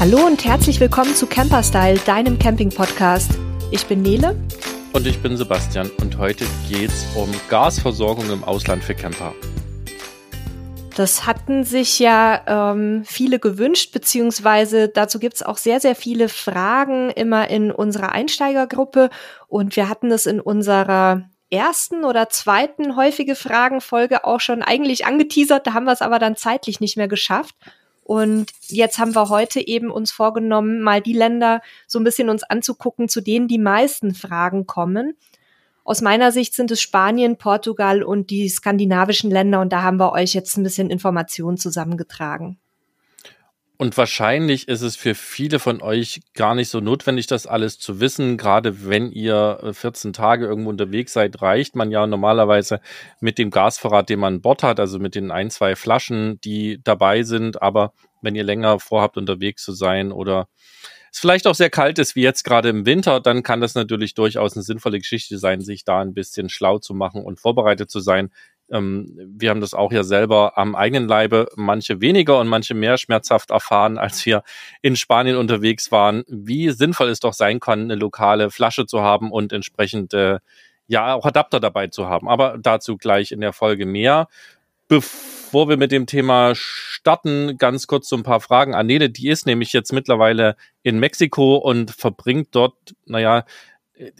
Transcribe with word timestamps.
Hallo 0.00 0.26
und 0.26 0.46
herzlich 0.46 0.80
willkommen 0.80 1.14
zu 1.14 1.26
Camperstyle, 1.26 1.98
deinem 2.06 2.38
Camping-Podcast. 2.38 3.32
Ich 3.70 3.84
bin 3.84 4.00
Nele. 4.00 4.34
Und 4.94 5.06
ich 5.06 5.20
bin 5.20 5.36
Sebastian 5.36 5.90
und 6.00 6.16
heute 6.16 6.46
geht's 6.70 7.06
um 7.14 7.28
Gasversorgung 7.50 8.30
im 8.30 8.42
Ausland 8.42 8.82
für 8.82 8.94
Camper. 8.94 9.34
Das 10.96 11.26
hatten 11.26 11.64
sich 11.64 11.98
ja 11.98 12.72
ähm, 12.72 13.04
viele 13.04 13.38
gewünscht, 13.38 13.92
beziehungsweise 13.92 14.88
dazu 14.88 15.18
gibt's 15.18 15.42
auch 15.42 15.58
sehr, 15.58 15.80
sehr 15.80 15.94
viele 15.94 16.30
Fragen 16.30 17.10
immer 17.10 17.48
in 17.48 17.70
unserer 17.70 18.12
Einsteigergruppe. 18.12 19.10
Und 19.48 19.76
wir 19.76 19.90
hatten 19.90 20.10
es 20.10 20.24
in 20.24 20.40
unserer 20.40 21.28
ersten 21.50 22.06
oder 22.06 22.30
zweiten 22.30 22.96
häufige 22.96 23.34
Fragenfolge 23.34 24.24
auch 24.24 24.40
schon 24.40 24.62
eigentlich 24.62 25.04
angeteasert. 25.04 25.66
Da 25.66 25.74
haben 25.74 25.84
wir 25.84 25.92
es 25.92 26.00
aber 26.00 26.18
dann 26.18 26.36
zeitlich 26.36 26.80
nicht 26.80 26.96
mehr 26.96 27.08
geschafft. 27.08 27.54
Und 28.10 28.50
jetzt 28.66 28.98
haben 28.98 29.14
wir 29.14 29.28
heute 29.28 29.64
eben 29.64 29.88
uns 29.88 30.10
vorgenommen, 30.10 30.80
mal 30.80 31.00
die 31.00 31.12
Länder 31.12 31.62
so 31.86 32.00
ein 32.00 32.02
bisschen 32.02 32.28
uns 32.28 32.42
anzugucken, 32.42 33.08
zu 33.08 33.20
denen 33.20 33.46
die 33.46 33.56
meisten 33.56 34.16
Fragen 34.16 34.66
kommen. 34.66 35.14
Aus 35.84 36.00
meiner 36.00 36.32
Sicht 36.32 36.56
sind 36.56 36.72
es 36.72 36.80
Spanien, 36.80 37.36
Portugal 37.36 38.02
und 38.02 38.30
die 38.30 38.48
skandinavischen 38.48 39.30
Länder. 39.30 39.60
Und 39.60 39.72
da 39.72 39.82
haben 39.82 39.98
wir 39.98 40.10
euch 40.10 40.34
jetzt 40.34 40.56
ein 40.56 40.64
bisschen 40.64 40.90
Informationen 40.90 41.56
zusammengetragen. 41.56 42.58
Und 43.80 43.96
wahrscheinlich 43.96 44.68
ist 44.68 44.82
es 44.82 44.94
für 44.94 45.14
viele 45.14 45.58
von 45.58 45.80
euch 45.80 46.20
gar 46.34 46.54
nicht 46.54 46.68
so 46.68 46.80
notwendig, 46.80 47.28
das 47.28 47.46
alles 47.46 47.78
zu 47.78 47.98
wissen. 47.98 48.36
Gerade 48.36 48.86
wenn 48.86 49.10
ihr 49.10 49.58
14 49.72 50.10
äh, 50.10 50.12
Tage 50.12 50.44
irgendwo 50.44 50.68
unterwegs 50.68 51.14
seid, 51.14 51.40
reicht 51.40 51.76
man 51.76 51.90
ja 51.90 52.06
normalerweise 52.06 52.82
mit 53.20 53.38
dem 53.38 53.48
Gasvorrat, 53.48 54.10
den 54.10 54.20
man 54.20 54.34
an 54.34 54.42
Bord 54.42 54.62
hat, 54.62 54.80
also 54.80 54.98
mit 54.98 55.14
den 55.14 55.30
ein, 55.30 55.48
zwei 55.48 55.76
Flaschen, 55.76 56.38
die 56.42 56.82
dabei 56.84 57.22
sind. 57.22 57.62
Aber 57.62 57.94
wenn 58.20 58.34
ihr 58.34 58.44
länger 58.44 58.80
vorhabt, 58.80 59.16
unterwegs 59.16 59.64
zu 59.64 59.72
sein 59.72 60.12
oder 60.12 60.48
es 61.10 61.18
vielleicht 61.18 61.46
auch 61.46 61.54
sehr 61.54 61.70
kalt 61.70 61.98
ist, 61.98 62.14
wie 62.14 62.22
jetzt 62.22 62.44
gerade 62.44 62.68
im 62.68 62.84
Winter, 62.84 63.18
dann 63.18 63.42
kann 63.42 63.62
das 63.62 63.74
natürlich 63.74 64.12
durchaus 64.12 64.56
eine 64.56 64.62
sinnvolle 64.62 64.98
Geschichte 64.98 65.38
sein, 65.38 65.62
sich 65.62 65.84
da 65.86 66.02
ein 66.02 66.12
bisschen 66.12 66.50
schlau 66.50 66.80
zu 66.80 66.92
machen 66.92 67.24
und 67.24 67.40
vorbereitet 67.40 67.90
zu 67.90 68.00
sein. 68.00 68.30
Ähm, 68.70 69.16
wir 69.16 69.50
haben 69.50 69.60
das 69.60 69.74
auch 69.74 69.92
ja 69.92 70.02
selber 70.02 70.56
am 70.56 70.74
eigenen 70.74 71.08
Leibe, 71.08 71.48
manche 71.56 72.00
weniger 72.00 72.38
und 72.38 72.48
manche 72.48 72.74
mehr 72.74 72.98
schmerzhaft 72.98 73.50
erfahren, 73.50 73.98
als 73.98 74.24
wir 74.26 74.42
in 74.82 74.96
Spanien 74.96 75.36
unterwegs 75.36 75.90
waren, 75.92 76.24
wie 76.28 76.70
sinnvoll 76.70 77.08
es 77.08 77.20
doch 77.20 77.34
sein 77.34 77.60
kann, 77.60 77.82
eine 77.82 77.96
lokale 77.96 78.50
Flasche 78.50 78.86
zu 78.86 79.00
haben 79.00 79.30
und 79.30 79.52
entsprechend 79.52 80.14
äh, 80.14 80.38
ja 80.86 81.14
auch 81.14 81.24
Adapter 81.24 81.60
dabei 81.60 81.86
zu 81.86 82.06
haben. 82.06 82.28
Aber 82.28 82.58
dazu 82.60 82.96
gleich 82.96 83.32
in 83.32 83.40
der 83.40 83.52
Folge 83.52 83.86
mehr. 83.86 84.28
Bevor 84.88 85.68
wir 85.68 85.76
mit 85.76 85.92
dem 85.92 86.06
Thema 86.06 86.52
starten, 86.56 87.58
ganz 87.58 87.86
kurz 87.86 88.08
so 88.08 88.16
ein 88.16 88.24
paar 88.24 88.40
Fragen 88.40 88.74
an 88.74 88.86
Nele. 88.86 89.08
Die 89.08 89.28
ist 89.28 89.46
nämlich 89.46 89.72
jetzt 89.72 89.92
mittlerweile 89.92 90.56
in 90.82 90.98
Mexiko 90.98 91.56
und 91.56 91.92
verbringt 91.92 92.48
dort, 92.52 92.74
naja, 93.06 93.44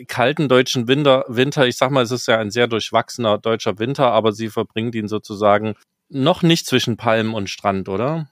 kalten 0.09 0.49
deutschen 0.49 0.89
Winter, 0.89 1.25
Winter, 1.29 1.67
ich 1.67 1.77
sag 1.77 1.91
mal, 1.91 2.03
es 2.03 2.11
ist 2.11 2.27
ja 2.27 2.39
ein 2.39 2.51
sehr 2.51 2.67
durchwachsener 2.67 3.39
deutscher 3.39 3.79
Winter, 3.79 4.13
aber 4.13 4.33
sie 4.33 4.49
verbringt 4.49 4.95
ihn 4.95 5.09
sozusagen 5.09 5.75
noch 6.09 6.43
nicht 6.43 6.67
zwischen 6.67 6.97
Palmen 6.97 7.35
und 7.35 7.49
Strand, 7.49 7.89
oder? 7.89 8.29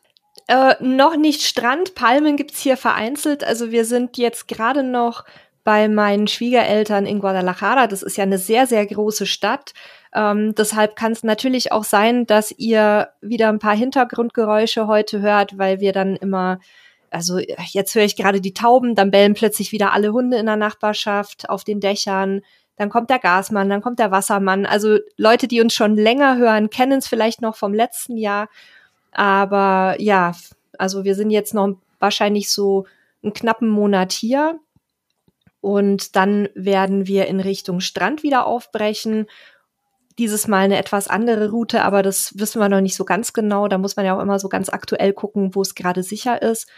Äh, 0.47 0.75
noch 0.81 1.17
nicht 1.17 1.43
Strand, 1.43 1.95
Palmen 1.95 2.37
gibt's 2.37 2.61
hier 2.61 2.77
vereinzelt. 2.77 3.45
Also 3.45 3.71
wir 3.71 3.85
sind 3.85 4.17
jetzt 4.17 4.49
gerade 4.49 4.83
noch 4.83 5.25
bei 5.65 5.89
meinen 5.89 6.29
Schwiegereltern 6.29 7.05
in 7.05 7.21
Guadalajara. 7.21 7.87
Das 7.87 8.03
ist 8.03 8.17
ja 8.17 8.25
eine 8.25 8.39
sehr, 8.39 8.67
sehr 8.67 8.87
große 8.87 9.27
Stadt. 9.27 9.75
Ähm, 10.15 10.55
deshalb 10.55 10.97
kann 10.97 11.13
es 11.13 11.23
natürlich 11.23 11.73
auch 11.73 11.85
sein, 11.85 12.27
dass 12.27 12.53
ihr 12.53 13.09
wieder 13.21 13.51
ein 13.51 13.59
paar 13.59 13.77
Hintergrundgeräusche 13.77 14.87
heute 14.87 15.21
hört, 15.21 15.59
weil 15.59 15.81
wir 15.81 15.93
dann 15.93 16.17
immer 16.17 16.61
also 17.11 17.39
jetzt 17.39 17.95
höre 17.95 18.05
ich 18.05 18.17
gerade 18.17 18.41
die 18.41 18.55
Tauben, 18.55 18.95
dann 18.95 19.11
bellen 19.11 19.35
plötzlich 19.35 19.73
wieder 19.73 19.93
alle 19.93 20.13
Hunde 20.13 20.39
in 20.39 20.47
der 20.47 20.57
Nachbarschaft 20.57 21.49
auf 21.49 21.65
den 21.65 21.81
Dächern. 21.81 22.43
Dann 22.77 22.91
kommt 22.91 23.11
der 23.11 23.19
Gasmann, 23.19 23.69
dann 23.69 23.83
kommt 23.83 23.99
der 23.99 24.11
Wassermann. 24.11 24.65
Also 24.65 24.99
Leute, 25.17 25.49
die 25.49 25.61
uns 25.61 25.75
schon 25.75 25.97
länger 25.97 26.37
hören, 26.37 26.71
kennen 26.71 26.99
es 26.99 27.09
vielleicht 27.09 27.43
noch 27.43 27.57
vom 27.57 27.75
letzten 27.75 28.17
Jahr. 28.17 28.49
Aber 29.13 29.97
ja, 29.99 30.33
also 30.79 31.05
wir 31.05 31.15
sind 31.15 31.31
jetzt 31.31 31.55
noch 31.55 31.77
wahrscheinlich 31.99 32.51
so 32.51 32.87
einen 33.23 33.33
knappen 33.33 33.69
Monat 33.69 34.13
hier. 34.13 34.61
Und 35.61 36.15
dann 36.15 36.49
werden 36.55 37.07
wir 37.07 37.27
in 37.27 37.41
Richtung 37.41 37.81
Strand 37.81 38.23
wieder 38.23 38.47
aufbrechen. 38.47 39.27
Dieses 40.19 40.47
Mal 40.47 40.65
eine 40.65 40.79
etwas 40.79 41.09
andere 41.09 41.51
Route, 41.51 41.83
aber 41.83 42.03
das 42.03 42.39
wissen 42.39 42.61
wir 42.61 42.69
noch 42.69 42.81
nicht 42.81 42.97
so 42.97 43.05
ganz 43.05 43.33
genau. 43.33 43.67
Da 43.67 43.79
muss 43.79 43.97
man 43.97 44.07
ja 44.07 44.17
auch 44.17 44.23
immer 44.23 44.39
so 44.39 44.49
ganz 44.49 44.69
aktuell 44.69 45.13
gucken, 45.13 45.55
wo 45.55 45.63
es 45.63 45.75
gerade 45.75 46.03
sicher 46.03 46.43
ist. 46.43 46.69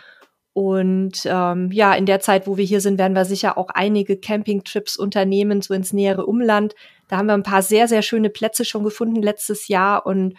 Und 0.53 1.23
ähm, 1.27 1.71
ja, 1.71 1.95
in 1.95 2.07
der 2.07 2.21
Zeit, 2.21 2.47
wo 2.47 2.57
wir 2.57 2.65
hier 2.65 2.81
sind, 2.81 2.99
werden 2.99 3.15
wir 3.15 3.25
sicher 3.25 3.57
auch 3.57 3.69
einige 3.71 4.17
Campingtrips 4.17 4.97
unternehmen, 4.97 5.63
so 5.63 5.75
ins 5.75 5.93
nähere 5.93 6.27
Umland. 6.27 6.75
Da 7.09 7.17
haben 7.17 7.27
wir 7.27 7.35
ein 7.35 7.45
paar 7.45 7.63
sehr, 7.63 7.87
sehr 7.87 8.03
schöne 8.03 8.31
Plätze 8.31 8.65
schon 8.65 8.83
gefunden 8.83 9.23
letztes 9.23 9.69
Jahr. 9.69 10.07
Und 10.07 10.35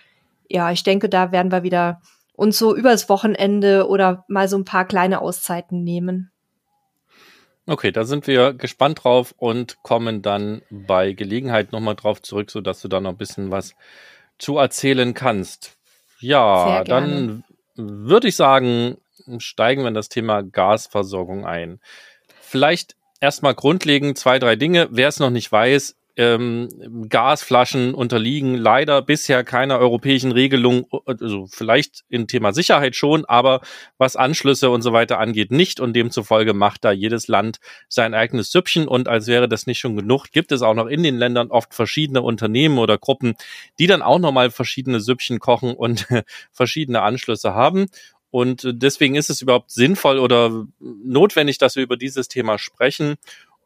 ja, 0.50 0.72
ich 0.72 0.84
denke, 0.84 1.08
da 1.08 1.32
werden 1.32 1.52
wir 1.52 1.64
wieder 1.64 2.02
uns 2.34 2.58
so 2.58 2.76
übers 2.76 3.08
Wochenende 3.08 3.88
oder 3.88 4.26
mal 4.28 4.50
so 4.50 4.58
ein 4.58 4.66
paar 4.66 4.86
kleine 4.86 5.22
Auszeiten 5.22 5.84
nehmen. 5.84 6.32
Okay, 7.68 7.92
da 7.92 8.04
sind 8.04 8.28
wir 8.28 8.54
gespannt 8.54 9.04
drauf 9.04 9.34
und 9.38 9.82
kommen 9.84 10.22
dann 10.22 10.62
bei 10.70 11.14
Gelegenheit 11.14 11.72
nochmal 11.72 11.96
drauf 11.96 12.22
zurück, 12.22 12.52
sodass 12.52 12.82
du 12.82 12.88
da 12.88 13.00
noch 13.00 13.12
ein 13.12 13.18
bisschen 13.18 13.52
was 13.52 13.76
zu 14.40 14.58
erzählen 14.58 15.14
kannst. 15.14 15.78
Ja, 16.20 16.84
dann 16.84 17.44
würde 17.76 18.28
ich 18.28 18.36
sagen, 18.36 18.98
steigen 19.40 19.82
wir 19.82 19.90
in 19.90 19.94
das 19.94 20.09
Thema 20.09 20.42
Gasversorgung 20.44 21.46
ein. 21.46 21.80
Vielleicht 22.42 22.96
erstmal 23.20 23.56
grundlegend 23.56 24.18
zwei, 24.18 24.40
drei 24.40 24.56
Dinge. 24.56 24.88
Wer 24.92 25.08
es 25.08 25.20
noch 25.20 25.30
nicht 25.30 25.52
weiß, 25.52 25.96
ähm, 26.18 26.70
Gasflaschen 27.09 27.94
unterliegen 27.94 28.56
leider 28.56 29.02
bisher 29.02 29.44
keiner 29.44 29.80
europäischen 29.80 30.31
Regelung, 30.31 30.86
also 31.06 31.48
vielleicht 31.48 32.04
im 32.10 32.28
Thema 32.28 32.54
Sicherheit 32.54 32.96
schon, 32.96 33.26
aber 33.26 33.62
was 33.98 34.16
Anschlüsse 34.16 34.70
und 34.70 34.81
so 34.81 34.92
weiter 34.94 35.20
angeht, 35.20 35.52
nicht 35.52 35.80
und 35.80 35.94
demzufolge 35.94 36.54
macht 36.54 36.84
da 36.84 36.92
jedes 36.92 37.28
Land 37.28 37.60
sein 37.88 38.14
eigenes 38.14 38.52
Süppchen 38.52 38.88
und 38.88 39.08
als 39.08 39.28
wäre 39.28 39.48
das 39.48 39.68
nicht 39.68 39.80
schon 39.80 39.96
genug, 39.96 40.31
gibt 40.31 40.52
es 40.52 40.62
auch 40.62 40.74
noch 40.74 40.88
in 40.88 41.04
den 41.04 41.18
Ländern 41.18 41.50
oft 41.50 41.74
verschiedene 41.74 42.22
Unternehmen 42.22 42.78
oder 42.78 42.98
Gruppen, 42.98 43.36
die 43.80 43.88
dann 43.88 44.02
auch 44.02 44.20
nochmal 44.20 44.52
verschiedene 44.52 45.00
Süppchen 45.00 45.40
kochen 45.40 45.74
und 45.74 46.08
verschiedene 46.52 47.02
Anschlüsse 47.02 47.54
haben 47.54 47.88
und 48.31 48.66
deswegen 48.66 49.16
ist 49.16 49.30
es 49.30 49.42
überhaupt 49.42 49.72
sinnvoll 49.72 50.18
oder 50.18 50.66
notwendig, 50.80 51.58
dass 51.58 51.75
wir 51.75 51.84
über 51.84 51.97
dieses 51.97 52.30
Thema 52.30 52.58
sprechen. 52.58 53.16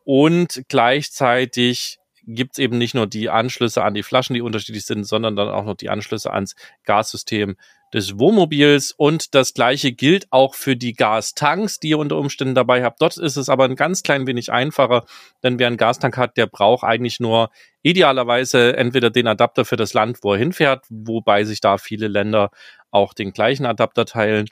Und 0.04 0.64
gleichzeitig 0.68 2.00
gibt 2.28 2.54
es 2.54 2.60
eben 2.60 2.80
nicht 2.80 2.96
nur 2.96 3.06
die 3.06 3.30
Anschlüsse 3.30 3.84
an 3.84 3.94
die 3.94 4.04
Flaschen, 4.04 4.34
die 4.34 4.42
unterschiedlich 4.42 4.86
sind, 4.86 5.04
sondern 5.06 5.36
dann 5.36 5.50
auch 5.50 5.66
noch 5.66 5.76
die 5.76 5.90
Anschlüsse 5.90 6.34
ans 6.34 6.56
Gassystem 6.84 7.56
des 7.94 8.20
Wohnmobils. 8.20 8.92
Und 8.92 9.36
das 9.36 9.54
gleiche 9.54 9.92
gilt 9.92 10.28
auch 10.32 10.56
für 10.56 10.76
die 10.76 10.94
Gastanks, 10.94 11.80
die 11.80 11.90
ihr 11.90 12.00
unter 12.00 12.18
Umständen 12.18 12.56
dabei 12.56 12.84
habt. 12.84 13.02
Dort 13.02 13.18
ist 13.18 13.38
es 13.38 13.50
aber 13.50 13.66
ein 13.66 13.76
ganz 13.76 14.04
klein 14.04 14.28
wenig 14.28 14.52
einfacher, 14.52 15.06
denn 15.44 15.60
wer 15.60 15.68
einen 15.68 15.78
Gastank 15.78 16.18
hat, 16.18 16.38
der 16.38 16.48
braucht 16.48 16.84
eigentlich 16.84 17.20
nur 17.20 17.50
idealerweise 17.82 18.76
entweder 18.76 19.10
den 19.10 19.28
Adapter 19.28 19.64
für 19.66 19.78
das 19.78 19.94
Land, 19.94 20.20
wo 20.22 20.34
er 20.34 20.40
hinfährt, 20.40 20.86
wobei 20.90 21.44
sich 21.44 21.62
da 21.62 21.78
viele 21.78 22.08
Länder 22.08 22.50
auch 22.92 23.14
den 23.14 23.32
gleichen 23.32 23.66
Adapter 23.66 24.06
teilen 24.06 24.48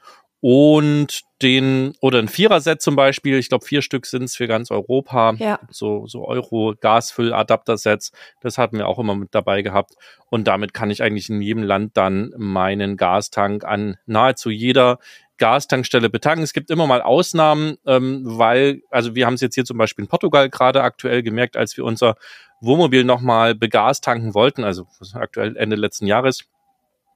und 0.45 1.21
den 1.41 1.95
oder 2.01 2.19
ein 2.19 2.27
Viererset 2.27 2.81
zum 2.81 2.97
Beispiel, 2.97 3.37
ich 3.37 3.47
glaube 3.47 3.65
vier 3.65 3.81
Stück 3.81 4.05
sind 4.05 4.23
es 4.23 4.35
für 4.35 4.45
ganz 4.45 4.71
Europa, 4.71 5.35
ja. 5.37 5.57
so 5.69 6.05
so 6.05 6.27
Euro 6.27 6.75
Gasfüll-Adapter-Sets, 6.77 8.11
das 8.41 8.57
hatten 8.57 8.77
wir 8.77 8.89
auch 8.89 8.99
immer 8.99 9.15
mit 9.15 9.33
dabei 9.33 9.61
gehabt 9.61 9.93
und 10.29 10.45
damit 10.45 10.73
kann 10.73 10.91
ich 10.91 11.01
eigentlich 11.01 11.29
in 11.29 11.41
jedem 11.41 11.63
Land 11.63 11.95
dann 11.95 12.33
meinen 12.35 12.97
Gastank 12.97 13.63
an 13.63 13.95
nahezu 14.05 14.49
jeder 14.49 14.99
Gastankstelle 15.37 16.09
betanken. 16.09 16.43
Es 16.43 16.51
gibt 16.51 16.69
immer 16.71 16.87
mal 16.87 17.01
Ausnahmen, 17.01 17.77
ähm, 17.85 18.23
weil 18.25 18.81
also 18.89 19.15
wir 19.15 19.25
haben 19.25 19.35
es 19.35 19.41
jetzt 19.41 19.55
hier 19.55 19.63
zum 19.63 19.77
Beispiel 19.77 20.03
in 20.03 20.09
Portugal 20.09 20.49
gerade 20.49 20.83
aktuell 20.83 21.23
gemerkt, 21.23 21.55
als 21.55 21.77
wir 21.77 21.85
unser 21.85 22.17
Wohnmobil 22.59 23.05
nochmal 23.05 23.55
begastanken 23.55 24.33
wollten, 24.33 24.65
also 24.65 24.87
aktuell 25.13 25.55
Ende 25.55 25.77
letzten 25.77 26.05
Jahres. 26.05 26.43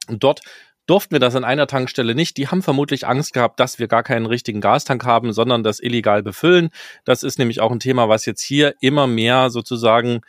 Dort 0.08 0.40
durften 0.88 1.12
wir 1.12 1.20
das 1.20 1.36
an 1.36 1.44
einer 1.44 1.68
Tankstelle 1.68 2.16
nicht. 2.16 2.38
Die 2.38 2.48
haben 2.48 2.64
vermutlich 2.64 3.06
Angst 3.06 3.34
gehabt, 3.34 3.60
dass 3.60 3.78
wir 3.78 3.88
gar 3.88 4.04
keinen 4.04 4.26
richtigen 4.26 4.62
Gastank 4.62 5.06
haben, 5.06 5.34
sondern 5.34 5.64
das 5.64 5.80
illegal 5.80 6.24
befüllen. 6.24 6.70
Das 7.06 7.24
ist 7.24 7.38
nämlich 7.38 7.60
auch 7.62 7.72
ein 7.72 7.80
Thema, 7.80 8.10
was 8.10 8.26
jetzt 8.26 8.42
hier 8.42 8.76
immer 8.80 9.06
mehr 9.06 9.50
sozusagen 9.50 10.22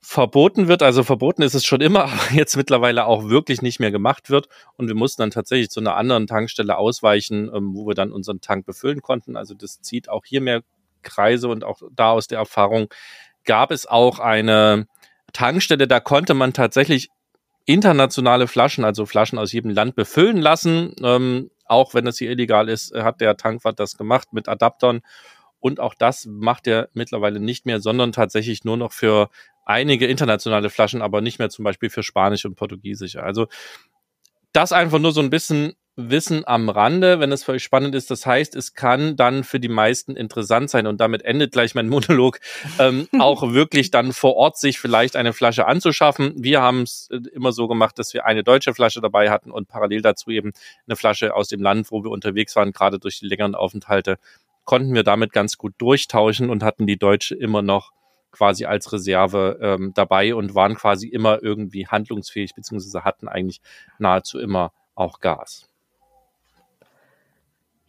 verboten 0.00 0.66
wird. 0.66 0.82
Also 0.82 1.04
verboten 1.04 1.42
ist 1.42 1.54
es 1.54 1.64
schon 1.64 1.82
immer, 1.82 2.04
aber 2.12 2.32
jetzt 2.32 2.56
mittlerweile 2.56 3.04
auch 3.06 3.28
wirklich 3.28 3.62
nicht 3.62 3.80
mehr 3.80 3.90
gemacht 3.90 4.30
wird. 4.30 4.48
Und 4.76 4.88
wir 4.88 4.94
mussten 4.94 5.22
dann 5.22 5.30
tatsächlich 5.30 5.70
zu 5.70 5.80
einer 5.80 5.96
anderen 5.96 6.26
Tankstelle 6.26 6.76
ausweichen, 6.76 7.50
ähm, 7.54 7.74
wo 7.74 7.86
wir 7.86 7.94
dann 7.94 8.12
unseren 8.12 8.40
Tank 8.40 8.66
befüllen 8.66 9.02
konnten. 9.02 9.36
Also 9.36 9.54
das 9.54 9.80
zieht 9.82 10.08
auch 10.08 10.24
hier 10.24 10.40
mehr 10.40 10.62
Kreise 11.02 11.48
und 11.48 11.64
auch 11.64 11.80
da 11.92 12.10
aus 12.10 12.26
der 12.26 12.38
Erfahrung 12.38 12.88
gab 13.44 13.70
es 13.70 13.86
auch 13.86 14.18
eine 14.18 14.86
Tankstelle, 15.32 15.86
da 15.86 16.00
konnte 16.00 16.34
man 16.34 16.52
tatsächlich 16.52 17.10
internationale 17.66 18.46
Flaschen, 18.46 18.84
also 18.84 19.06
Flaschen 19.06 19.38
aus 19.38 19.52
jedem 19.52 19.70
Land 19.70 19.94
befüllen 19.94 20.38
lassen. 20.38 20.94
Ähm, 21.02 21.50
auch 21.64 21.94
wenn 21.94 22.04
das 22.04 22.18
hier 22.18 22.30
illegal 22.30 22.68
ist, 22.68 22.92
hat 22.94 23.20
der 23.20 23.36
Tankwart 23.36 23.78
das 23.78 23.96
gemacht 23.96 24.32
mit 24.32 24.48
Adaptern. 24.48 25.02
Und 25.60 25.78
auch 25.78 25.94
das 25.94 26.26
macht 26.26 26.66
er 26.66 26.88
mittlerweile 26.94 27.38
nicht 27.38 27.66
mehr, 27.66 27.80
sondern 27.80 28.12
tatsächlich 28.12 28.64
nur 28.64 28.76
noch 28.76 28.92
für 28.92 29.28
einige 29.66 30.06
internationale 30.06 30.70
Flaschen, 30.70 31.02
aber 31.02 31.20
nicht 31.20 31.38
mehr 31.38 31.50
zum 31.50 31.64
Beispiel 31.64 31.90
für 31.90 32.02
Spanisch 32.02 32.44
und 32.44 32.56
Portugiesische. 32.56 33.22
Also 33.22 33.46
das 34.52 34.72
einfach 34.72 34.98
nur 34.98 35.12
so 35.12 35.20
ein 35.20 35.30
bisschen 35.30 35.74
Wissen 35.96 36.46
am 36.46 36.68
Rande, 36.68 37.20
wenn 37.20 37.32
es 37.32 37.44
für 37.44 37.52
euch 37.52 37.62
spannend 37.62 37.94
ist. 37.94 38.10
Das 38.10 38.24
heißt, 38.24 38.54
es 38.54 38.74
kann 38.74 39.16
dann 39.16 39.44
für 39.44 39.60
die 39.60 39.68
meisten 39.68 40.16
interessant 40.16 40.70
sein 40.70 40.86
und 40.86 41.00
damit 41.00 41.22
endet 41.22 41.52
gleich 41.52 41.74
mein 41.74 41.88
Monolog, 41.90 42.40
ähm, 42.78 43.08
auch 43.18 43.52
wirklich 43.52 43.90
dann 43.90 44.12
vor 44.12 44.36
Ort 44.36 44.58
sich 44.58 44.78
vielleicht 44.78 45.16
eine 45.16 45.32
Flasche 45.32 45.66
anzuschaffen. 45.66 46.34
Wir 46.36 46.62
haben 46.62 46.82
es 46.82 47.08
äh, 47.10 47.18
immer 47.32 47.52
so 47.52 47.68
gemacht, 47.68 47.98
dass 47.98 48.14
wir 48.14 48.24
eine 48.24 48.44
deutsche 48.44 48.74
Flasche 48.74 49.00
dabei 49.00 49.30
hatten 49.30 49.50
und 49.50 49.68
parallel 49.68 50.02
dazu 50.02 50.30
eben 50.30 50.52
eine 50.86 50.96
Flasche 50.96 51.34
aus 51.34 51.48
dem 51.48 51.62
Land, 51.62 51.90
wo 51.90 52.02
wir 52.04 52.10
unterwegs 52.10 52.56
waren, 52.56 52.72
gerade 52.72 52.98
durch 52.98 53.18
die 53.18 53.26
längeren 53.26 53.54
Aufenthalte, 53.54 54.18
konnten 54.64 54.94
wir 54.94 55.02
damit 55.02 55.32
ganz 55.32 55.58
gut 55.58 55.74
durchtauschen 55.78 56.50
und 56.50 56.62
hatten 56.62 56.86
die 56.86 56.98
deutsche 56.98 57.34
immer 57.34 57.62
noch 57.62 57.92
quasi 58.32 58.64
als 58.64 58.92
Reserve 58.92 59.58
ähm, 59.60 59.92
dabei 59.94 60.34
und 60.34 60.54
waren 60.54 60.76
quasi 60.76 61.08
immer 61.08 61.42
irgendwie 61.42 61.88
handlungsfähig, 61.88 62.54
beziehungsweise 62.54 63.04
hatten 63.04 63.28
eigentlich 63.28 63.60
nahezu 63.98 64.38
immer 64.38 64.72
auch 64.94 65.20
Gas. 65.20 65.69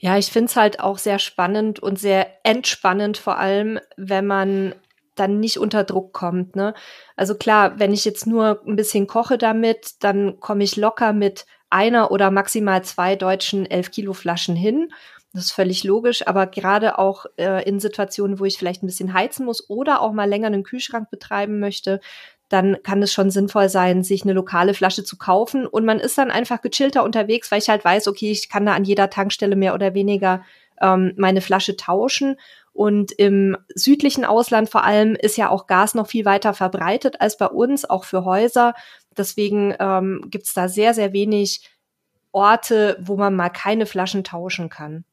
Ja, 0.03 0.17
ich 0.17 0.31
finde 0.31 0.49
es 0.49 0.55
halt 0.55 0.79
auch 0.79 0.97
sehr 0.97 1.19
spannend 1.19 1.79
und 1.79 1.99
sehr 1.99 2.27
entspannend, 2.43 3.19
vor 3.19 3.37
allem, 3.37 3.79
wenn 3.97 4.25
man 4.25 4.73
dann 5.13 5.39
nicht 5.39 5.59
unter 5.59 5.83
Druck 5.83 6.11
kommt. 6.11 6.55
Ne? 6.55 6.73
Also 7.15 7.35
klar, 7.35 7.77
wenn 7.77 7.93
ich 7.93 8.03
jetzt 8.03 8.25
nur 8.25 8.63
ein 8.65 8.75
bisschen 8.75 9.05
koche 9.05 9.37
damit, 9.37 10.03
dann 10.03 10.39
komme 10.39 10.63
ich 10.63 10.75
locker 10.75 11.13
mit 11.13 11.45
einer 11.69 12.09
oder 12.09 12.31
maximal 12.31 12.83
zwei 12.83 13.15
deutschen 13.15 13.69
11 13.69 13.91
Kilo 13.91 14.13
Flaschen 14.13 14.55
hin. 14.55 14.91
Das 15.33 15.45
ist 15.45 15.51
völlig 15.51 15.83
logisch, 15.83 16.25
aber 16.25 16.47
gerade 16.47 16.97
auch 16.97 17.27
äh, 17.37 17.63
in 17.69 17.79
Situationen, 17.79 18.39
wo 18.39 18.45
ich 18.45 18.57
vielleicht 18.57 18.81
ein 18.81 18.87
bisschen 18.87 19.13
heizen 19.13 19.45
muss 19.45 19.69
oder 19.69 20.01
auch 20.01 20.13
mal 20.13 20.27
länger 20.27 20.47
einen 20.47 20.63
Kühlschrank 20.63 21.11
betreiben 21.11 21.59
möchte, 21.59 22.01
dann 22.51 22.77
kann 22.83 23.01
es 23.01 23.13
schon 23.13 23.31
sinnvoll 23.31 23.69
sein, 23.69 24.03
sich 24.03 24.23
eine 24.23 24.33
lokale 24.33 24.73
Flasche 24.73 25.03
zu 25.03 25.17
kaufen. 25.17 25.65
Und 25.65 25.85
man 25.85 25.99
ist 25.99 26.17
dann 26.17 26.31
einfach 26.31 26.61
gechillter 26.61 27.03
unterwegs, 27.03 27.51
weil 27.51 27.59
ich 27.59 27.69
halt 27.69 27.85
weiß, 27.85 28.07
okay, 28.07 28.31
ich 28.31 28.49
kann 28.49 28.65
da 28.65 28.73
an 28.73 28.83
jeder 28.83 29.09
Tankstelle 29.09 29.55
mehr 29.55 29.73
oder 29.73 29.93
weniger 29.93 30.43
ähm, 30.81 31.13
meine 31.17 31.41
Flasche 31.41 31.77
tauschen. 31.77 32.37
Und 32.73 33.11
im 33.11 33.57
südlichen 33.75 34.25
Ausland 34.25 34.69
vor 34.69 34.83
allem 34.83 35.15
ist 35.15 35.37
ja 35.37 35.49
auch 35.49 35.67
Gas 35.67 35.93
noch 35.93 36.07
viel 36.07 36.25
weiter 36.25 36.53
verbreitet 36.53 37.19
als 37.19 37.37
bei 37.37 37.47
uns, 37.47 37.89
auch 37.89 38.03
für 38.03 38.25
Häuser. 38.25 38.73
Deswegen 39.15 39.75
ähm, 39.79 40.25
gibt 40.29 40.45
es 40.45 40.53
da 40.53 40.67
sehr, 40.67 40.93
sehr 40.93 41.13
wenig 41.13 41.69
Orte, 42.31 42.97
wo 43.01 43.17
man 43.17 43.35
mal 43.35 43.49
keine 43.49 43.85
Flaschen 43.85 44.23
tauschen 44.23 44.69
kann. 44.69 45.03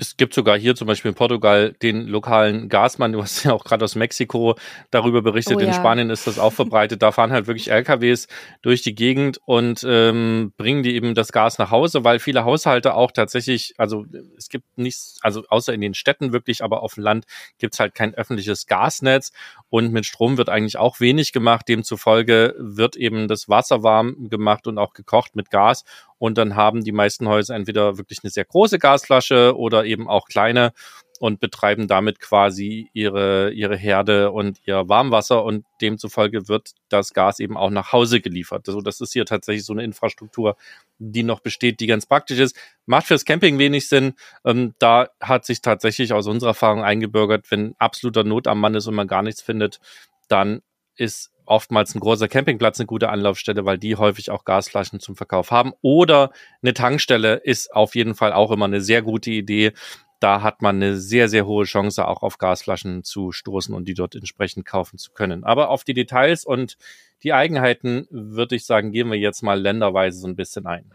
Es 0.00 0.16
gibt 0.16 0.32
sogar 0.32 0.56
hier 0.56 0.76
zum 0.76 0.86
Beispiel 0.86 1.08
in 1.08 1.16
Portugal 1.16 1.74
den 1.82 2.06
lokalen 2.06 2.68
Gasmann, 2.68 3.10
du 3.10 3.20
hast 3.20 3.42
ja 3.42 3.52
auch 3.52 3.64
gerade 3.64 3.84
aus 3.84 3.96
Mexiko 3.96 4.54
darüber 4.92 5.22
berichtet, 5.22 5.56
oh, 5.56 5.58
in 5.58 5.66
ja. 5.66 5.72
Spanien 5.72 6.08
ist 6.08 6.28
das 6.28 6.38
auch 6.38 6.52
verbreitet. 6.52 7.02
Da 7.02 7.10
fahren 7.10 7.32
halt 7.32 7.48
wirklich 7.48 7.72
LKWs 7.72 8.28
durch 8.62 8.82
die 8.82 8.94
Gegend 8.94 9.40
und 9.44 9.84
ähm, 9.84 10.52
bringen 10.56 10.84
die 10.84 10.94
eben 10.94 11.16
das 11.16 11.32
Gas 11.32 11.58
nach 11.58 11.72
Hause, 11.72 12.04
weil 12.04 12.20
viele 12.20 12.44
Haushalte 12.44 12.94
auch 12.94 13.10
tatsächlich, 13.10 13.74
also 13.76 14.06
es 14.36 14.48
gibt 14.48 14.78
nichts, 14.78 15.18
also 15.22 15.42
außer 15.48 15.74
in 15.74 15.80
den 15.80 15.94
Städten 15.94 16.32
wirklich, 16.32 16.62
aber 16.62 16.84
auf 16.84 16.94
dem 16.94 17.02
Land 17.02 17.24
gibt 17.58 17.74
es 17.74 17.80
halt 17.80 17.96
kein 17.96 18.14
öffentliches 18.14 18.68
Gasnetz 18.68 19.32
und 19.68 19.92
mit 19.92 20.06
Strom 20.06 20.38
wird 20.38 20.48
eigentlich 20.48 20.78
auch 20.78 21.00
wenig 21.00 21.32
gemacht. 21.32 21.68
Demzufolge 21.68 22.54
wird 22.56 22.94
eben 22.94 23.26
das 23.26 23.48
Wasser 23.48 23.82
warm 23.82 24.28
gemacht 24.30 24.68
und 24.68 24.78
auch 24.78 24.92
gekocht 24.92 25.34
mit 25.34 25.50
Gas 25.50 25.82
und 26.18 26.36
dann 26.36 26.56
haben 26.56 26.82
die 26.82 26.92
meisten 26.92 27.28
Häuser 27.28 27.54
entweder 27.54 27.96
wirklich 27.96 28.18
eine 28.22 28.30
sehr 28.30 28.44
große 28.44 28.78
Gasflasche 28.78 29.56
oder 29.56 29.84
eben 29.88 30.08
auch 30.08 30.28
kleine 30.28 30.72
und 31.18 31.40
betreiben 31.40 31.88
damit 31.88 32.20
quasi 32.20 32.90
ihre, 32.92 33.50
ihre 33.50 33.76
Herde 33.76 34.30
und 34.30 34.60
ihr 34.66 34.88
Warmwasser 34.88 35.44
und 35.44 35.64
demzufolge 35.80 36.48
wird 36.48 36.72
das 36.88 37.12
Gas 37.12 37.40
eben 37.40 37.56
auch 37.56 37.70
nach 37.70 37.92
Hause 37.92 38.20
geliefert. 38.20 38.68
Also 38.68 38.80
das 38.80 39.00
ist 39.00 39.12
hier 39.12 39.26
tatsächlich 39.26 39.64
so 39.64 39.72
eine 39.72 39.82
Infrastruktur, 39.82 40.56
die 40.98 41.24
noch 41.24 41.40
besteht, 41.40 41.80
die 41.80 41.86
ganz 41.86 42.06
praktisch 42.06 42.38
ist. 42.38 42.56
Macht 42.86 43.06
fürs 43.06 43.24
Camping 43.24 43.58
wenig 43.58 43.88
Sinn. 43.88 44.14
Ähm, 44.44 44.74
da 44.78 45.08
hat 45.20 45.44
sich 45.44 45.60
tatsächlich 45.60 46.12
aus 46.12 46.26
unserer 46.26 46.50
Erfahrung 46.50 46.82
eingebürgert, 46.82 47.50
wenn 47.50 47.74
absoluter 47.78 48.24
Not 48.24 48.46
am 48.46 48.60
Mann 48.60 48.74
ist 48.74 48.86
und 48.86 48.94
man 48.94 49.08
gar 49.08 49.22
nichts 49.22 49.42
findet, 49.42 49.80
dann 50.28 50.62
ist 50.96 51.32
oftmals 51.48 51.94
ein 51.94 52.00
großer 52.00 52.28
Campingplatz 52.28 52.78
eine 52.78 52.86
gute 52.86 53.08
Anlaufstelle, 53.08 53.64
weil 53.64 53.78
die 53.78 53.96
häufig 53.96 54.30
auch 54.30 54.44
Gasflaschen 54.44 55.00
zum 55.00 55.16
Verkauf 55.16 55.50
haben. 55.50 55.72
Oder 55.82 56.30
eine 56.62 56.74
Tankstelle 56.74 57.34
ist 57.34 57.74
auf 57.74 57.94
jeden 57.94 58.14
Fall 58.14 58.32
auch 58.32 58.50
immer 58.50 58.66
eine 58.66 58.80
sehr 58.80 59.02
gute 59.02 59.30
Idee. 59.30 59.72
Da 60.20 60.42
hat 60.42 60.62
man 60.62 60.76
eine 60.76 60.96
sehr, 60.96 61.28
sehr 61.28 61.46
hohe 61.46 61.64
Chance, 61.64 62.06
auch 62.06 62.22
auf 62.22 62.38
Gasflaschen 62.38 63.04
zu 63.04 63.30
stoßen 63.32 63.74
und 63.74 63.86
die 63.86 63.94
dort 63.94 64.14
entsprechend 64.14 64.66
kaufen 64.66 64.98
zu 64.98 65.12
können. 65.12 65.44
Aber 65.44 65.70
auf 65.70 65.84
die 65.84 65.94
Details 65.94 66.44
und 66.44 66.76
die 67.22 67.32
Eigenheiten, 67.32 68.06
würde 68.10 68.56
ich 68.56 68.66
sagen, 68.66 68.92
gehen 68.92 69.10
wir 69.10 69.18
jetzt 69.18 69.42
mal 69.42 69.60
länderweise 69.60 70.18
so 70.18 70.26
ein 70.26 70.36
bisschen 70.36 70.66
ein. 70.66 70.90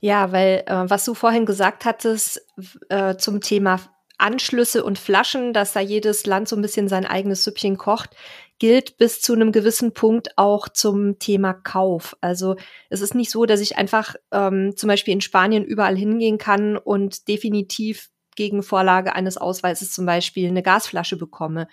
Ja, 0.00 0.32
weil 0.32 0.64
äh, 0.66 0.90
was 0.90 1.04
du 1.04 1.14
vorhin 1.14 1.46
gesagt 1.46 1.84
hattest 1.84 2.42
äh, 2.90 3.16
zum 3.16 3.40
Thema 3.40 3.80
Anschlüsse 4.18 4.84
und 4.84 4.98
Flaschen, 4.98 5.52
dass 5.52 5.72
da 5.72 5.80
jedes 5.80 6.26
Land 6.26 6.48
so 6.48 6.56
ein 6.56 6.62
bisschen 6.62 6.88
sein 6.88 7.06
eigenes 7.06 7.44
Süppchen 7.44 7.76
kocht 7.76 8.10
gilt 8.58 8.96
bis 8.96 9.20
zu 9.20 9.34
einem 9.34 9.52
gewissen 9.52 9.92
Punkt 9.92 10.30
auch 10.36 10.68
zum 10.68 11.18
Thema 11.18 11.52
Kauf. 11.52 12.16
Also 12.20 12.56
es 12.88 13.00
ist 13.00 13.14
nicht 13.14 13.30
so, 13.30 13.44
dass 13.44 13.60
ich 13.60 13.76
einfach 13.76 14.14
ähm, 14.32 14.76
zum 14.76 14.88
Beispiel 14.88 15.14
in 15.14 15.20
Spanien 15.20 15.64
überall 15.64 15.96
hingehen 15.96 16.38
kann 16.38 16.76
und 16.76 17.28
definitiv 17.28 18.08
gegen 18.34 18.62
Vorlage 18.62 19.14
eines 19.14 19.36
Ausweises 19.36 19.92
zum 19.92 20.06
Beispiel 20.06 20.48
eine 20.48 20.62
Gasflasche 20.62 21.16
bekomme. 21.16 21.68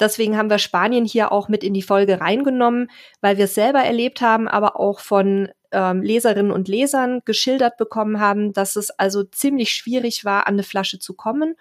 Deswegen 0.00 0.36
haben 0.36 0.50
wir 0.50 0.58
Spanien 0.58 1.04
hier 1.04 1.32
auch 1.32 1.48
mit 1.48 1.62
in 1.62 1.74
die 1.74 1.82
Folge 1.82 2.20
reingenommen, 2.20 2.90
weil 3.20 3.36
wir 3.36 3.44
es 3.44 3.54
selber 3.54 3.80
erlebt 3.80 4.20
haben, 4.20 4.48
aber 4.48 4.80
auch 4.80 5.00
von 5.00 5.48
ähm, 5.70 6.02
Leserinnen 6.02 6.50
und 6.50 6.68
Lesern 6.68 7.20
geschildert 7.24 7.76
bekommen 7.76 8.18
haben, 8.20 8.52
dass 8.52 8.76
es 8.76 8.90
also 8.90 9.22
ziemlich 9.22 9.70
schwierig 9.70 10.24
war, 10.24 10.46
an 10.46 10.54
eine 10.54 10.62
Flasche 10.62 10.98
zu 10.98 11.14
kommen. 11.14 11.54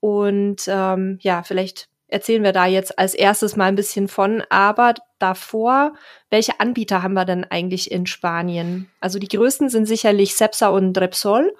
Und 0.00 0.64
ähm, 0.68 1.18
ja, 1.20 1.42
vielleicht 1.42 1.88
erzählen 2.12 2.42
wir 2.42 2.52
da 2.52 2.66
jetzt 2.66 2.98
als 2.98 3.14
erstes 3.14 3.56
mal 3.56 3.66
ein 3.66 3.74
bisschen 3.74 4.08
von. 4.08 4.42
Aber 4.50 4.94
davor, 5.18 5.94
welche 6.30 6.60
Anbieter 6.60 7.02
haben 7.02 7.14
wir 7.14 7.24
denn 7.24 7.44
eigentlich 7.44 7.90
in 7.90 8.06
Spanien? 8.06 8.90
Also 9.00 9.18
die 9.18 9.28
größten 9.28 9.70
sind 9.70 9.86
sicherlich 9.86 10.34
Cepsa 10.36 10.68
und 10.68 10.96
Repsol. 10.98 11.54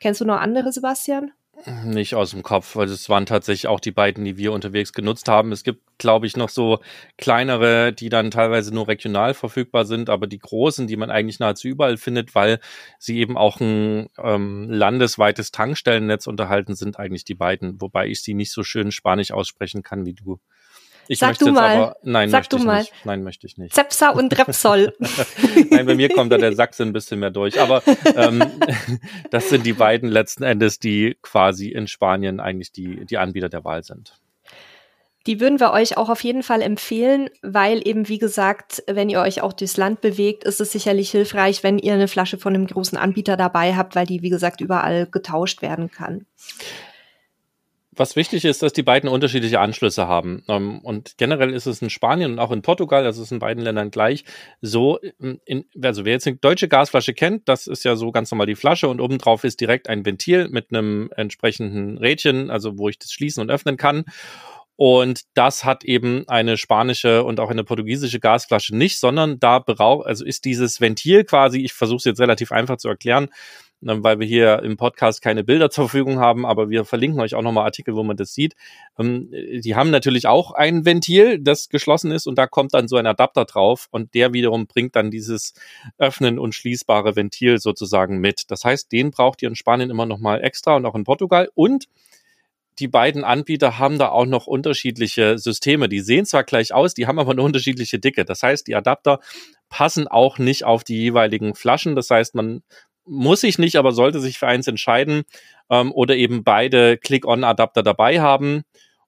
Kennst 0.00 0.20
du 0.20 0.24
noch 0.24 0.40
andere, 0.40 0.72
Sebastian? 0.72 1.32
Nicht 1.84 2.16
aus 2.16 2.32
dem 2.32 2.42
Kopf, 2.42 2.74
weil 2.74 2.88
es 2.88 3.08
waren 3.08 3.24
tatsächlich 3.24 3.68
auch 3.68 3.78
die 3.78 3.92
beiden, 3.92 4.24
die 4.24 4.36
wir 4.36 4.52
unterwegs 4.52 4.92
genutzt 4.92 5.28
haben. 5.28 5.52
Es 5.52 5.62
gibt, 5.62 5.80
glaube 5.96 6.26
ich, 6.26 6.36
noch 6.36 6.48
so 6.48 6.80
kleinere, 7.18 7.92
die 7.92 8.08
dann 8.08 8.32
teilweise 8.32 8.74
nur 8.74 8.88
regional 8.88 9.32
verfügbar 9.32 9.84
sind, 9.84 10.10
aber 10.10 10.26
die 10.26 10.40
großen, 10.40 10.88
die 10.88 10.96
man 10.96 11.12
eigentlich 11.12 11.38
nahezu 11.38 11.68
überall 11.68 11.98
findet, 11.98 12.34
weil 12.34 12.58
sie 12.98 13.18
eben 13.18 13.36
auch 13.36 13.60
ein 13.60 14.08
ähm, 14.18 14.70
landesweites 14.70 15.52
Tankstellennetz 15.52 16.26
unterhalten, 16.26 16.74
sind 16.74 16.98
eigentlich 16.98 17.24
die 17.24 17.36
beiden, 17.36 17.80
wobei 17.80 18.08
ich 18.08 18.22
sie 18.22 18.34
nicht 18.34 18.50
so 18.50 18.64
schön 18.64 18.90
spanisch 18.90 19.30
aussprechen 19.30 19.84
kann 19.84 20.04
wie 20.04 20.14
du. 20.14 20.40
Ich 21.08 21.18
Sag 21.18 21.38
du 21.38 21.50
mal. 21.52 21.76
Aber, 21.76 21.96
nein, 22.02 22.30
Sag 22.30 22.40
möchte 22.40 22.56
du 22.56 22.62
ich 22.62 22.66
mal. 22.66 22.78
nicht. 22.80 22.92
Nein, 23.04 23.22
möchte 23.22 23.46
ich 23.46 23.58
nicht. 23.58 23.74
Zepsa 23.74 24.10
und 24.10 24.36
Repsol. 24.38 24.94
nein, 25.70 25.86
bei 25.86 25.94
mir 25.94 26.08
kommt 26.08 26.32
da 26.32 26.38
der 26.38 26.54
Sachse 26.54 26.82
ein 26.84 26.92
bisschen 26.92 27.20
mehr 27.20 27.30
durch. 27.30 27.60
Aber 27.60 27.82
ähm, 28.16 28.44
das 29.30 29.48
sind 29.48 29.66
die 29.66 29.72
beiden 29.72 30.08
letzten 30.08 30.44
Endes, 30.44 30.78
die 30.78 31.16
quasi 31.22 31.68
in 31.68 31.86
Spanien 31.86 32.40
eigentlich 32.40 32.72
die, 32.72 33.04
die 33.04 33.18
Anbieter 33.18 33.48
der 33.48 33.64
Wahl 33.64 33.82
sind. 33.82 34.14
Die 35.26 35.38
würden 35.38 35.60
wir 35.60 35.72
euch 35.72 35.96
auch 35.96 36.08
auf 36.08 36.24
jeden 36.24 36.42
Fall 36.42 36.62
empfehlen, 36.62 37.30
weil 37.42 37.86
eben, 37.86 38.08
wie 38.08 38.18
gesagt, 38.18 38.82
wenn 38.88 39.08
ihr 39.08 39.20
euch 39.20 39.40
auch 39.40 39.52
durchs 39.52 39.76
Land 39.76 40.00
bewegt, 40.00 40.42
ist 40.42 40.60
es 40.60 40.72
sicherlich 40.72 41.12
hilfreich, 41.12 41.62
wenn 41.62 41.78
ihr 41.78 41.94
eine 41.94 42.08
Flasche 42.08 42.38
von 42.38 42.54
einem 42.54 42.66
großen 42.66 42.98
Anbieter 42.98 43.36
dabei 43.36 43.76
habt, 43.76 43.94
weil 43.94 44.06
die, 44.06 44.22
wie 44.22 44.30
gesagt, 44.30 44.60
überall 44.60 45.06
getauscht 45.06 45.62
werden 45.62 45.92
kann 45.92 46.26
was 47.94 48.16
wichtig 48.16 48.44
ist, 48.46 48.62
dass 48.62 48.72
die 48.72 48.82
beiden 48.82 49.08
unterschiedliche 49.08 49.60
Anschlüsse 49.60 50.08
haben. 50.08 50.42
Ähm, 50.48 50.80
und 50.80 51.18
generell 51.18 51.52
ist 51.52 51.66
es 51.66 51.82
in 51.82 51.90
Spanien 51.90 52.32
und 52.32 52.38
auch 52.38 52.50
in 52.50 52.62
Portugal, 52.62 53.04
also 53.04 53.20
es 53.20 53.28
ist 53.28 53.32
in 53.32 53.38
beiden 53.38 53.62
Ländern 53.62 53.90
gleich, 53.90 54.24
so, 54.62 54.98
ähm, 55.20 55.40
in, 55.44 55.66
also 55.82 56.04
wer 56.04 56.12
jetzt 56.12 56.26
eine 56.26 56.36
deutsche 56.36 56.68
Gasflasche 56.68 57.12
kennt, 57.12 57.48
das 57.48 57.66
ist 57.66 57.84
ja 57.84 57.94
so 57.94 58.10
ganz 58.10 58.30
normal 58.30 58.46
die 58.46 58.54
Flasche 58.54 58.88
und 58.88 59.00
obendrauf 59.00 59.44
ist 59.44 59.60
direkt 59.60 59.88
ein 59.88 60.06
Ventil 60.06 60.48
mit 60.48 60.68
einem 60.70 61.10
entsprechenden 61.16 61.98
Rädchen, 61.98 62.50
also 62.50 62.78
wo 62.78 62.88
ich 62.88 62.98
das 62.98 63.12
schließen 63.12 63.42
und 63.42 63.50
öffnen 63.50 63.76
kann. 63.76 64.04
Und 64.76 65.22
das 65.34 65.64
hat 65.64 65.84
eben 65.84 66.26
eine 66.28 66.56
spanische 66.56 67.24
und 67.24 67.40
auch 67.40 67.50
eine 67.50 67.62
portugiesische 67.62 68.20
Gasflasche 68.20 68.74
nicht, 68.74 68.98
sondern 68.98 69.38
da 69.38 69.58
braucht, 69.58 70.06
also 70.06 70.24
ist 70.24 70.46
dieses 70.46 70.80
Ventil 70.80 71.24
quasi, 71.24 71.60
ich 71.60 71.74
versuche 71.74 71.98
es 71.98 72.04
jetzt 72.04 72.20
relativ 72.20 72.52
einfach 72.52 72.78
zu 72.78 72.88
erklären, 72.88 73.28
weil 73.82 74.20
wir 74.20 74.26
hier 74.26 74.62
im 74.62 74.76
Podcast 74.76 75.22
keine 75.22 75.44
Bilder 75.44 75.70
zur 75.70 75.88
Verfügung 75.88 76.18
haben, 76.18 76.46
aber 76.46 76.70
wir 76.70 76.84
verlinken 76.84 77.20
euch 77.20 77.34
auch 77.34 77.42
nochmal 77.42 77.64
Artikel, 77.64 77.94
wo 77.94 78.02
man 78.02 78.16
das 78.16 78.34
sieht. 78.34 78.54
Ähm, 78.98 79.30
die 79.30 79.74
haben 79.74 79.90
natürlich 79.90 80.26
auch 80.26 80.52
ein 80.52 80.84
Ventil, 80.84 81.38
das 81.38 81.68
geschlossen 81.68 82.10
ist 82.10 82.26
und 82.26 82.36
da 82.36 82.46
kommt 82.46 82.74
dann 82.74 82.88
so 82.88 82.96
ein 82.96 83.06
Adapter 83.06 83.44
drauf 83.44 83.88
und 83.90 84.14
der 84.14 84.32
wiederum 84.32 84.66
bringt 84.66 84.96
dann 84.96 85.10
dieses 85.10 85.54
öffnen 85.98 86.38
und 86.38 86.54
schließbare 86.54 87.16
Ventil 87.16 87.58
sozusagen 87.58 88.18
mit. 88.18 88.50
Das 88.50 88.64
heißt, 88.64 88.92
den 88.92 89.10
braucht 89.10 89.42
ihr 89.42 89.48
in 89.48 89.56
Spanien 89.56 89.90
immer 89.90 90.06
nochmal 90.06 90.42
extra 90.42 90.76
und 90.76 90.86
auch 90.86 90.94
in 90.94 91.04
Portugal 91.04 91.50
und 91.54 91.88
die 92.78 92.88
beiden 92.88 93.22
Anbieter 93.22 93.78
haben 93.78 93.98
da 93.98 94.08
auch 94.08 94.24
noch 94.24 94.46
unterschiedliche 94.46 95.38
Systeme. 95.38 95.88
Die 95.88 96.00
sehen 96.00 96.24
zwar 96.24 96.44
gleich 96.44 96.72
aus, 96.72 96.94
die 96.94 97.06
haben 97.06 97.18
aber 97.18 97.32
eine 97.32 97.42
unterschiedliche 97.42 97.98
Dicke. 97.98 98.24
Das 98.24 98.42
heißt, 98.42 98.66
die 98.66 98.74
Adapter 98.74 99.20
passen 99.68 100.08
auch 100.08 100.38
nicht 100.38 100.64
auf 100.64 100.82
die 100.82 100.96
jeweiligen 100.96 101.54
Flaschen. 101.54 101.96
Das 101.96 102.10
heißt, 102.10 102.34
man 102.34 102.62
muss 103.04 103.40
sich 103.40 103.58
nicht, 103.58 103.76
aber 103.76 103.92
sollte 103.92 104.20
sich 104.20 104.38
für 104.38 104.46
eins 104.46 104.68
entscheiden 104.68 105.22
ähm, 105.70 105.92
oder 105.92 106.16
eben 106.16 106.44
beide 106.44 106.98
Click-on-Adapter 106.98 107.82
dabei 107.82 108.20
haben. 108.20 108.64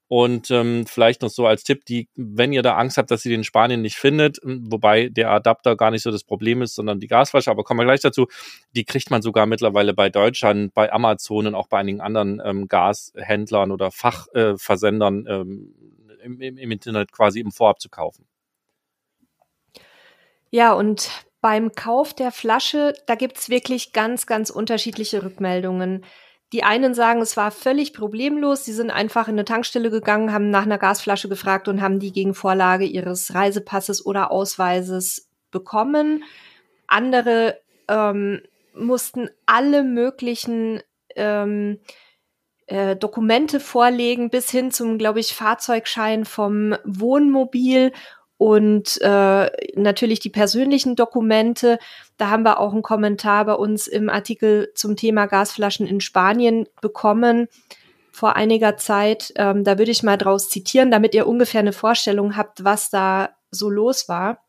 Und 0.07 0.51
ähm, 0.51 0.85
vielleicht 0.85 1.23
noch 1.23 1.29
so 1.29 1.47
als 1.47 1.63
Tipp, 1.63 1.83
die, 1.85 2.09
wenn 2.15 2.53
ihr 2.53 2.61
da 2.61 2.75
Angst 2.75 2.97
habt, 2.97 3.09
dass 3.09 3.25
ihr 3.25 3.31
den 3.31 3.39
in 3.39 3.43
Spanien 3.43 3.81
nicht 3.81 3.95
findet, 3.95 4.39
ähm, 4.43 4.71
wobei 4.71 5.09
der 5.09 5.31
Adapter 5.31 5.75
gar 5.75 5.89
nicht 5.89 6.03
so 6.03 6.11
das 6.11 6.23
Problem 6.23 6.61
ist, 6.61 6.75
sondern 6.75 6.99
die 6.99 7.07
Gasflasche, 7.07 7.49
aber 7.49 7.63
kommen 7.63 7.79
wir 7.79 7.85
gleich 7.85 8.01
dazu, 8.01 8.27
die 8.75 8.85
kriegt 8.85 9.09
man 9.09 9.23
sogar 9.23 9.47
mittlerweile 9.47 9.95
bei 9.95 10.09
Deutschland, 10.09 10.75
bei 10.75 10.93
Amazon 10.93 11.47
und 11.47 11.55
auch 11.55 11.67
bei 11.67 11.79
einigen 11.79 12.01
anderen 12.01 12.39
ähm, 12.45 12.67
Gashändlern 12.67 13.71
oder 13.71 13.89
Fachversendern 13.89 15.25
äh, 15.25 15.33
ähm, 15.33 15.73
im, 16.21 16.57
im 16.57 16.71
Internet 16.71 17.11
quasi 17.11 17.39
im 17.39 17.51
Vorab 17.51 17.81
zu 17.81 17.89
kaufen. 17.89 18.27
Ja, 20.51 20.73
und 20.73 21.09
beim 21.45 21.75
Kauf 21.75 22.15
der 22.15 22.31
Flasche, 22.31 22.95
da 23.05 23.13
gibt's 23.13 23.49
wirklich 23.49 23.93
ganz, 23.93 24.25
ganz 24.25 24.49
unterschiedliche 24.49 25.21
Rückmeldungen. 25.21 26.03
Die 26.53 26.63
einen 26.63 26.95
sagen, 26.95 27.21
es 27.21 27.37
war 27.37 27.51
völlig 27.51 27.93
problemlos. 27.93 28.65
Sie 28.65 28.73
sind 28.73 28.89
einfach 28.89 29.27
in 29.27 29.35
eine 29.35 29.45
Tankstelle 29.45 29.91
gegangen, 29.91 30.33
haben 30.33 30.49
nach 30.49 30.63
einer 30.63 30.79
Gasflasche 30.79 31.29
gefragt 31.29 31.67
und 31.67 31.83
haben 31.83 31.99
die 31.99 32.11
gegen 32.11 32.33
Vorlage 32.33 32.85
ihres 32.85 33.35
Reisepasses 33.35 34.03
oder 34.03 34.31
Ausweises 34.31 35.29
bekommen. 35.51 36.23
Andere 36.87 37.59
ähm, 37.89 38.41
mussten 38.73 39.29
alle 39.45 39.83
möglichen 39.83 40.81
ähm, 41.15 41.79
äh, 42.65 42.95
Dokumente 42.95 43.59
vorlegen, 43.59 44.31
bis 44.31 44.49
hin 44.49 44.71
zum, 44.71 44.97
glaube 44.97 45.19
ich, 45.19 45.35
Fahrzeugschein 45.35 46.25
vom 46.25 46.75
Wohnmobil 46.85 47.91
und 48.37 48.99
äh, 49.01 49.49
natürlich 49.75 50.19
die 50.19 50.29
persönlichen 50.29 50.95
Dokumente. 50.95 51.79
Da 52.17 52.29
haben 52.29 52.43
wir 52.43 52.59
auch 52.59 52.73
einen 52.73 52.81
Kommentar 52.81 53.45
bei 53.45 53.53
uns 53.53 53.87
im 53.87 54.09
Artikel 54.09 54.71
zum 54.75 54.95
Thema 54.95 55.25
Gasflaschen 55.25 55.87
in 55.87 56.01
Spanien 56.01 56.67
bekommen 56.81 57.47
vor 58.11 58.35
einiger 58.35 58.77
Zeit. 58.77 59.33
Ähm, 59.35 59.63
da 59.63 59.77
würde 59.77 59.91
ich 59.91 60.03
mal 60.03 60.17
draus 60.17 60.49
zitieren, 60.49 60.91
damit 60.91 61.15
ihr 61.15 61.27
ungefähr 61.27 61.61
eine 61.61 61.73
Vorstellung 61.73 62.35
habt, 62.35 62.63
was 62.63 62.89
da 62.89 63.29
so 63.51 63.69
los 63.69 64.09
war. 64.09 64.39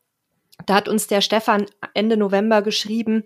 Da 0.65 0.75
hat 0.75 0.89
uns 0.89 1.07
der 1.07 1.21
Stefan 1.21 1.65
Ende 1.93 2.17
November 2.17 2.61
geschrieben, 2.61 3.23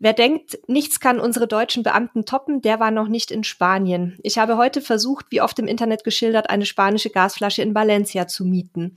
Wer 0.00 0.12
denkt, 0.12 0.56
nichts 0.68 1.00
kann 1.00 1.18
unsere 1.18 1.48
deutschen 1.48 1.82
Beamten 1.82 2.24
toppen, 2.24 2.62
der 2.62 2.78
war 2.78 2.92
noch 2.92 3.08
nicht 3.08 3.32
in 3.32 3.42
Spanien. 3.42 4.16
Ich 4.22 4.38
habe 4.38 4.56
heute 4.56 4.80
versucht, 4.80 5.26
wie 5.30 5.40
oft 5.40 5.58
im 5.58 5.66
Internet 5.66 6.04
geschildert, 6.04 6.50
eine 6.50 6.66
spanische 6.66 7.10
Gasflasche 7.10 7.62
in 7.62 7.74
Valencia 7.74 8.28
zu 8.28 8.44
mieten. 8.44 8.96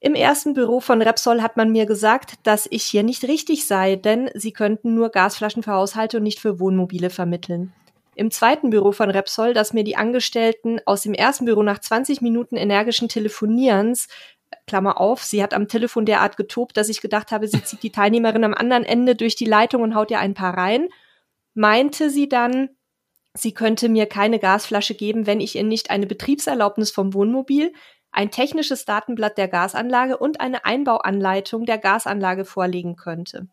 Im 0.00 0.14
ersten 0.14 0.54
Büro 0.54 0.78
von 0.78 1.02
Repsol 1.02 1.42
hat 1.42 1.56
man 1.56 1.72
mir 1.72 1.84
gesagt, 1.84 2.34
dass 2.44 2.68
ich 2.70 2.84
hier 2.84 3.02
nicht 3.02 3.24
richtig 3.24 3.66
sei, 3.66 3.96
denn 3.96 4.30
sie 4.34 4.52
könnten 4.52 4.94
nur 4.94 5.10
Gasflaschen 5.10 5.64
für 5.64 5.72
Haushalte 5.72 6.18
und 6.18 6.22
nicht 6.22 6.38
für 6.38 6.60
Wohnmobile 6.60 7.10
vermitteln. 7.10 7.72
Im 8.14 8.30
zweiten 8.30 8.70
Büro 8.70 8.92
von 8.92 9.10
Repsol, 9.10 9.54
das 9.54 9.72
mir 9.72 9.84
die 9.84 9.96
Angestellten 9.96 10.80
aus 10.86 11.02
dem 11.02 11.14
ersten 11.14 11.46
Büro 11.46 11.62
nach 11.62 11.80
20 11.80 12.20
Minuten 12.20 12.56
energischen 12.56 13.08
Telefonierens, 13.08 14.08
Klammer 14.66 15.00
auf, 15.00 15.22
sie 15.24 15.42
hat 15.42 15.52
am 15.52 15.68
Telefon 15.68 16.06
derart 16.06 16.36
getobt, 16.36 16.76
dass 16.76 16.88
ich 16.88 17.00
gedacht 17.00 17.32
habe, 17.32 17.48
sie 17.48 17.62
zieht 17.62 17.82
die 17.82 17.92
Teilnehmerin 17.92 18.44
am 18.44 18.54
anderen 18.54 18.84
Ende 18.84 19.16
durch 19.16 19.34
die 19.34 19.44
Leitung 19.44 19.82
und 19.82 19.94
haut 19.94 20.10
ihr 20.10 20.20
ein 20.20 20.34
paar 20.34 20.56
rein, 20.56 20.88
meinte 21.54 22.08
sie 22.10 22.28
dann, 22.28 22.70
sie 23.34 23.52
könnte 23.52 23.88
mir 23.88 24.06
keine 24.06 24.38
Gasflasche 24.38 24.94
geben, 24.94 25.26
wenn 25.26 25.40
ich 25.40 25.56
ihr 25.56 25.64
nicht 25.64 25.90
eine 25.90 26.06
Betriebserlaubnis 26.06 26.90
vom 26.90 27.14
Wohnmobil, 27.14 27.72
ein 28.10 28.30
technisches 28.30 28.84
Datenblatt 28.84 29.38
der 29.38 29.48
Gasanlage 29.48 30.16
und 30.16 30.40
eine 30.40 30.64
Einbauanleitung 30.64 31.66
der 31.66 31.78
Gasanlage 31.78 32.44
vorlegen 32.44 32.96
könnte. 32.96 33.48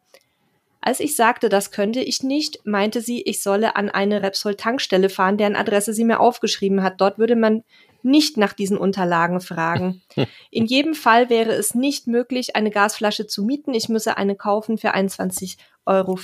Als 0.81 0.99
ich 0.99 1.15
sagte, 1.15 1.49
das 1.49 1.71
könnte 1.71 1.99
ich 1.99 2.21
nicht, 2.21 2.59
meinte 2.63 3.01
sie, 3.01 3.23
ich 3.23 3.41
solle 3.41 3.75
an 3.75 3.89
eine 3.89 4.21
Repsol-Tankstelle 4.21 5.09
fahren, 5.09 5.37
deren 5.37 5.55
Adresse 5.55 5.93
sie 5.93 6.03
mir 6.03 6.19
aufgeschrieben 6.19 6.83
hat. 6.83 7.01
Dort 7.01 7.17
würde 7.17 7.35
man 7.35 7.63
nicht 8.03 8.37
nach 8.37 8.53
diesen 8.53 8.77
Unterlagen 8.77 9.41
fragen. 9.41 10.03
In 10.51 10.67
jedem 10.67 10.93
Fall 10.93 11.31
wäre 11.31 11.53
es 11.53 11.73
nicht 11.73 12.05
möglich, 12.05 12.55
eine 12.55 12.69
Gasflasche 12.69 13.25
zu 13.25 13.43
mieten. 13.43 13.73
Ich 13.73 13.89
müsse 13.89 14.15
eine 14.17 14.35
kaufen 14.35 14.77
für 14.77 14.93
21,34 14.93 15.57
Euro, 15.87 16.15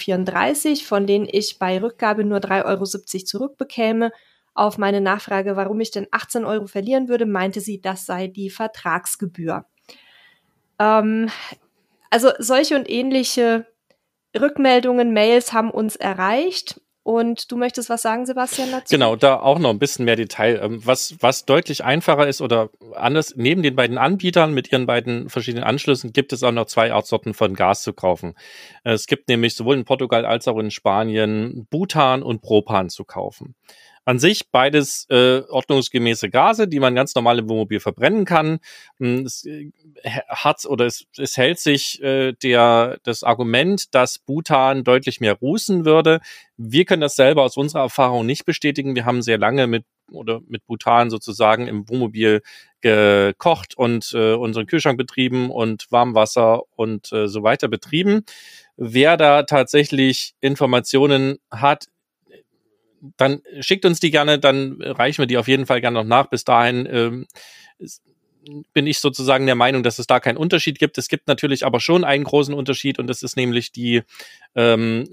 von 0.86 1.08
denen 1.08 1.28
ich 1.30 1.58
bei 1.58 1.82
Rückgabe 1.82 2.24
nur 2.24 2.38
3,70 2.38 2.66
Euro 2.66 2.86
zurückbekäme. 3.26 4.12
Auf 4.54 4.78
meine 4.78 5.02
Nachfrage, 5.02 5.56
warum 5.56 5.80
ich 5.80 5.92
denn 5.92 6.08
18 6.12 6.46
Euro 6.46 6.68
verlieren 6.68 7.08
würde, 7.08 7.26
meinte 7.26 7.62
sie, 7.62 7.82
das 7.82 8.06
sei 8.06 8.28
die 8.28 8.50
Vertragsgebühr. 8.50 9.66
Ähm, 10.80 11.30
also 12.10 12.32
solche 12.40 12.76
und 12.76 12.90
ähnliche 12.90 13.66
Rückmeldungen, 14.38 15.14
Mails 15.14 15.54
haben 15.54 15.72
uns 15.72 15.96
erreicht. 15.96 16.82
Und 17.04 17.52
du 17.52 17.58
möchtest 17.58 17.90
was 17.90 18.04
sagen, 18.04 18.28
Sebastian, 18.28 18.70
dazu? 18.72 18.94
Genau, 18.94 19.16
da 19.16 19.40
auch 19.40 19.58
noch 19.58 19.72
ein 19.72 19.80
bisschen 19.80 20.06
mehr 20.06 20.16
Detail. 20.16 20.60
Ähm, 20.62 20.86
was, 20.86 21.16
was 21.20 21.46
deutlich 21.46 21.84
einfacher 21.84 22.28
ist 22.28 22.42
oder 22.42 22.70
anders, 22.94 23.34
neben 23.36 23.64
den 23.64 23.76
beiden 23.76 23.98
Anbietern 23.98 24.54
mit 24.54 24.72
ihren 24.72 24.86
beiden 24.86 25.28
verschiedenen 25.28 25.64
Anschlüssen 25.64 26.14
gibt 26.14 26.32
es 26.32 26.44
auch 26.44 26.52
noch 26.52 26.68
zwei 26.68 26.94
Artsorten 26.94 27.34
von 27.34 27.56
Gas 27.56 27.82
zu 27.82 27.94
kaufen. 27.94 28.36
Es 28.84 29.08
gibt 29.08 29.30
nämlich 29.30 29.56
sowohl 29.56 29.78
in 29.78 29.86
Portugal 29.86 30.26
als 30.26 30.48
auch 30.48 30.60
in 30.60 30.70
Spanien 30.70 31.66
Butan 31.72 32.22
und 32.22 32.44
Propan 32.44 32.90
zu 32.90 33.04
kaufen. 33.04 33.56
An 34.04 34.18
sich 34.18 34.50
beides 34.50 35.06
äh, 35.10 35.42
ordnungsgemäße 35.48 36.30
Gase, 36.30 36.68
die 36.68 36.80
man 36.80 36.96
ganz 36.96 37.14
normal 37.14 37.40
im 37.40 37.50
Wohnmobil 37.50 37.80
verbrennen 37.80 38.26
kann. 38.26 38.60
Hm, 39.00 39.26
es 39.26 39.46
äh, 39.46 39.72
hat 40.28 40.66
oder 40.66 40.86
es, 40.86 41.06
es 41.18 41.38
hält 41.38 41.60
sich 41.60 42.02
äh, 42.02 42.34
der 42.34 42.98
das 43.04 43.24
Argument, 43.24 43.94
dass 43.94 44.18
Butan 44.18 44.84
deutlich 44.84 45.22
mehr 45.22 45.36
rußen 45.36 45.86
würde. 45.86 46.20
Wir 46.58 46.86
können 46.86 47.02
das 47.02 47.16
selber 47.16 47.44
aus 47.44 47.58
unserer 47.58 47.82
Erfahrung 47.82 48.26
nicht 48.26 48.46
bestätigen. 48.46 48.96
Wir 48.96 49.06
haben 49.06 49.22
sehr 49.22 49.38
lange 49.38 49.68
mit 49.68 49.86
oder 50.12 50.42
mit 50.48 50.66
Butan 50.66 51.10
sozusagen 51.10 51.68
im 51.68 51.88
Wohnmobil 51.90 52.42
gekocht 52.82 53.78
und 53.78 54.12
äh, 54.14 54.34
unseren 54.34 54.66
Kühlschrank 54.66 54.98
betrieben 54.98 55.52
und 55.52 55.92
Warmwasser 55.92 56.64
und 56.76 57.12
äh, 57.12 57.28
so 57.28 57.44
weiter 57.44 57.68
betrieben. 57.68 58.26
Wer 58.78 59.18
da 59.18 59.44
tatsächlich 59.44 60.34
Informationen 60.42 61.38
hat, 61.52 61.88
dann 63.18 63.42
schickt 63.60 63.86
uns 63.86 64.00
die 64.00 64.12
gerne, 64.12 64.40
dann 64.40 64.82
reichen 64.82 65.20
wir 65.20 65.28
die 65.28 65.38
auf 65.38 65.48
jeden 65.48 65.66
Fall 65.66 65.82
gerne 65.82 66.00
noch 66.00 66.08
nach. 66.08 66.28
Bis 66.28 66.44
dahin 66.44 66.88
ähm, 66.92 67.28
bin 68.74 68.88
ich 68.88 69.00
sozusagen 69.00 69.46
der 69.46 69.56
Meinung, 69.56 69.84
dass 69.84 70.00
es 70.00 70.08
da 70.08 70.20
keinen 70.20 70.38
Unterschied 70.38 70.80
gibt. 70.80 70.98
Es 70.98 71.08
gibt 71.08 71.28
natürlich 71.28 71.66
aber 71.66 71.80
schon 71.80 72.04
einen 72.04 72.24
großen 72.24 72.54
Unterschied 72.54 73.00
und 73.00 73.08
das 73.08 73.24
ist 73.24 73.38
nämlich 73.38 73.72
die 73.72 74.04
ähm, 74.56 75.10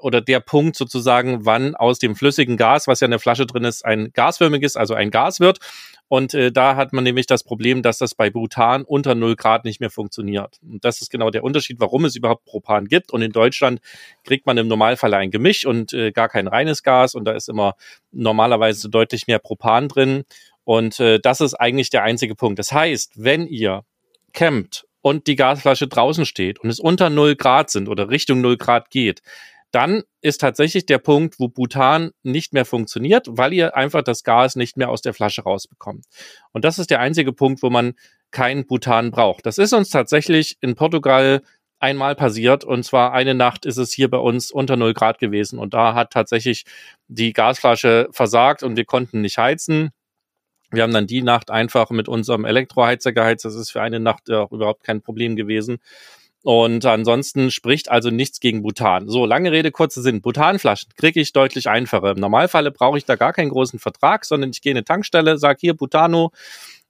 oder 0.00 0.20
der 0.20 0.40
Punkt 0.40 0.76
sozusagen, 0.76 1.44
wann 1.44 1.74
aus 1.74 1.98
dem 1.98 2.16
flüssigen 2.16 2.56
Gas, 2.56 2.86
was 2.86 3.00
ja 3.00 3.04
in 3.04 3.10
der 3.10 3.20
Flasche 3.20 3.46
drin 3.46 3.64
ist, 3.64 3.84
ein 3.84 4.12
gasförmiges, 4.12 4.76
also 4.76 4.94
ein 4.94 5.10
Gas 5.10 5.40
wird. 5.40 5.58
Und 6.10 6.34
äh, 6.34 6.50
da 6.50 6.74
hat 6.74 6.92
man 6.92 7.04
nämlich 7.04 7.26
das 7.26 7.44
Problem, 7.44 7.82
dass 7.82 7.98
das 7.98 8.16
bei 8.16 8.30
Butan 8.30 8.82
unter 8.82 9.14
0 9.14 9.36
Grad 9.36 9.64
nicht 9.64 9.78
mehr 9.78 9.90
funktioniert. 9.90 10.58
Und 10.60 10.84
das 10.84 11.00
ist 11.00 11.08
genau 11.08 11.30
der 11.30 11.44
Unterschied, 11.44 11.78
warum 11.78 12.04
es 12.04 12.16
überhaupt 12.16 12.44
Propan 12.46 12.86
gibt. 12.86 13.12
Und 13.12 13.22
in 13.22 13.30
Deutschland 13.30 13.80
kriegt 14.24 14.44
man 14.44 14.58
im 14.58 14.66
Normalfall 14.66 15.14
ein 15.14 15.30
Gemisch 15.30 15.64
und 15.64 15.92
äh, 15.92 16.10
gar 16.10 16.28
kein 16.28 16.48
reines 16.48 16.82
Gas. 16.82 17.14
Und 17.14 17.26
da 17.26 17.32
ist 17.32 17.48
immer 17.48 17.74
normalerweise 18.10 18.90
deutlich 18.90 19.28
mehr 19.28 19.38
Propan 19.38 19.86
drin. 19.86 20.24
Und 20.64 20.98
äh, 20.98 21.20
das 21.20 21.40
ist 21.40 21.54
eigentlich 21.54 21.90
der 21.90 22.02
einzige 22.02 22.34
Punkt. 22.34 22.58
Das 22.58 22.72
heißt, 22.72 23.12
wenn 23.14 23.46
ihr 23.46 23.84
campt 24.32 24.88
und 25.02 25.28
die 25.28 25.36
Gasflasche 25.36 25.86
draußen 25.86 26.26
steht 26.26 26.58
und 26.58 26.70
es 26.70 26.80
unter 26.80 27.08
0 27.08 27.36
Grad 27.36 27.70
sind 27.70 27.88
oder 27.88 28.10
Richtung 28.10 28.40
0 28.40 28.56
Grad 28.56 28.90
geht, 28.90 29.22
dann 29.70 30.02
ist 30.20 30.40
tatsächlich 30.40 30.86
der 30.86 30.98
Punkt, 30.98 31.38
wo 31.38 31.48
Butan 31.48 32.10
nicht 32.22 32.52
mehr 32.52 32.64
funktioniert, 32.64 33.26
weil 33.30 33.52
ihr 33.52 33.76
einfach 33.76 34.02
das 34.02 34.24
Gas 34.24 34.56
nicht 34.56 34.76
mehr 34.76 34.90
aus 34.90 35.02
der 35.02 35.14
Flasche 35.14 35.42
rausbekommt. 35.42 36.06
Und 36.52 36.64
das 36.64 36.78
ist 36.78 36.90
der 36.90 37.00
einzige 37.00 37.32
Punkt, 37.32 37.62
wo 37.62 37.70
man 37.70 37.94
kein 38.30 38.66
Butan 38.66 39.10
braucht. 39.10 39.46
Das 39.46 39.58
ist 39.58 39.72
uns 39.72 39.90
tatsächlich 39.90 40.56
in 40.60 40.74
Portugal 40.74 41.42
einmal 41.80 42.14
passiert 42.14 42.62
und 42.62 42.84
zwar 42.84 43.12
eine 43.12 43.34
Nacht 43.34 43.64
ist 43.64 43.78
es 43.78 43.92
hier 43.92 44.10
bei 44.10 44.18
uns 44.18 44.50
unter 44.50 44.76
0 44.76 44.92
Grad 44.92 45.18
gewesen 45.18 45.58
und 45.58 45.72
da 45.72 45.94
hat 45.94 46.12
tatsächlich 46.12 46.64
die 47.08 47.32
Gasflasche 47.32 48.08
versagt 48.12 48.62
und 48.62 48.76
wir 48.76 48.84
konnten 48.84 49.22
nicht 49.22 49.38
heizen. 49.38 49.90
Wir 50.70 50.82
haben 50.82 50.92
dann 50.92 51.06
die 51.06 51.22
Nacht 51.22 51.50
einfach 51.50 51.90
mit 51.90 52.06
unserem 52.08 52.44
Elektroheizer 52.44 53.12
geheizt. 53.12 53.44
Das 53.44 53.54
ist 53.56 53.70
für 53.70 53.82
eine 53.82 53.98
Nacht 53.98 54.30
auch 54.30 54.52
überhaupt 54.52 54.84
kein 54.84 55.00
Problem 55.00 55.34
gewesen. 55.36 55.78
Und 56.42 56.86
ansonsten 56.86 57.50
spricht 57.50 57.90
also 57.90 58.10
nichts 58.10 58.40
gegen 58.40 58.62
Butan. 58.62 59.08
So, 59.08 59.26
lange 59.26 59.52
Rede, 59.52 59.70
kurzer 59.70 60.00
Sinn. 60.00 60.22
Butanflaschen 60.22 60.92
kriege 60.96 61.20
ich 61.20 61.32
deutlich 61.32 61.68
einfacher. 61.68 62.12
Im 62.12 62.18
Normalfall 62.18 62.70
brauche 62.70 62.96
ich 62.96 63.04
da 63.04 63.16
gar 63.16 63.32
keinen 63.32 63.50
großen 63.50 63.78
Vertrag, 63.78 64.24
sondern 64.24 64.50
ich 64.50 64.62
gehe 64.62 64.72
in 64.72 64.78
eine 64.78 64.84
Tankstelle, 64.84 65.36
sage 65.36 65.58
hier 65.60 65.74
Butano, 65.74 66.32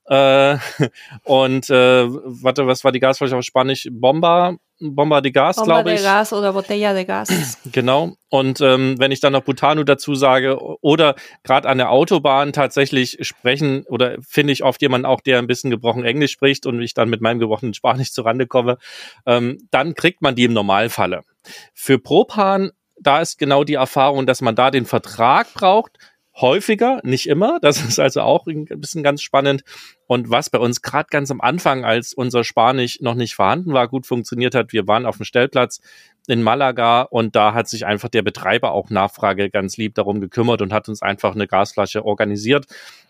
äh, 0.06 0.56
und 1.24 1.70
äh, 1.70 2.06
warte, 2.06 2.66
was 2.66 2.84
war 2.84 2.92
die 2.92 3.00
Gasflasche 3.00 3.36
auf 3.36 3.44
Spanisch? 3.44 3.88
Bomba, 3.90 4.56
Bomba 4.80 5.20
de 5.20 5.30
Gas, 5.30 5.56
glaube 5.56 5.70
ich. 5.70 5.74
Bomba 5.74 5.92
de 5.96 6.02
Gas 6.02 6.32
oder 6.32 6.52
Botella 6.52 6.94
de 6.94 7.04
Gas. 7.04 7.58
Genau. 7.72 8.14
Und 8.30 8.60
ähm, 8.60 8.96
wenn 8.98 9.12
ich 9.12 9.20
dann 9.20 9.32
noch 9.32 9.42
Butano 9.42 9.84
dazu 9.84 10.14
sage 10.14 10.58
oder 10.80 11.14
gerade 11.42 11.68
an 11.68 11.78
der 11.78 11.90
Autobahn 11.90 12.52
tatsächlich 12.52 13.18
sprechen 13.20 13.84
oder 13.86 14.16
finde 14.26 14.52
ich 14.52 14.64
oft 14.64 14.80
jemanden 14.82 15.06
auch, 15.06 15.20
der 15.20 15.38
ein 15.38 15.46
bisschen 15.46 15.70
gebrochen 15.70 16.04
Englisch 16.04 16.32
spricht 16.32 16.66
und 16.66 16.80
ich 16.80 16.94
dann 16.94 17.10
mit 17.10 17.20
meinem 17.20 17.38
gebrochenen 17.38 17.74
Spanisch 17.74 18.12
zurande 18.12 18.46
komme, 18.46 18.78
ähm, 19.26 19.58
dann 19.70 19.94
kriegt 19.94 20.22
man 20.22 20.34
die 20.34 20.44
im 20.44 20.52
Normalfalle. 20.52 21.22
Für 21.74 21.98
Propan 21.98 22.70
da 23.00 23.20
ist 23.20 23.38
genau 23.38 23.64
die 23.64 23.74
Erfahrung, 23.74 24.26
dass 24.26 24.42
man 24.42 24.54
da 24.54 24.70
den 24.70 24.84
Vertrag 24.84 25.52
braucht 25.54 25.92
häufiger, 26.40 27.00
nicht 27.02 27.26
immer. 27.28 27.58
Das 27.60 27.82
ist 27.82 27.98
also 27.98 28.22
auch 28.22 28.46
ein 28.46 28.64
bisschen 28.64 29.02
ganz 29.02 29.22
spannend. 29.22 29.62
Und 30.06 30.30
was 30.30 30.50
bei 30.50 30.58
uns 30.58 30.82
gerade 30.82 31.08
ganz 31.10 31.30
am 31.30 31.40
Anfang, 31.40 31.84
als 31.84 32.12
unser 32.12 32.44
Spanisch 32.44 33.00
noch 33.00 33.14
nicht 33.14 33.34
vorhanden 33.34 33.72
war, 33.72 33.88
gut 33.88 34.06
funktioniert 34.06 34.54
hat, 34.54 34.72
wir 34.72 34.86
waren 34.86 35.06
auf 35.06 35.16
dem 35.18 35.24
Stellplatz 35.24 35.80
in 36.26 36.42
Malaga 36.42 37.02
und 37.02 37.36
da 37.36 37.54
hat 37.54 37.68
sich 37.68 37.86
einfach 37.86 38.08
der 38.08 38.22
Betreiber 38.22 38.72
auch 38.72 38.90
Nachfrage 38.90 39.50
ganz 39.50 39.76
lieb 39.76 39.94
darum 39.94 40.20
gekümmert 40.20 40.62
und 40.62 40.72
hat 40.72 40.88
uns 40.88 41.02
einfach 41.02 41.34
eine 41.34 41.46
Gasflasche 41.46 42.04
organisiert. 42.04 42.66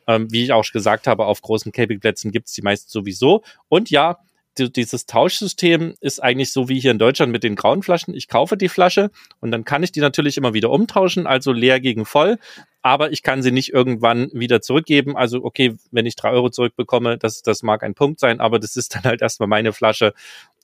Ähm, 0.06 0.30
wie 0.30 0.44
ich 0.44 0.52
auch 0.52 0.64
gesagt 0.70 1.06
habe, 1.06 1.26
auf 1.26 1.42
großen 1.42 1.72
Campingplätzen 1.72 2.32
gibt 2.32 2.48
es 2.48 2.52
die 2.52 2.62
meist 2.62 2.90
sowieso. 2.90 3.42
Und 3.68 3.90
ja, 3.90 4.18
dieses 4.58 5.06
Tauschsystem 5.06 5.94
ist 6.00 6.22
eigentlich 6.22 6.52
so 6.52 6.68
wie 6.68 6.80
hier 6.80 6.90
in 6.90 6.98
Deutschland 6.98 7.32
mit 7.32 7.44
den 7.44 7.56
grauen 7.56 7.82
Flaschen. 7.82 8.14
Ich 8.14 8.28
kaufe 8.28 8.56
die 8.56 8.68
Flasche 8.68 9.10
und 9.40 9.50
dann 9.50 9.64
kann 9.64 9.82
ich 9.82 9.92
die 9.92 10.00
natürlich 10.00 10.36
immer 10.36 10.54
wieder 10.54 10.70
umtauschen, 10.70 11.26
also 11.26 11.52
leer 11.52 11.80
gegen 11.80 12.04
voll, 12.04 12.38
aber 12.82 13.12
ich 13.12 13.22
kann 13.22 13.42
sie 13.42 13.52
nicht 13.52 13.72
irgendwann 13.72 14.30
wieder 14.32 14.62
zurückgeben. 14.62 15.16
Also 15.16 15.44
okay, 15.44 15.76
wenn 15.90 16.06
ich 16.06 16.16
drei 16.16 16.30
Euro 16.30 16.50
zurückbekomme, 16.50 17.18
das, 17.18 17.42
das 17.42 17.62
mag 17.62 17.82
ein 17.82 17.94
Punkt 17.94 18.20
sein, 18.20 18.40
aber 18.40 18.58
das 18.58 18.76
ist 18.76 18.94
dann 18.94 19.04
halt 19.04 19.22
erstmal 19.22 19.48
meine 19.48 19.72
Flasche 19.72 20.14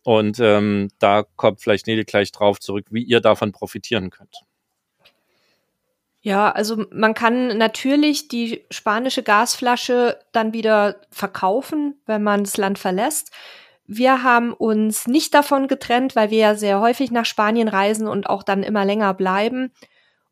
und 0.02 0.38
ähm, 0.40 0.88
da 0.98 1.24
kommt 1.36 1.60
vielleicht 1.60 1.86
Nele 1.86 2.04
gleich 2.04 2.32
drauf 2.32 2.60
zurück, 2.60 2.86
wie 2.90 3.02
ihr 3.02 3.20
davon 3.20 3.52
profitieren 3.52 4.10
könnt. 4.10 4.44
Ja, 6.20 6.50
also 6.50 6.86
man 6.90 7.14
kann 7.14 7.56
natürlich 7.56 8.26
die 8.26 8.64
spanische 8.70 9.22
Gasflasche 9.22 10.18
dann 10.32 10.52
wieder 10.52 10.96
verkaufen, 11.10 12.00
wenn 12.06 12.22
man 12.22 12.42
das 12.42 12.56
Land 12.56 12.78
verlässt. 12.78 13.30
Wir 13.86 14.24
haben 14.24 14.52
uns 14.52 15.06
nicht 15.06 15.34
davon 15.34 15.68
getrennt, 15.68 16.16
weil 16.16 16.30
wir 16.30 16.38
ja 16.38 16.54
sehr 16.56 16.80
häufig 16.80 17.12
nach 17.12 17.24
Spanien 17.24 17.68
reisen 17.68 18.08
und 18.08 18.28
auch 18.28 18.42
dann 18.42 18.64
immer 18.64 18.84
länger 18.84 19.14
bleiben. 19.14 19.72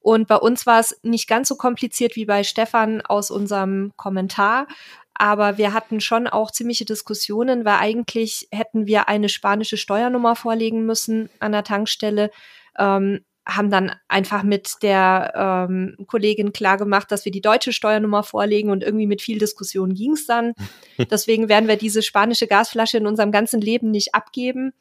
Und 0.04 0.28
bei 0.28 0.36
uns 0.36 0.66
war 0.66 0.80
es 0.80 1.00
nicht 1.02 1.26
ganz 1.26 1.48
so 1.48 1.56
kompliziert 1.56 2.14
wie 2.14 2.26
bei 2.26 2.44
Stefan 2.44 3.00
aus 3.00 3.30
unserem 3.30 3.90
Kommentar. 3.96 4.66
Aber 5.14 5.56
wir 5.56 5.72
hatten 5.72 6.02
schon 6.02 6.26
auch 6.26 6.50
ziemliche 6.50 6.84
Diskussionen, 6.84 7.64
weil 7.64 7.76
eigentlich 7.76 8.46
hätten 8.52 8.86
wir 8.86 9.08
eine 9.08 9.30
spanische 9.30 9.78
Steuernummer 9.78 10.36
vorlegen 10.36 10.84
müssen 10.84 11.30
an 11.40 11.52
der 11.52 11.64
Tankstelle. 11.64 12.30
Ähm, 12.78 13.24
haben 13.46 13.70
dann 13.70 13.92
einfach 14.06 14.42
mit 14.42 14.74
der 14.82 15.66
ähm, 15.70 15.96
Kollegin 16.06 16.52
klar 16.52 16.76
gemacht, 16.76 17.10
dass 17.10 17.24
wir 17.24 17.32
die 17.32 17.40
deutsche 17.40 17.72
Steuernummer 17.72 18.24
vorlegen 18.24 18.68
und 18.68 18.82
irgendwie 18.82 19.06
mit 19.06 19.22
viel 19.22 19.38
Diskussion 19.38 19.94
ging 19.94 20.12
es 20.12 20.26
dann. 20.26 20.52
Deswegen 21.10 21.48
werden 21.48 21.68
wir 21.68 21.76
diese 21.76 22.02
spanische 22.02 22.46
Gasflasche 22.46 22.98
in 22.98 23.06
unserem 23.06 23.32
ganzen 23.32 23.62
Leben 23.62 23.90
nicht 23.90 24.14
abgeben. 24.14 24.74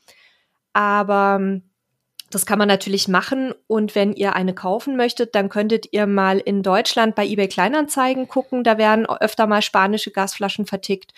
Aber 0.74 1.38
ähm, 1.40 1.64
das 2.34 2.46
kann 2.46 2.60
man 2.60 2.68
natürlich 2.68 3.08
machen. 3.08 3.54
Und 3.68 3.96
wenn 3.96 4.14
ihr 4.14 4.36
eine 4.36 4.54
kaufen 4.54 4.96
möchtet, 4.96 5.36
dann 5.36 5.50
könntet 5.50 5.88
ihr 5.92 6.08
mal 6.08 6.40
in 6.40 6.64
Deutschland 6.64 7.16
bei 7.16 7.26
eBay 7.26 7.48
Kleinanzeigen 7.48 8.28
gucken. 8.28 8.64
Da 8.64 8.78
werden 8.78 9.06
öfter 9.06 9.48
mal 9.48 9.62
spanische 9.62 10.12
Gasflaschen 10.12 10.66
vertickt. 10.66 11.14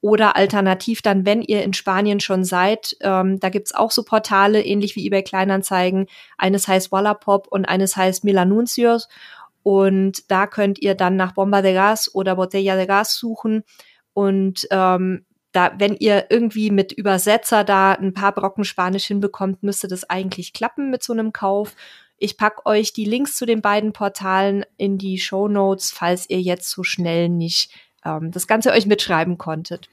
Oder 0.00 0.36
alternativ 0.36 1.02
dann, 1.02 1.24
wenn 1.24 1.42
ihr 1.42 1.62
in 1.62 1.72
Spanien 1.72 2.20
schon 2.20 2.44
seid, 2.44 2.96
ähm, 3.00 3.40
da 3.40 3.48
gibt's 3.48 3.74
auch 3.74 3.90
so 3.90 4.04
Portale, 4.04 4.62
ähnlich 4.62 4.94
wie 4.94 5.06
eBay 5.06 5.22
Kleinanzeigen. 5.22 6.06
Eines 6.38 6.68
heißt 6.68 6.92
Wallapop 6.92 7.48
und 7.48 7.64
eines 7.64 7.96
heißt 7.96 8.22
Milanuncios. 8.22 9.08
Und 9.62 10.30
da 10.30 10.46
könnt 10.46 10.80
ihr 10.80 10.94
dann 10.94 11.16
nach 11.16 11.32
Bomba 11.32 11.62
de 11.62 11.74
Gas 11.74 12.14
oder 12.14 12.36
Botella 12.36 12.76
de 12.76 12.86
Gas 12.86 13.16
suchen. 13.16 13.64
Und 14.12 14.68
ähm, 14.70 15.24
da, 15.52 15.72
wenn 15.78 15.96
ihr 15.96 16.26
irgendwie 16.30 16.70
mit 16.70 16.92
Übersetzer 16.92 17.64
da 17.64 17.92
ein 17.92 18.12
paar 18.12 18.32
Brocken 18.32 18.64
Spanisch 18.64 19.06
hinbekommt, 19.06 19.62
müsste 19.62 19.88
das 19.88 20.08
eigentlich 20.08 20.52
klappen 20.52 20.90
mit 20.90 21.02
so 21.02 21.12
einem 21.12 21.32
Kauf. 21.32 21.74
Ich 22.18 22.36
pack 22.36 22.66
euch 22.66 22.92
die 22.92 23.04
Links 23.04 23.36
zu 23.36 23.46
den 23.46 23.62
beiden 23.62 23.92
Portalen 23.92 24.64
in 24.76 24.98
die 24.98 25.18
Show 25.18 25.48
Notes, 25.48 25.90
falls 25.90 26.28
ihr 26.28 26.40
jetzt 26.40 26.70
so 26.70 26.82
schnell 26.82 27.28
nicht 27.28 27.72
ähm, 28.04 28.30
das 28.30 28.46
Ganze 28.46 28.72
euch 28.72 28.86
mitschreiben 28.86 29.38
konntet. 29.38 29.88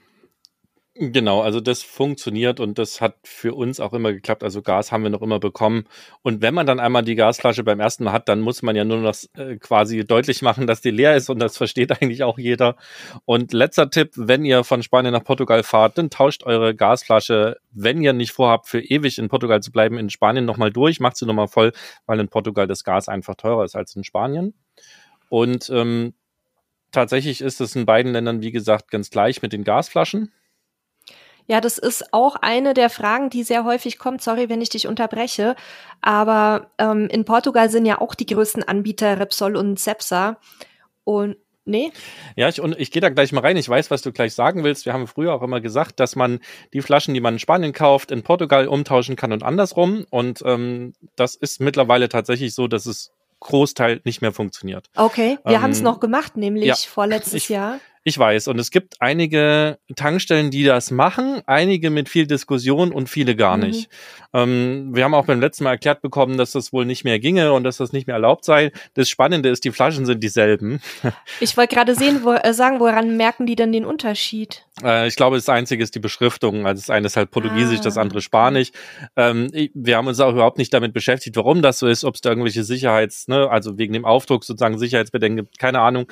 Genau, 0.96 1.40
also 1.40 1.60
das 1.60 1.82
funktioniert 1.82 2.60
und 2.60 2.78
das 2.78 3.00
hat 3.00 3.16
für 3.24 3.52
uns 3.54 3.80
auch 3.80 3.92
immer 3.94 4.12
geklappt. 4.12 4.44
Also 4.44 4.62
Gas 4.62 4.92
haben 4.92 5.02
wir 5.02 5.10
noch 5.10 5.22
immer 5.22 5.40
bekommen. 5.40 5.88
Und 6.22 6.40
wenn 6.40 6.54
man 6.54 6.68
dann 6.68 6.78
einmal 6.78 7.02
die 7.02 7.16
Gasflasche 7.16 7.64
beim 7.64 7.80
ersten 7.80 8.04
Mal 8.04 8.12
hat, 8.12 8.28
dann 8.28 8.40
muss 8.40 8.62
man 8.62 8.76
ja 8.76 8.84
nur 8.84 8.98
noch 8.98 9.16
äh, 9.36 9.56
quasi 9.56 10.04
deutlich 10.04 10.40
machen, 10.40 10.68
dass 10.68 10.82
die 10.82 10.92
leer 10.92 11.16
ist 11.16 11.30
und 11.30 11.40
das 11.40 11.56
versteht 11.56 11.90
eigentlich 12.00 12.22
auch 12.22 12.38
jeder. 12.38 12.76
Und 13.24 13.52
letzter 13.52 13.90
Tipp, 13.90 14.12
wenn 14.14 14.44
ihr 14.44 14.62
von 14.62 14.84
Spanien 14.84 15.12
nach 15.12 15.24
Portugal 15.24 15.64
fahrt, 15.64 15.98
dann 15.98 16.10
tauscht 16.10 16.44
eure 16.44 16.76
Gasflasche, 16.76 17.56
wenn 17.72 18.00
ihr 18.00 18.12
nicht 18.12 18.30
vorhabt, 18.30 18.68
für 18.68 18.80
ewig 18.80 19.18
in 19.18 19.28
Portugal 19.28 19.60
zu 19.60 19.72
bleiben, 19.72 19.98
in 19.98 20.10
Spanien 20.10 20.44
nochmal 20.44 20.70
durch, 20.70 21.00
macht 21.00 21.16
sie 21.16 21.26
nochmal 21.26 21.48
voll, 21.48 21.72
weil 22.06 22.20
in 22.20 22.28
Portugal 22.28 22.68
das 22.68 22.84
Gas 22.84 23.08
einfach 23.08 23.34
teurer 23.34 23.64
ist 23.64 23.74
als 23.74 23.96
in 23.96 24.04
Spanien. 24.04 24.54
Und 25.28 25.68
ähm, 25.70 26.14
tatsächlich 26.92 27.40
ist 27.40 27.60
es 27.60 27.74
in 27.74 27.84
beiden 27.84 28.12
Ländern, 28.12 28.42
wie 28.42 28.52
gesagt, 28.52 28.92
ganz 28.92 29.10
gleich 29.10 29.42
mit 29.42 29.52
den 29.52 29.64
Gasflaschen. 29.64 30.30
Ja, 31.46 31.60
das 31.60 31.78
ist 31.78 32.12
auch 32.12 32.36
eine 32.36 32.72
der 32.72 32.88
Fragen, 32.88 33.28
die 33.30 33.42
sehr 33.42 33.64
häufig 33.64 33.98
kommt. 33.98 34.22
Sorry, 34.22 34.48
wenn 34.48 34.62
ich 34.62 34.70
dich 34.70 34.86
unterbreche. 34.86 35.56
Aber 36.00 36.70
ähm, 36.78 37.08
in 37.08 37.24
Portugal 37.24 37.68
sind 37.68 37.86
ja 37.86 38.00
auch 38.00 38.14
die 38.14 38.26
größten 38.26 38.62
Anbieter 38.62 39.18
Repsol 39.18 39.56
und 39.56 39.78
Cepsa. 39.78 40.38
Und 41.04 41.36
Nee? 41.66 41.92
Ja, 42.36 42.48
ich, 42.48 42.60
und 42.60 42.78
ich 42.78 42.90
gehe 42.90 43.00
da 43.00 43.08
gleich 43.08 43.32
mal 43.32 43.40
rein. 43.40 43.56
Ich 43.56 43.68
weiß, 43.68 43.90
was 43.90 44.02
du 44.02 44.12
gleich 44.12 44.34
sagen 44.34 44.64
willst. 44.64 44.84
Wir 44.84 44.92
haben 44.92 45.06
früher 45.06 45.32
auch 45.32 45.40
immer 45.40 45.62
gesagt, 45.62 45.98
dass 45.98 46.14
man 46.14 46.40
die 46.74 46.82
Flaschen, 46.82 47.14
die 47.14 47.20
man 47.20 47.34
in 47.34 47.38
Spanien 47.38 47.72
kauft, 47.72 48.10
in 48.10 48.22
Portugal 48.22 48.68
umtauschen 48.68 49.16
kann 49.16 49.32
und 49.32 49.42
andersrum. 49.42 50.04
Und 50.10 50.42
ähm, 50.44 50.92
das 51.16 51.34
ist 51.34 51.60
mittlerweile 51.60 52.10
tatsächlich 52.10 52.54
so, 52.54 52.68
dass 52.68 52.84
es 52.84 53.12
Großteil 53.40 54.00
nicht 54.04 54.20
mehr 54.20 54.32
funktioniert. 54.32 54.90
Okay, 54.94 55.38
wir 55.44 55.56
ähm, 55.56 55.62
haben 55.62 55.70
es 55.70 55.80
noch 55.80 56.00
gemacht, 56.00 56.36
nämlich 56.36 56.66
ja, 56.66 56.74
vorletztes 56.74 57.34
ich, 57.34 57.48
Jahr. 57.48 57.78
Ich 58.06 58.18
weiß. 58.18 58.48
Und 58.48 58.58
es 58.58 58.70
gibt 58.70 59.00
einige 59.00 59.78
Tankstellen, 59.96 60.50
die 60.50 60.62
das 60.62 60.90
machen, 60.90 61.40
einige 61.46 61.88
mit 61.88 62.10
viel 62.10 62.26
Diskussion 62.26 62.92
und 62.92 63.08
viele 63.08 63.34
gar 63.34 63.56
mhm. 63.56 63.62
nicht. 63.64 63.88
Ähm, 64.34 64.90
wir 64.92 65.04
haben 65.04 65.14
auch 65.14 65.24
beim 65.24 65.40
letzten 65.40 65.64
Mal 65.64 65.70
erklärt 65.70 66.02
bekommen, 66.02 66.36
dass 66.36 66.52
das 66.52 66.70
wohl 66.70 66.84
nicht 66.84 67.04
mehr 67.04 67.18
ginge 67.18 67.54
und 67.54 67.64
dass 67.64 67.78
das 67.78 67.92
nicht 67.92 68.06
mehr 68.06 68.16
erlaubt 68.16 68.44
sei. 68.44 68.72
Das 68.92 69.08
Spannende 69.08 69.48
ist, 69.48 69.64
die 69.64 69.70
Flaschen 69.70 70.04
sind 70.04 70.22
dieselben. 70.22 70.80
Ich 71.40 71.56
wollte 71.56 71.74
gerade 71.74 71.94
sehen, 71.94 72.20
wo, 72.22 72.32
äh, 72.32 72.52
sagen, 72.52 72.80
woran 72.80 73.16
merken 73.16 73.46
die 73.46 73.56
denn 73.56 73.72
den 73.72 73.84
Unterschied? 73.84 74.64
Äh, 74.82 75.08
ich 75.08 75.16
glaube, 75.16 75.36
das 75.36 75.48
Einzige 75.48 75.82
ist 75.82 75.94
die 75.94 76.00
Beschriftung. 76.00 76.66
Also 76.66 76.80
das 76.80 76.90
eine 76.90 77.06
ist 77.06 77.16
halt 77.16 77.30
Portugiesisch, 77.30 77.80
ah. 77.80 77.82
das 77.82 77.96
andere 77.96 78.20
Spanisch. 78.20 78.70
Ähm, 79.16 79.48
wir 79.74 79.96
haben 79.96 80.06
uns 80.06 80.20
auch 80.20 80.32
überhaupt 80.32 80.58
nicht 80.58 80.72
damit 80.72 80.92
beschäftigt, 80.92 81.36
warum 81.36 81.62
das 81.62 81.78
so 81.78 81.86
ist, 81.86 82.04
ob 82.04 82.14
es 82.14 82.20
da 82.20 82.30
irgendwelche 82.30 82.64
Sicherheits, 82.64 83.28
ne, 83.28 83.48
also 83.50 83.78
wegen 83.78 83.92
dem 83.92 84.04
Aufdruck 84.04 84.44
sozusagen 84.44 84.78
Sicherheitsbedenken 84.78 85.44
gibt. 85.44 85.58
Keine 85.58 85.80
Ahnung. 85.80 86.06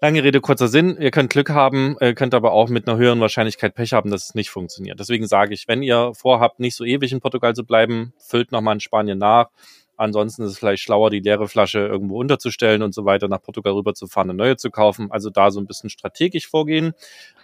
Lange 0.00 0.22
Rede, 0.22 0.40
kurzer 0.40 0.68
Sinn. 0.68 0.96
Ihr 0.98 1.10
könnt 1.10 1.30
Glück 1.30 1.50
haben, 1.50 1.96
ihr 2.00 2.14
könnt 2.14 2.32
aber 2.32 2.52
auch 2.52 2.68
mit 2.68 2.88
einer 2.88 2.96
höheren 2.96 3.20
Wahrscheinlichkeit 3.20 3.74
Pech 3.74 3.92
haben, 3.92 4.10
dass 4.10 4.26
es 4.26 4.34
nicht 4.34 4.50
funktioniert. 4.50 4.98
Deswegen 4.98 5.26
sage 5.26 5.52
ich, 5.52 5.68
wenn 5.68 5.82
ihr 5.82 6.12
vorhabt, 6.14 6.60
nicht 6.60 6.76
so 6.76 6.84
ewig 6.84 7.12
in 7.12 7.20
Portugal 7.20 7.54
zu 7.54 7.64
bleiben, 7.64 8.14
füllt 8.18 8.52
nochmal 8.52 8.74
in 8.74 8.80
Spanien 8.80 9.18
nach. 9.18 9.50
Ansonsten 9.96 10.44
ist 10.44 10.52
es 10.52 10.58
vielleicht 10.58 10.82
schlauer, 10.82 11.10
die 11.10 11.20
leere 11.20 11.46
Flasche 11.46 11.80
irgendwo 11.80 12.18
unterzustellen 12.18 12.82
und 12.82 12.94
so 12.94 13.04
weiter, 13.04 13.28
nach 13.28 13.42
Portugal 13.42 13.74
rüberzufahren, 13.74 14.30
eine 14.30 14.36
neue 14.38 14.56
zu 14.56 14.70
kaufen. 14.70 15.10
Also 15.10 15.28
da 15.28 15.50
so 15.50 15.60
ein 15.60 15.66
bisschen 15.66 15.90
strategisch 15.90 16.48
vorgehen. 16.48 16.94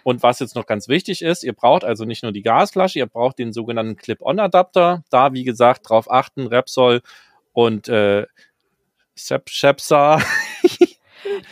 Und 0.03 0.23
was 0.23 0.39
jetzt 0.39 0.55
noch 0.55 0.65
ganz 0.65 0.87
wichtig 0.87 1.21
ist, 1.21 1.43
ihr 1.43 1.53
braucht 1.53 1.83
also 1.83 2.05
nicht 2.05 2.23
nur 2.23 2.31
die 2.31 2.41
Gasflasche, 2.41 2.97
ihr 2.97 3.05
braucht 3.05 3.37
den 3.37 3.53
sogenannten 3.53 3.95
Clip-On-Adapter. 3.95 5.03
Da, 5.11 5.33
wie 5.33 5.43
gesagt, 5.43 5.87
drauf 5.87 6.09
achten, 6.09 6.47
Repsol 6.47 7.01
und 7.53 7.89
äh, 7.89 8.25
Cepsa. 9.15 10.19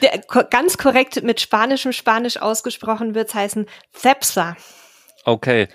Der, 0.01 0.21
ganz 0.49 0.77
korrekt 0.77 1.23
mit 1.23 1.41
spanischem 1.41 1.91
Spanisch 1.91 2.37
ausgesprochen 2.37 3.15
wird, 3.15 3.33
heißen 3.33 3.65
Cepsa. 3.93 4.55
Okay, 5.23 5.67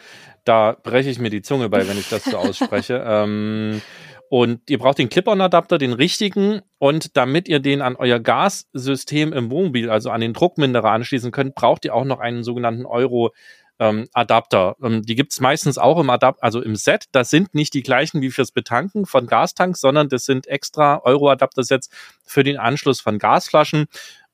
da 0.44 0.76
breche 0.82 1.10
ich 1.10 1.18
mir 1.18 1.30
die 1.30 1.42
Zunge 1.42 1.68
bei, 1.68 1.86
wenn 1.88 1.98
ich 1.98 2.08
das 2.08 2.24
so 2.24 2.38
ausspreche. 2.38 3.04
ähm, 3.06 3.82
und 4.30 4.70
ihr 4.70 4.78
braucht 4.78 4.98
den 4.98 5.08
Clip-On-Adapter, 5.08 5.76
den 5.76 5.92
richtigen. 5.92 6.60
Und 6.78 7.16
damit 7.16 7.48
ihr 7.48 7.58
den 7.58 7.82
an 7.82 7.96
euer 7.96 8.20
Gassystem 8.20 9.32
im 9.32 9.50
Wohnmobil, 9.50 9.90
also 9.90 10.10
an 10.10 10.20
den 10.20 10.34
Druckminderer 10.34 10.92
anschließen 10.92 11.32
könnt, 11.32 11.56
braucht 11.56 11.84
ihr 11.84 11.94
auch 11.94 12.04
noch 12.04 12.20
einen 12.20 12.44
sogenannten 12.44 12.86
Euro 12.86 13.32
ähm, 13.80 14.08
Adapter. 14.12 14.76
Ähm, 14.82 15.02
die 15.02 15.16
gibt's 15.16 15.40
meistens 15.40 15.78
auch 15.78 15.98
im 15.98 16.10
Adapter, 16.10 16.44
also 16.44 16.60
im 16.62 16.76
Set. 16.76 17.06
Das 17.12 17.30
sind 17.30 17.54
nicht 17.54 17.74
die 17.74 17.82
gleichen 17.82 18.20
wie 18.20 18.30
fürs 18.30 18.52
Betanken 18.52 19.06
von 19.06 19.26
Gastanks, 19.26 19.80
sondern 19.80 20.08
das 20.08 20.26
sind 20.26 20.46
extra 20.46 21.02
Euro-Adapter-Sets 21.02 21.88
für 22.24 22.44
den 22.44 22.58
Anschluss 22.58 23.00
von 23.00 23.18
Gasflaschen. 23.18 23.86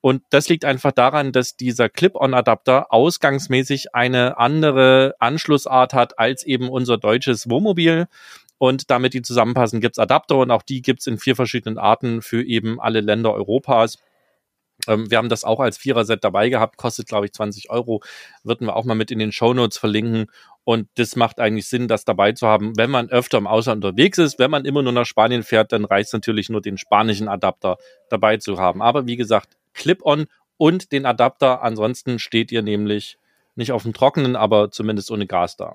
Und 0.02 0.22
das 0.30 0.48
liegt 0.48 0.64
einfach 0.64 0.92
daran, 0.92 1.32
dass 1.32 1.56
dieser 1.56 1.88
Clip-on-Adapter 1.88 2.92
ausgangsmäßig 2.92 3.94
eine 3.94 4.36
andere 4.36 5.14
Anschlussart 5.20 5.94
hat 5.94 6.18
als 6.18 6.44
eben 6.44 6.68
unser 6.68 6.98
deutsches 6.98 7.48
Wohnmobil. 7.48 8.06
Und 8.58 8.90
damit 8.90 9.14
die 9.14 9.22
zusammenpassen, 9.22 9.80
gibt's 9.80 9.98
Adapter 9.98 10.36
und 10.36 10.50
auch 10.50 10.62
die 10.62 10.82
gibt's 10.82 11.06
in 11.06 11.18
vier 11.18 11.36
verschiedenen 11.36 11.78
Arten 11.78 12.22
für 12.22 12.42
eben 12.42 12.80
alle 12.80 13.00
Länder 13.00 13.32
Europas. 13.32 13.98
Ähm, 14.86 15.10
wir 15.10 15.18
haben 15.18 15.28
das 15.28 15.44
auch 15.44 15.60
als 15.60 15.78
Vierer-Set 15.78 16.22
dabei 16.24 16.48
gehabt, 16.48 16.76
kostet, 16.76 17.08
glaube 17.08 17.26
ich, 17.26 17.32
20 17.32 17.70
Euro. 17.70 18.02
Würden 18.42 18.66
wir 18.66 18.76
auch 18.76 18.84
mal 18.84 18.94
mit 18.94 19.10
in 19.10 19.18
den 19.18 19.32
Show 19.32 19.54
Notes 19.54 19.78
verlinken. 19.78 20.26
Und 20.64 20.88
das 20.96 21.14
macht 21.14 21.38
eigentlich 21.38 21.68
Sinn, 21.68 21.86
das 21.88 22.04
dabei 22.04 22.32
zu 22.32 22.46
haben, 22.46 22.76
wenn 22.76 22.90
man 22.90 23.08
öfter 23.08 23.38
im 23.38 23.46
Ausland 23.46 23.84
unterwegs 23.84 24.18
ist. 24.18 24.38
Wenn 24.38 24.50
man 24.50 24.64
immer 24.64 24.82
nur 24.82 24.92
nach 24.92 25.06
Spanien 25.06 25.42
fährt, 25.42 25.72
dann 25.72 25.84
reicht 25.84 26.08
es 26.08 26.12
natürlich 26.12 26.48
nur, 26.48 26.60
den 26.60 26.76
spanischen 26.76 27.28
Adapter 27.28 27.76
dabei 28.08 28.38
zu 28.38 28.58
haben. 28.58 28.82
Aber 28.82 29.06
wie 29.06 29.16
gesagt, 29.16 29.56
Clip-on 29.74 30.26
und 30.56 30.92
den 30.92 31.06
Adapter. 31.06 31.62
Ansonsten 31.62 32.18
steht 32.18 32.50
ihr 32.50 32.62
nämlich 32.62 33.18
nicht 33.54 33.72
auf 33.72 33.84
dem 33.84 33.92
Trockenen, 33.92 34.36
aber 34.36 34.70
zumindest 34.70 35.10
ohne 35.10 35.26
Gas 35.26 35.56
da. 35.56 35.74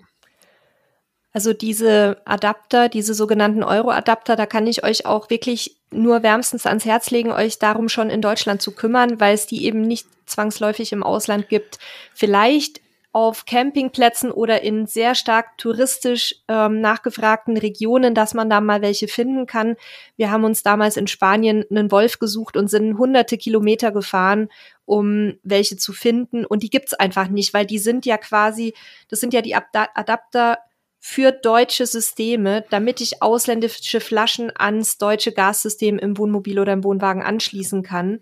Also 1.34 1.54
diese 1.54 2.22
Adapter, 2.26 2.90
diese 2.90 3.14
sogenannten 3.14 3.64
Euro-Adapter, 3.64 4.36
da 4.36 4.46
kann 4.46 4.68
ich 4.68 4.84
euch 4.84 5.06
auch 5.06 5.30
wirklich 5.30 5.78
nur 5.92 6.24
wärmstens 6.24 6.66
ans 6.66 6.86
Herz 6.86 7.10
legen, 7.12 7.32
euch 7.32 7.60
darum 7.60 7.90
schon 7.90 8.10
in 8.10 8.22
Deutschland 8.22 8.62
zu 8.62 8.72
kümmern, 8.72 9.20
weil 9.20 9.34
es 9.34 9.46
die 9.46 9.66
eben 9.66 9.82
nicht 9.82 10.08
zwangsläufig 10.26 10.92
im 10.92 11.04
Ausland 11.04 11.50
gibt. 11.50 11.80
Vielleicht 12.14 12.82
auf 13.14 13.46
Campingplätzen 13.46 14.32
oder 14.32 14.62
in 14.62 14.88
sehr 14.88 15.16
stark 15.16 15.58
touristisch 15.58 16.36
ähm, 16.48 16.80
nachgefragten 16.80 17.58
Regionen, 17.58 18.16
dass 18.16 18.34
man 18.34 18.50
da 18.50 18.62
mal 18.62 18.82
welche 18.82 19.10
finden 19.10 19.48
kann. 19.48 19.76
Wir 20.16 20.32
haben 20.32 20.46
uns 20.46 20.64
damals 20.64 20.96
in 20.96 21.08
Spanien 21.08 21.66
einen 21.70 21.92
Wolf 21.92 22.20
gesucht 22.20 22.56
und 22.56 22.70
sind 22.70 22.98
hunderte 22.98 23.38
Kilometer 23.38 23.92
gefahren, 23.92 24.48
um 24.86 25.34
welche 25.44 25.76
zu 25.76 25.92
finden. 25.92 26.46
Und 26.46 26.64
die 26.64 26.70
gibt's 26.70 26.94
einfach 26.94 27.28
nicht, 27.28 27.54
weil 27.54 27.66
die 27.66 27.80
sind 27.80 28.06
ja 28.06 28.18
quasi, 28.18 28.74
das 29.10 29.20
sind 29.20 29.34
ja 29.34 29.42
die 29.42 29.56
Adapter 29.56 30.60
für 31.04 31.32
deutsche 31.32 31.88
Systeme, 31.88 32.64
damit 32.70 33.02
ich 33.02 33.24
ausländische 33.24 34.00
Flaschen 34.00 34.52
ans 34.56 35.00
deutsche 35.00 35.32
Gassystem 35.32 35.98
im 35.98 36.16
Wohnmobil 36.18 36.60
oder 36.60 36.74
im 36.74 36.84
Wohnwagen 36.84 37.24
anschließen 37.24 37.82
kann. 37.82 38.22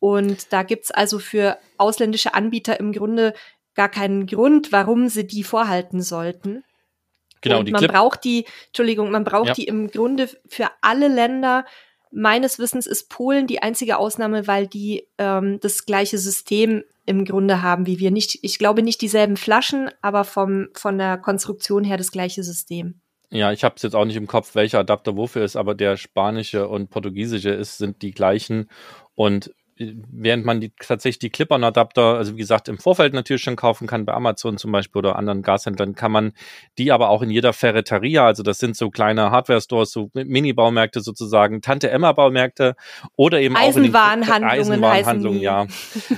Und 0.00 0.52
da 0.52 0.62
gibt's 0.62 0.90
also 0.90 1.18
für 1.18 1.58
ausländische 1.78 2.34
Anbieter 2.34 2.78
im 2.78 2.92
Grunde 2.92 3.32
gar 3.74 3.88
keinen 3.88 4.26
Grund, 4.26 4.70
warum 4.70 5.08
sie 5.08 5.26
die 5.26 5.42
vorhalten 5.42 6.02
sollten. 6.02 6.62
Genau, 7.40 7.60
und 7.60 7.66
die 7.66 7.72
man 7.72 7.80
Clip 7.80 7.90
braucht 7.90 8.22
die, 8.24 8.44
Entschuldigung, 8.66 9.10
man 9.10 9.24
braucht 9.24 9.48
ja. 9.48 9.54
die 9.54 9.64
im 9.64 9.90
Grunde 9.90 10.28
für 10.46 10.68
alle 10.82 11.08
Länder. 11.08 11.64
Meines 12.12 12.58
Wissens 12.58 12.86
ist 12.86 13.08
Polen 13.08 13.46
die 13.46 13.62
einzige 13.62 13.98
Ausnahme, 13.98 14.46
weil 14.46 14.66
die 14.66 15.06
ähm, 15.18 15.60
das 15.60 15.86
gleiche 15.86 16.18
System 16.18 16.82
im 17.06 17.24
Grunde 17.24 17.62
haben 17.62 17.86
wie 17.86 17.98
wir. 17.98 18.10
Nicht, 18.10 18.38
ich 18.42 18.58
glaube 18.58 18.82
nicht 18.82 19.00
dieselben 19.00 19.36
Flaschen, 19.36 19.90
aber 20.02 20.24
vom, 20.24 20.68
von 20.74 20.98
der 20.98 21.18
Konstruktion 21.18 21.84
her 21.84 21.96
das 21.96 22.10
gleiche 22.10 22.42
System. 22.42 23.00
Ja, 23.30 23.52
ich 23.52 23.62
habe 23.62 23.76
es 23.76 23.82
jetzt 23.82 23.94
auch 23.94 24.04
nicht 24.04 24.16
im 24.16 24.26
Kopf, 24.26 24.56
welcher 24.56 24.80
Adapter 24.80 25.16
wofür 25.16 25.44
ist, 25.44 25.54
aber 25.54 25.76
der 25.76 25.96
spanische 25.96 26.66
und 26.66 26.90
portugiesische 26.90 27.50
ist, 27.50 27.78
sind 27.78 28.02
die 28.02 28.10
gleichen. 28.10 28.68
Und 29.14 29.54
während 29.80 30.44
man 30.44 30.60
die, 30.60 30.72
tatsächlich 30.78 31.18
die 31.18 31.30
Clip-on-Adapter, 31.30 32.16
also 32.16 32.34
wie 32.34 32.38
gesagt, 32.38 32.68
im 32.68 32.78
Vorfeld 32.78 33.14
natürlich 33.14 33.42
schon 33.42 33.56
kaufen 33.56 33.86
kann, 33.86 34.04
bei 34.04 34.12
Amazon 34.12 34.58
zum 34.58 34.72
Beispiel 34.72 35.00
oder 35.00 35.16
anderen 35.16 35.42
Gashändlern, 35.42 35.94
kann 35.94 36.12
man 36.12 36.32
die 36.78 36.92
aber 36.92 37.08
auch 37.08 37.22
in 37.22 37.30
jeder 37.30 37.52
Ferreteria, 37.52 38.26
also 38.26 38.42
das 38.42 38.58
sind 38.58 38.76
so 38.76 38.90
kleine 38.90 39.30
Hardware-Stores, 39.30 39.90
so 39.90 40.10
Mini-Baumärkte 40.12 41.00
sozusagen, 41.00 41.62
Tante-Emma-Baumärkte 41.62 42.76
oder 43.16 43.40
eben 43.40 43.56
auch 43.56 43.76
in 43.76 43.84
den 43.84 43.94
Eisenwarenhandlungen, 43.94 45.40
ja. 45.40 45.66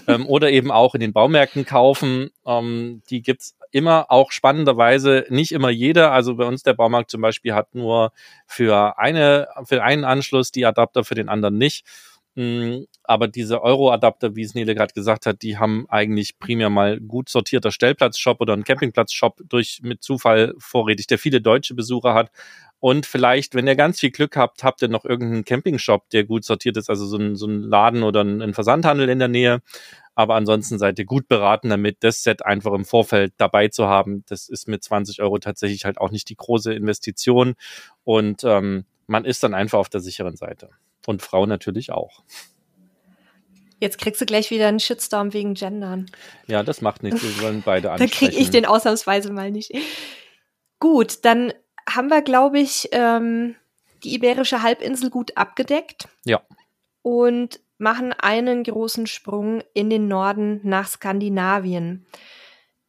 ähm, 0.09 0.27
oder 0.27 0.51
eben 0.51 0.71
auch 0.71 0.95
in 0.95 1.01
den 1.01 1.13
Baumärkten 1.13 1.65
kaufen. 1.65 2.31
Ähm, 2.45 3.03
die 3.11 3.23
gibt's 3.23 3.57
immer 3.71 4.11
auch 4.11 4.33
spannenderweise 4.33 5.25
nicht 5.31 5.53
immer 5.53 5.71
jeder. 5.71 6.13
Also 6.13 6.37
bei 6.37 6.45
uns 6.45 6.63
der 6.63 6.75
Baumarkt 6.75 7.11
zum 7.11 7.23
Beispiel 7.23 7.55
hat 7.55 7.75
nur 7.75 8.13
für 8.47 8.99
eine, 8.99 9.49
für 9.65 9.83
einen 9.83 10.05
Anschluss 10.05 10.51
die 10.51 10.67
Adapter, 10.67 11.05
für 11.05 11.15
den 11.15 11.29
anderen 11.29 11.57
nicht. 11.57 11.87
Mm, 12.35 12.85
aber 13.05 13.29
diese 13.29 13.63
Euro-Adapter, 13.63 14.35
wie 14.37 14.43
es 14.43 14.55
Nele 14.55 14.75
gerade 14.75 14.95
gesagt 14.95 15.27
hat, 15.27 15.43
die 15.43 15.59
haben 15.59 15.87
eigentlich 15.91 16.39
primär 16.39 16.71
mal 16.71 16.99
gut 16.99 17.29
sortierter 17.29 17.71
Stellplatzshop 17.71 18.41
oder 18.41 18.55
ein 18.55 18.65
Campingplatzshop 18.65 19.43
durch 19.49 19.81
mit 19.83 20.03
Zufall 20.03 20.55
vorrätig, 20.59 21.07
der 21.09 21.19
viele 21.19 21.43
deutsche 21.43 21.75
Besucher 21.75 22.15
hat. 22.15 22.31
Und 22.81 23.07
vielleicht, 23.07 23.55
wenn 23.55 23.67
ihr 23.69 23.77
ganz 23.77 24.01
viel 24.01 24.11
Glück 24.11 24.37
habt, 24.37 24.65
habt 24.65 24.83
ihr 24.83 24.89
noch 24.89 25.05
irgendeinen 25.05 25.45
Campingshop, 25.45 26.09
der 26.11 26.25
gut 26.25 26.45
sortiert 26.45 26.77
ist, 26.77 26.91
also 26.91 27.07
so 27.07 27.17
ein, 27.17 27.37
so 27.37 27.47
ein 27.47 27.63
Laden 27.63 28.03
oder 28.03 28.23
ein, 28.25 28.55
Versandhandel 28.55 29.09
in 29.09 29.19
der 29.21 29.29
Nähe. 29.29 29.63
Aber 30.15 30.35
ansonsten 30.35 30.79
seid 30.79 30.99
ihr 30.99 31.05
gut 31.05 31.29
beraten 31.29 31.69
damit, 31.69 31.99
das 32.01 32.23
Set 32.23 32.45
einfach 32.45 32.73
im 32.73 32.85
Vorfeld 32.85 33.35
dabei 33.37 33.69
zu 33.69 33.87
haben. 33.87 34.25
Das 34.27 34.49
ist 34.49 34.69
mit 34.69 34.83
20 34.83 35.23
Euro 35.23 35.39
tatsächlich 35.39 35.85
halt 35.85 35.99
auch 35.99 36.11
nicht 36.11 36.29
die 36.29 36.37
große 36.37 36.75
Investition. 36.75 37.55
Und 38.05 38.43
ähm, 38.45 38.85
man 39.07 39.25
ist 39.25 39.43
dann 39.43 39.55
einfach 39.55 39.79
auf 39.79 39.89
der 39.89 40.01
sicheren 40.01 40.37
Seite. 40.37 40.71
Und 41.07 41.23
Frau 41.23 41.47
natürlich 41.47 41.93
auch. 41.93 42.23
Jetzt 43.81 43.99
kriegst 43.99 44.21
du 44.21 44.27
gleich 44.27 44.51
wieder 44.53 44.69
einen 44.69 44.79
Shitstorm 44.79 45.33
wegen 45.33 45.55
Gendern. 45.55 46.07
Ja, 46.47 46.63
das 46.63 46.83
macht 46.83 47.03
nichts. 47.03 47.23
Wir 47.23 47.43
wollen 47.43 47.63
beide 47.65 47.91
ansprechen. 47.93 48.13
da 48.13 48.17
kriege 48.17 48.41
ich 48.41 48.51
den 48.51 48.65
ausnahmsweise 48.65 49.33
mal 49.33 49.51
nicht. 49.51 49.73
Gut, 50.79 51.25
dann 51.25 51.53
haben 51.91 52.09
wir, 52.09 52.23
glaube 52.23 52.61
ich, 52.61 52.89
ähm, 52.93 53.57
die 54.05 54.15
Iberische 54.15 54.63
Halbinsel 54.63 55.11
gut 55.11 55.37
abgedeckt. 55.37 56.09
Ja. 56.25 56.43
Und 57.03 57.61
machen 57.79 58.13
einen 58.13 58.63
großen 58.63 59.09
Sprung 59.09 59.63
in 59.75 59.91
den 59.91 60.07
Norden 60.07 60.61
nach 60.63 60.87
Skandinavien. 60.87 62.07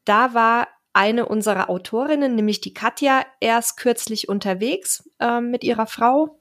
Da 0.05 0.35
war 0.35 0.67
eine 0.93 1.25
unserer 1.25 1.69
Autorinnen, 1.71 2.35
nämlich 2.35 2.61
die 2.61 2.75
Katja, 2.75 3.25
erst 3.39 3.77
kürzlich 3.77 4.29
unterwegs 4.29 5.09
äh, 5.19 5.41
mit 5.41 5.63
ihrer 5.63 5.87
Frau 5.87 6.39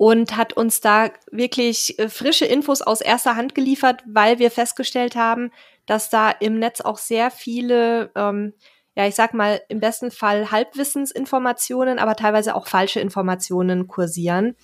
und 0.00 0.34
hat 0.34 0.54
uns 0.54 0.80
da 0.80 1.10
wirklich 1.30 1.98
äh, 1.98 2.08
frische 2.08 2.46
Infos 2.46 2.80
aus 2.80 3.02
erster 3.02 3.36
Hand 3.36 3.54
geliefert, 3.54 4.02
weil 4.06 4.38
wir 4.38 4.50
festgestellt 4.50 5.14
haben, 5.14 5.52
dass 5.84 6.08
da 6.08 6.30
im 6.30 6.58
Netz 6.58 6.80
auch 6.80 6.96
sehr 6.96 7.30
viele, 7.30 8.10
ähm, 8.14 8.54
ja, 8.96 9.06
ich 9.06 9.14
sag 9.14 9.34
mal, 9.34 9.60
im 9.68 9.78
besten 9.78 10.10
Fall 10.10 10.50
Halbwissensinformationen, 10.50 11.98
aber 11.98 12.16
teilweise 12.16 12.54
auch 12.54 12.66
falsche 12.66 12.98
Informationen 12.98 13.88
kursieren. 13.88 14.56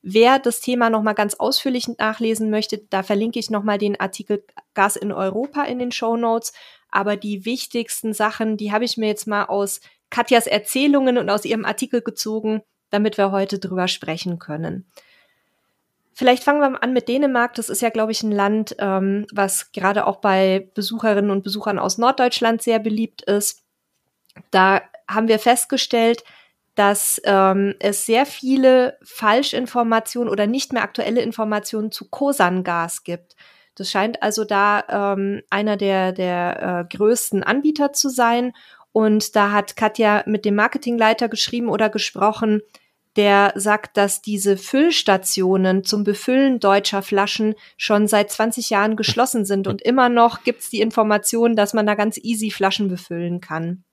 Wer 0.00 0.38
das 0.38 0.62
Thema 0.62 0.88
nochmal 0.88 1.14
ganz 1.14 1.34
ausführlich 1.34 1.86
nachlesen 1.98 2.48
möchte, 2.48 2.78
da 2.78 3.02
verlinke 3.02 3.38
ich 3.38 3.50
nochmal 3.50 3.76
den 3.76 4.00
Artikel 4.00 4.42
Gas 4.72 4.96
in 4.96 5.12
Europa 5.12 5.64
in 5.64 5.78
den 5.78 5.92
Show 5.92 6.16
Notes. 6.16 6.54
Aber 6.90 7.18
die 7.18 7.44
wichtigsten 7.44 8.14
Sachen, 8.14 8.56
die 8.56 8.72
habe 8.72 8.86
ich 8.86 8.96
mir 8.96 9.08
jetzt 9.08 9.26
mal 9.26 9.44
aus 9.44 9.82
Katjas 10.08 10.46
Erzählungen 10.46 11.18
und 11.18 11.28
aus 11.28 11.44
ihrem 11.44 11.66
Artikel 11.66 12.00
gezogen 12.00 12.62
damit 12.90 13.18
wir 13.18 13.30
heute 13.30 13.58
drüber 13.58 13.88
sprechen 13.88 14.38
können. 14.38 14.86
Vielleicht 16.12 16.44
fangen 16.44 16.60
wir 16.60 16.82
an 16.82 16.92
mit 16.92 17.08
Dänemark. 17.08 17.54
Das 17.54 17.70
ist 17.70 17.80
ja, 17.80 17.88
glaube 17.88 18.12
ich, 18.12 18.22
ein 18.22 18.32
Land, 18.32 18.76
ähm, 18.78 19.26
was 19.32 19.72
gerade 19.72 20.06
auch 20.06 20.16
bei 20.16 20.68
Besucherinnen 20.74 21.30
und 21.30 21.44
Besuchern 21.44 21.78
aus 21.78 21.96
Norddeutschland 21.96 22.60
sehr 22.60 22.78
beliebt 22.78 23.22
ist. 23.22 23.62
Da 24.50 24.82
haben 25.08 25.28
wir 25.28 25.38
festgestellt, 25.38 26.24
dass 26.74 27.20
ähm, 27.24 27.74
es 27.78 28.06
sehr 28.06 28.26
viele 28.26 28.98
Falschinformationen 29.02 30.30
oder 30.30 30.46
nicht 30.46 30.72
mehr 30.72 30.82
aktuelle 30.82 31.22
Informationen 31.22 31.90
zu 31.90 32.08
Kosan-Gas 32.08 33.04
gibt. 33.04 33.34
Das 33.74 33.90
scheint 33.90 34.22
also 34.22 34.44
da 34.44 34.84
ähm, 34.88 35.42
einer 35.48 35.76
der, 35.76 36.12
der 36.12 36.86
äh, 36.90 36.96
größten 36.96 37.42
Anbieter 37.42 37.92
zu 37.92 38.08
sein. 38.08 38.52
Und 38.92 39.36
da 39.36 39.52
hat 39.52 39.76
Katja 39.76 40.22
mit 40.26 40.44
dem 40.44 40.54
Marketingleiter 40.54 41.28
geschrieben 41.28 41.68
oder 41.68 41.88
gesprochen, 41.88 42.60
der 43.16 43.52
sagt, 43.56 43.96
dass 43.96 44.22
diese 44.22 44.56
Füllstationen 44.56 45.84
zum 45.84 46.04
Befüllen 46.04 46.60
deutscher 46.60 47.02
Flaschen 47.02 47.54
schon 47.76 48.06
seit 48.06 48.30
20 48.30 48.70
Jahren 48.70 48.96
geschlossen 48.96 49.44
sind 49.44 49.66
und 49.66 49.82
immer 49.82 50.08
noch 50.08 50.44
gibt's 50.44 50.70
die 50.70 50.80
Information, 50.80 51.56
dass 51.56 51.74
man 51.74 51.86
da 51.86 51.94
ganz 51.94 52.18
easy 52.18 52.50
Flaschen 52.50 52.88
befüllen 52.88 53.40
kann. 53.40 53.84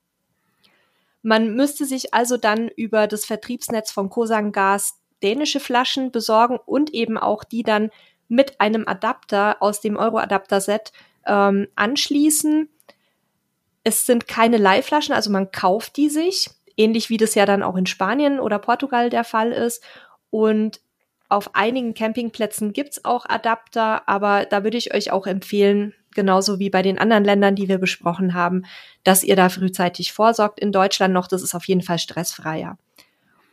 Man 1.22 1.54
müsste 1.56 1.84
sich 1.84 2.14
also 2.14 2.36
dann 2.36 2.68
über 2.68 3.08
das 3.08 3.24
Vertriebsnetz 3.24 3.90
von 3.90 4.08
Kosang 4.08 4.52
Gas 4.52 5.00
dänische 5.22 5.58
Flaschen 5.58 6.12
besorgen 6.12 6.58
und 6.64 6.94
eben 6.94 7.18
auch 7.18 7.42
die 7.42 7.64
dann 7.64 7.90
mit 8.28 8.60
einem 8.60 8.86
Adapter 8.86 9.56
aus 9.60 9.80
dem 9.80 9.96
Euro-Adapter-Set 9.96 10.92
ähm, 11.26 11.66
anschließen. 11.74 12.68
Es 13.82 14.06
sind 14.06 14.28
keine 14.28 14.58
Leihflaschen, 14.58 15.14
also 15.14 15.30
man 15.30 15.50
kauft 15.50 15.96
die 15.96 16.08
sich 16.08 16.50
ähnlich 16.78 17.10
wie 17.10 17.18
das 17.18 17.34
ja 17.34 17.44
dann 17.44 17.62
auch 17.62 17.76
in 17.76 17.86
Spanien 17.86 18.40
oder 18.40 18.58
Portugal 18.58 19.10
der 19.10 19.24
Fall 19.24 19.52
ist. 19.52 19.84
Und 20.30 20.80
Auf 21.30 21.54
einigen 21.54 21.92
Campingplätzen 21.92 22.72
gibt's 22.72 23.04
auch 23.04 23.26
Adapter, 23.28 24.08
aber 24.08 24.46
da 24.46 24.64
würde 24.64 24.78
ich 24.78 24.94
euch 24.94 25.10
auch 25.12 25.26
empfehlen, 25.26 25.94
genauso 26.14 26.58
wie 26.58 26.70
bei 26.70 26.80
den 26.80 26.98
anderen 26.98 27.24
Ländern, 27.24 27.54
die 27.54 27.68
wir 27.68 27.78
besprochen 27.78 28.32
haben, 28.32 28.64
dass 29.04 29.22
ihr 29.22 29.36
da 29.36 29.50
frühzeitig 29.50 30.12
vorsorgt. 30.12 30.58
In 30.58 30.72
Deutschland 30.72 31.12
noch, 31.12 31.26
das 31.28 31.42
ist 31.42 31.54
auf 31.54 31.68
jeden 31.68 31.82
Fall 31.82 31.98
stressfreier. 31.98 32.78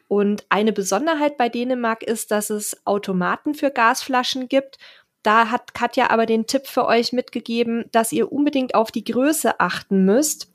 Und 0.07 0.45
eine 0.49 0.71
Besonderheit 0.71 1.35
bei 1.37 1.49
Dänemark 1.49 2.01
ist, 2.03 2.31
dass 2.31 2.49
es 2.49 2.85
Automaten 2.85 3.55
für 3.55 3.71
Gasflaschen 3.71 4.47
gibt. 4.47 4.77
Da 5.21 5.49
hat 5.49 5.73
Katja 5.73 6.11
aber 6.11 6.25
den 6.27 6.47
Tipp 6.47 6.67
für 6.67 6.85
euch 6.85 7.11
mitgegeben, 7.11 7.85
dass 7.91 8.13
ihr 8.13 8.31
unbedingt 8.31 8.73
auf 8.73 8.91
die 8.91 9.03
Größe 9.03 9.59
achten 9.59 10.05
müsst, 10.05 10.53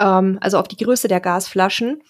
ähm, 0.00 0.38
also 0.40 0.58
auf 0.58 0.68
die 0.68 0.76
Größe 0.76 1.08
der 1.08 1.20
Gasflaschen. 1.20 2.02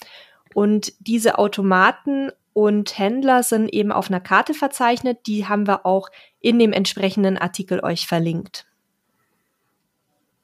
Und 0.55 0.93
diese 1.01 1.39
Automaten 1.39 2.31
und 2.53 2.99
Händler 2.99 3.43
sind 3.43 3.69
eben 3.73 3.93
auf 3.93 4.09
einer 4.09 4.21
Karte 4.21 4.55
verzeichnet. 4.55 5.27
Die 5.27 5.47
haben 5.47 5.67
wir 5.67 5.85
auch 5.85 6.09
in 6.41 6.59
dem 6.59 6.73
entsprechenden 6.73 7.37
Artikel 7.37 7.85
euch 7.85 8.07
verlinkt. 8.07 8.67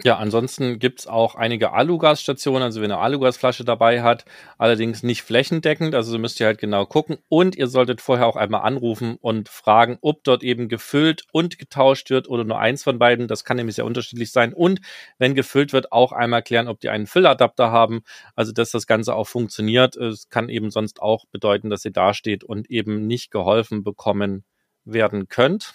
Ja, 0.05 0.17
ansonsten 0.17 0.81
gibt's 0.81 1.07
auch 1.07 1.37
einige 1.37 1.73
Alugasstationen, 1.73 2.65
also 2.65 2.81
wenn 2.83 2.91
ihr 2.91 2.95
eine 2.97 3.05
Alugasflasche 3.05 3.65
dabei 3.65 4.03
hat, 4.03 4.25
allerdings 4.59 5.05
nicht 5.05 5.23
flächendeckend, 5.23 5.95
also 5.95 6.19
müsst 6.19 6.41
ihr 6.41 6.47
halt 6.47 6.59
genau 6.59 6.87
gucken 6.87 7.19
und 7.29 7.55
ihr 7.55 7.69
solltet 7.69 8.01
vorher 8.01 8.27
auch 8.27 8.35
einmal 8.35 8.62
anrufen 8.62 9.17
und 9.21 9.49
fragen, 9.49 9.99
ob 10.01 10.25
dort 10.25 10.43
eben 10.43 10.69
gefüllt 10.69 11.23
und 11.31 11.57
getauscht 11.57 12.11
wird 12.11 12.29
oder 12.29 12.43
nur 12.43 12.59
eins 12.59 12.83
von 12.83 12.99
beiden, 12.99 13.29
das 13.29 13.45
kann 13.45 13.57
nämlich 13.57 13.77
sehr 13.77 13.85
unterschiedlich 13.85 14.33
sein 14.33 14.53
und 14.53 14.81
wenn 15.19 15.37
gefüllt 15.37 15.73
wird, 15.73 15.93
auch 15.93 16.11
einmal 16.11 16.43
klären, 16.43 16.67
ob 16.67 16.81
die 16.81 16.88
einen 16.88 17.07
Fülladapter 17.07 17.71
haben, 17.71 18.03
also 18.35 18.51
dass 18.51 18.73
das 18.73 18.88
Ganze 18.88 19.15
auch 19.15 19.29
funktioniert. 19.29 19.97
Es 19.97 20.29
kann 20.29 20.49
eben 20.49 20.73
sonst 20.73 21.01
auch 21.01 21.27
bedeuten, 21.31 21.71
dass 21.71 21.85
ihr 21.85 21.93
dasteht 21.93 22.43
und 22.43 22.69
eben 22.71 23.07
nicht 23.07 23.31
geholfen 23.31 23.85
bekommen 23.85 24.43
werden 24.85 25.29
könnt. 25.29 25.73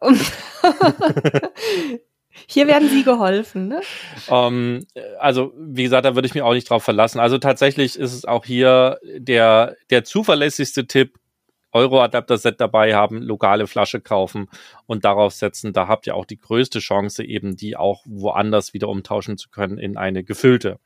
Hier 2.46 2.66
werden 2.66 2.88
Sie 2.88 3.04
geholfen, 3.04 3.68
ne? 3.68 3.80
Ähm, 4.28 4.86
also, 5.18 5.52
wie 5.56 5.82
gesagt, 5.82 6.04
da 6.04 6.14
würde 6.14 6.26
ich 6.26 6.34
mich 6.34 6.42
auch 6.42 6.54
nicht 6.54 6.68
drauf 6.68 6.82
verlassen. 6.84 7.20
Also 7.20 7.38
tatsächlich 7.38 7.98
ist 7.98 8.12
es 8.12 8.24
auch 8.24 8.44
hier 8.44 8.98
der, 9.04 9.76
der 9.90 10.04
zuverlässigste 10.04 10.86
Tipp, 10.86 11.18
Euro-Adapter-Set 11.72 12.60
dabei 12.60 12.94
haben, 12.94 13.22
lokale 13.22 13.66
Flasche 13.66 14.00
kaufen 14.00 14.48
und 14.86 15.04
darauf 15.04 15.32
setzen. 15.32 15.72
Da 15.72 15.88
habt 15.88 16.06
ihr 16.06 16.14
auch 16.14 16.26
die 16.26 16.38
größte 16.38 16.78
Chance, 16.78 17.24
eben 17.24 17.56
die 17.56 17.76
auch 17.76 18.02
woanders 18.04 18.74
wieder 18.74 18.88
umtauschen 18.88 19.38
zu 19.38 19.48
können 19.48 19.78
in 19.78 19.96
eine 19.96 20.22
gefüllte. 20.22 20.78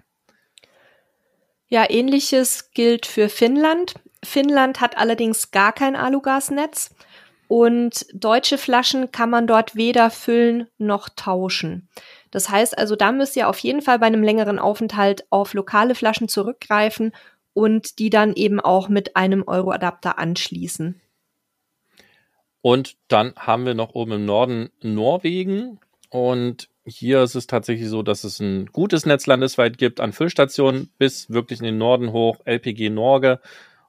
Ja, 1.68 1.90
ähnliches 1.90 2.70
gilt 2.70 3.06
für 3.06 3.28
Finnland. 3.28 3.94
Finnland 4.24 4.80
hat 4.80 4.96
allerdings 4.96 5.50
gar 5.50 5.72
kein 5.72 5.96
Alugasnetz. 5.96 6.94
Und 7.48 8.06
deutsche 8.12 8.58
Flaschen 8.58 9.12
kann 9.12 9.30
man 9.30 9.46
dort 9.46 9.76
weder 9.76 10.10
füllen 10.10 10.66
noch 10.78 11.08
tauschen. 11.08 11.88
Das 12.30 12.48
heißt 12.48 12.76
also, 12.76 12.96
da 12.96 13.12
müsst 13.12 13.36
ihr 13.36 13.48
auf 13.48 13.58
jeden 13.60 13.82
Fall 13.82 13.98
bei 13.98 14.06
einem 14.06 14.22
längeren 14.22 14.58
Aufenthalt 14.58 15.24
auf 15.30 15.54
lokale 15.54 15.94
Flaschen 15.94 16.28
zurückgreifen 16.28 17.12
und 17.54 17.98
die 17.98 18.10
dann 18.10 18.34
eben 18.34 18.60
auch 18.60 18.88
mit 18.88 19.16
einem 19.16 19.44
Euro-Adapter 19.46 20.18
anschließen. 20.18 21.00
Und 22.60 22.96
dann 23.08 23.32
haben 23.36 23.64
wir 23.64 23.74
noch 23.74 23.94
oben 23.94 24.12
im 24.12 24.24
Norden 24.24 24.70
Norwegen. 24.82 25.78
Und 26.10 26.68
hier 26.84 27.22
ist 27.22 27.36
es 27.36 27.46
tatsächlich 27.46 27.88
so, 27.88 28.02
dass 28.02 28.24
es 28.24 28.40
ein 28.40 28.66
gutes 28.66 29.06
Netz 29.06 29.26
landesweit 29.26 29.78
gibt 29.78 30.00
an 30.00 30.12
Füllstationen 30.12 30.90
bis 30.98 31.30
wirklich 31.30 31.60
in 31.60 31.64
den 31.64 31.78
Norden 31.78 32.12
hoch, 32.12 32.38
LPG 32.44 32.90
Norge 32.90 33.40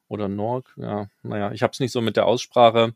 oder 0.09 0.27
Norg, 0.27 0.73
ja, 0.77 1.07
naja, 1.23 1.51
ich 1.51 1.63
habe 1.63 1.71
es 1.71 1.79
nicht 1.79 1.91
so 1.91 2.01
mit 2.01 2.15
der 2.15 2.25
Aussprache, 2.25 2.93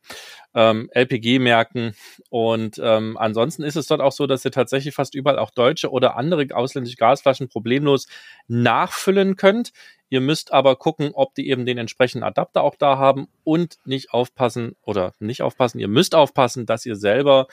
ähm, 0.54 0.89
LPG-Märkten. 0.93 1.93
Und 2.30 2.80
ähm, 2.84 3.17
ansonsten 3.17 3.63
ist 3.63 3.76
es 3.76 3.88
dort 3.88 4.02
auch 4.02 4.12
so, 4.12 4.28
dass 4.28 4.45
ihr 4.45 4.52
tatsächlich 4.52 4.95
fast 4.95 5.15
überall 5.15 5.39
auch 5.39 5.52
deutsche 5.52 5.91
oder 5.91 6.15
andere 6.15 6.47
ausländische 6.56 6.97
Gasflaschen 6.97 7.50
problemlos 7.50 8.08
nachfüllen 8.47 9.36
könnt. 9.36 9.74
Ihr 10.10 10.21
müsst 10.21 10.52
aber 10.52 10.76
gucken, 10.76 11.12
ob 11.13 11.36
die 11.36 11.50
eben 11.50 11.65
den 11.65 11.78
entsprechenden 11.78 12.24
Adapter 12.24 12.63
auch 12.63 12.76
da 12.76 12.97
haben 12.97 13.28
und 13.43 13.78
nicht 13.86 14.13
aufpassen 14.13 14.76
oder 14.82 15.13
nicht 15.19 15.41
aufpassen. 15.41 15.80
Ihr 15.80 15.88
müsst 15.88 16.15
aufpassen, 16.15 16.65
dass 16.65 16.86
ihr 16.86 16.95
selber 16.97 17.47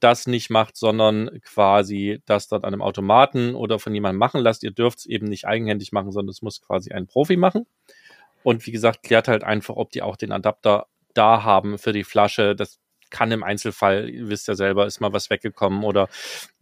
das 0.00 0.26
nicht 0.26 0.50
macht, 0.50 0.76
sondern 0.76 1.40
quasi 1.42 2.20
das 2.26 2.48
dort 2.48 2.64
an 2.64 2.72
einem 2.72 2.82
Automaten 2.82 3.54
oder 3.54 3.78
von 3.78 3.94
jemandem 3.94 4.18
machen 4.18 4.40
lasst. 4.40 4.62
Ihr 4.64 4.72
dürft 4.72 5.00
es 5.00 5.06
eben 5.06 5.26
nicht 5.26 5.46
eigenhändig 5.46 5.92
machen, 5.92 6.10
sondern 6.10 6.30
es 6.30 6.42
muss 6.42 6.60
quasi 6.60 6.90
ein 6.92 7.06
Profi 7.06 7.36
machen. 7.36 7.66
Und 8.42 8.66
wie 8.66 8.72
gesagt, 8.72 9.02
klärt 9.02 9.28
halt 9.28 9.44
einfach, 9.44 9.76
ob 9.76 9.90
die 9.90 10.02
auch 10.02 10.16
den 10.16 10.32
Adapter 10.32 10.86
da 11.14 11.42
haben 11.42 11.78
für 11.78 11.92
die 11.92 12.04
Flasche. 12.04 12.54
Das 12.54 12.78
kann 13.10 13.32
im 13.32 13.42
Einzelfall, 13.42 14.08
ihr 14.08 14.28
wisst 14.28 14.48
ja 14.48 14.54
selber, 14.54 14.86
ist 14.86 15.00
mal 15.00 15.12
was 15.12 15.30
weggekommen 15.30 15.84
oder 15.84 16.08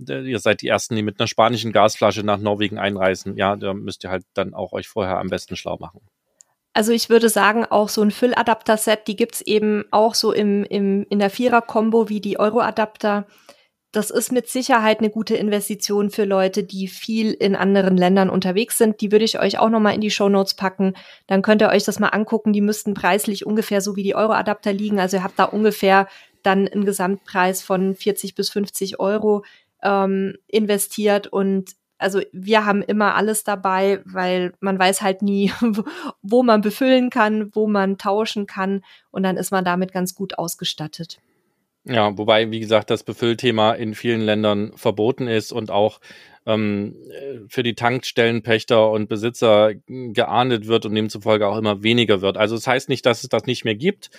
äh, 0.09 0.23
ihr 0.23 0.38
seid 0.38 0.62
die 0.62 0.69
Ersten, 0.69 0.97
die 0.97 1.03
mit 1.03 1.21
einer 1.21 1.29
spanischen 1.29 1.73
Gasflasche 1.73 2.23
nach 2.23 2.38
Norwegen 2.38 2.79
einreisen. 2.79 3.37
Ja, 3.37 3.55
da 3.55 3.75
müsst 3.75 4.05
ihr 4.05 4.11
halt 4.11 4.25
dann 4.35 4.55
auch 4.55 4.73
euch 4.73 4.88
vorher 4.88 5.19
am 5.19 5.29
besten 5.29 5.57
schlau 5.57 5.77
machen. 5.79 6.01
Also 6.73 6.93
ich 6.93 7.11
würde 7.11 7.29
sagen, 7.29 7.64
auch 7.64 7.88
so 7.88 8.03
ein 8.03 8.11
Fülladapter-Set, 8.11 9.09
die 9.09 9.17
gibt's 9.17 9.41
eben 9.41 9.85
auch 9.91 10.14
so 10.14 10.33
im, 10.33 10.64
im, 10.64 11.07
in 11.11 11.19
der 11.19 11.31
Vierer-Kombo 11.31 12.09
wie 12.09 12.21
die 12.21 12.38
Euro-Adapter 12.38 13.27
das 13.92 14.11
ist 14.11 14.33
mit 14.33 14.48
Sicherheit 14.48 14.98
eine 14.98 15.09
gute 15.09 15.35
Investition 15.35 16.11
für 16.11 16.24
Leute, 16.24 16.62
die 16.62 16.88
viel 16.88 17.33
in 17.33 17.57
anderen 17.57 17.96
Ländern 17.96 18.29
unterwegs 18.29 18.77
sind. 18.77 19.01
Die 19.01 19.12
würde 19.12 19.24
ich 19.24 19.40
euch 19.40 19.59
auch 19.59 19.70
nochmal 19.70 19.94
in 19.94 20.03
die 20.03 20.11
Show 20.11 20.29
Notes 20.29 20.55
packen. 20.55 20.94
Dann 21.27 21.40
könnt 21.40 21.62
ihr 21.62 21.70
euch 21.70 21.85
das 21.85 21.98
mal 21.98 22.09
angucken. 22.09 22.53
Die 22.53 22.61
müssten 22.61 22.92
preislich 22.92 23.46
ungefähr 23.46 23.81
so 23.81 23.96
wie 23.96 24.03
die 24.03 24.14
Euro-Adapter 24.14 24.74
liegen. 24.74 25.01
Also 25.01 25.16
ihr 25.16 25.24
habt 25.24 25.38
da 25.38 25.44
ungefähr 25.44 26.07
dann 26.42 26.68
einen 26.68 26.85
Gesamtpreis 26.85 27.62
von 27.62 27.94
40 27.94 28.35
bis 28.35 28.51
50 28.51 29.01
Euro 29.01 29.44
ähm, 29.83 30.37
investiert 30.48 31.27
und 31.27 31.70
also 31.98 32.20
wir 32.33 32.64
haben 32.64 32.83
immer 32.83 33.16
alles 33.16 33.42
dabei, 33.42 34.01
weil 34.05 34.53
man 34.61 34.79
weiß 34.79 35.03
halt 35.03 35.22
nie, 35.22 35.53
wo 36.22 36.42
man 36.42 36.61
befüllen 36.61 37.11
kann, 37.11 37.55
wo 37.55 37.66
man 37.66 37.98
tauschen 37.98 38.46
kann 38.46 38.85
und 39.11 39.24
dann 39.24 39.37
ist 39.37 39.51
man 39.51 39.64
damit 39.64 39.92
ganz 39.92 40.14
gut 40.14 40.38
ausgestattet. 40.38 41.18
Ja, 41.88 42.16
wobei, 42.18 42.51
wie 42.51 42.61
gesagt, 42.61 42.90
das 42.90 43.03
Befüllthema 43.03 43.72
in 43.72 43.94
vielen 43.94 44.20
Ländern 44.20 44.72
verboten 44.77 45.27
ist 45.27 45.53
und 45.53 45.70
auch 45.70 46.01
ähm, 46.44 46.94
für 47.48 47.62
die 47.62 47.74
Tankstellenpächter 47.74 48.90
und 48.90 49.09
Besitzer 49.09 49.72
geahndet 49.87 50.66
wird 50.66 50.85
und 50.85 50.94
demzufolge 50.94 51.46
auch 51.46 51.57
immer 51.57 51.83
weniger 51.83 52.20
wird. 52.20 52.37
Also 52.37 52.57
es 52.57 52.64
das 52.64 52.72
heißt 52.72 52.88
nicht, 52.90 53.07
dass 53.07 53.22
es 53.22 53.31
das 53.31 53.46
nicht 53.46 53.64
mehr 53.64 53.74
gibt. 53.74 54.11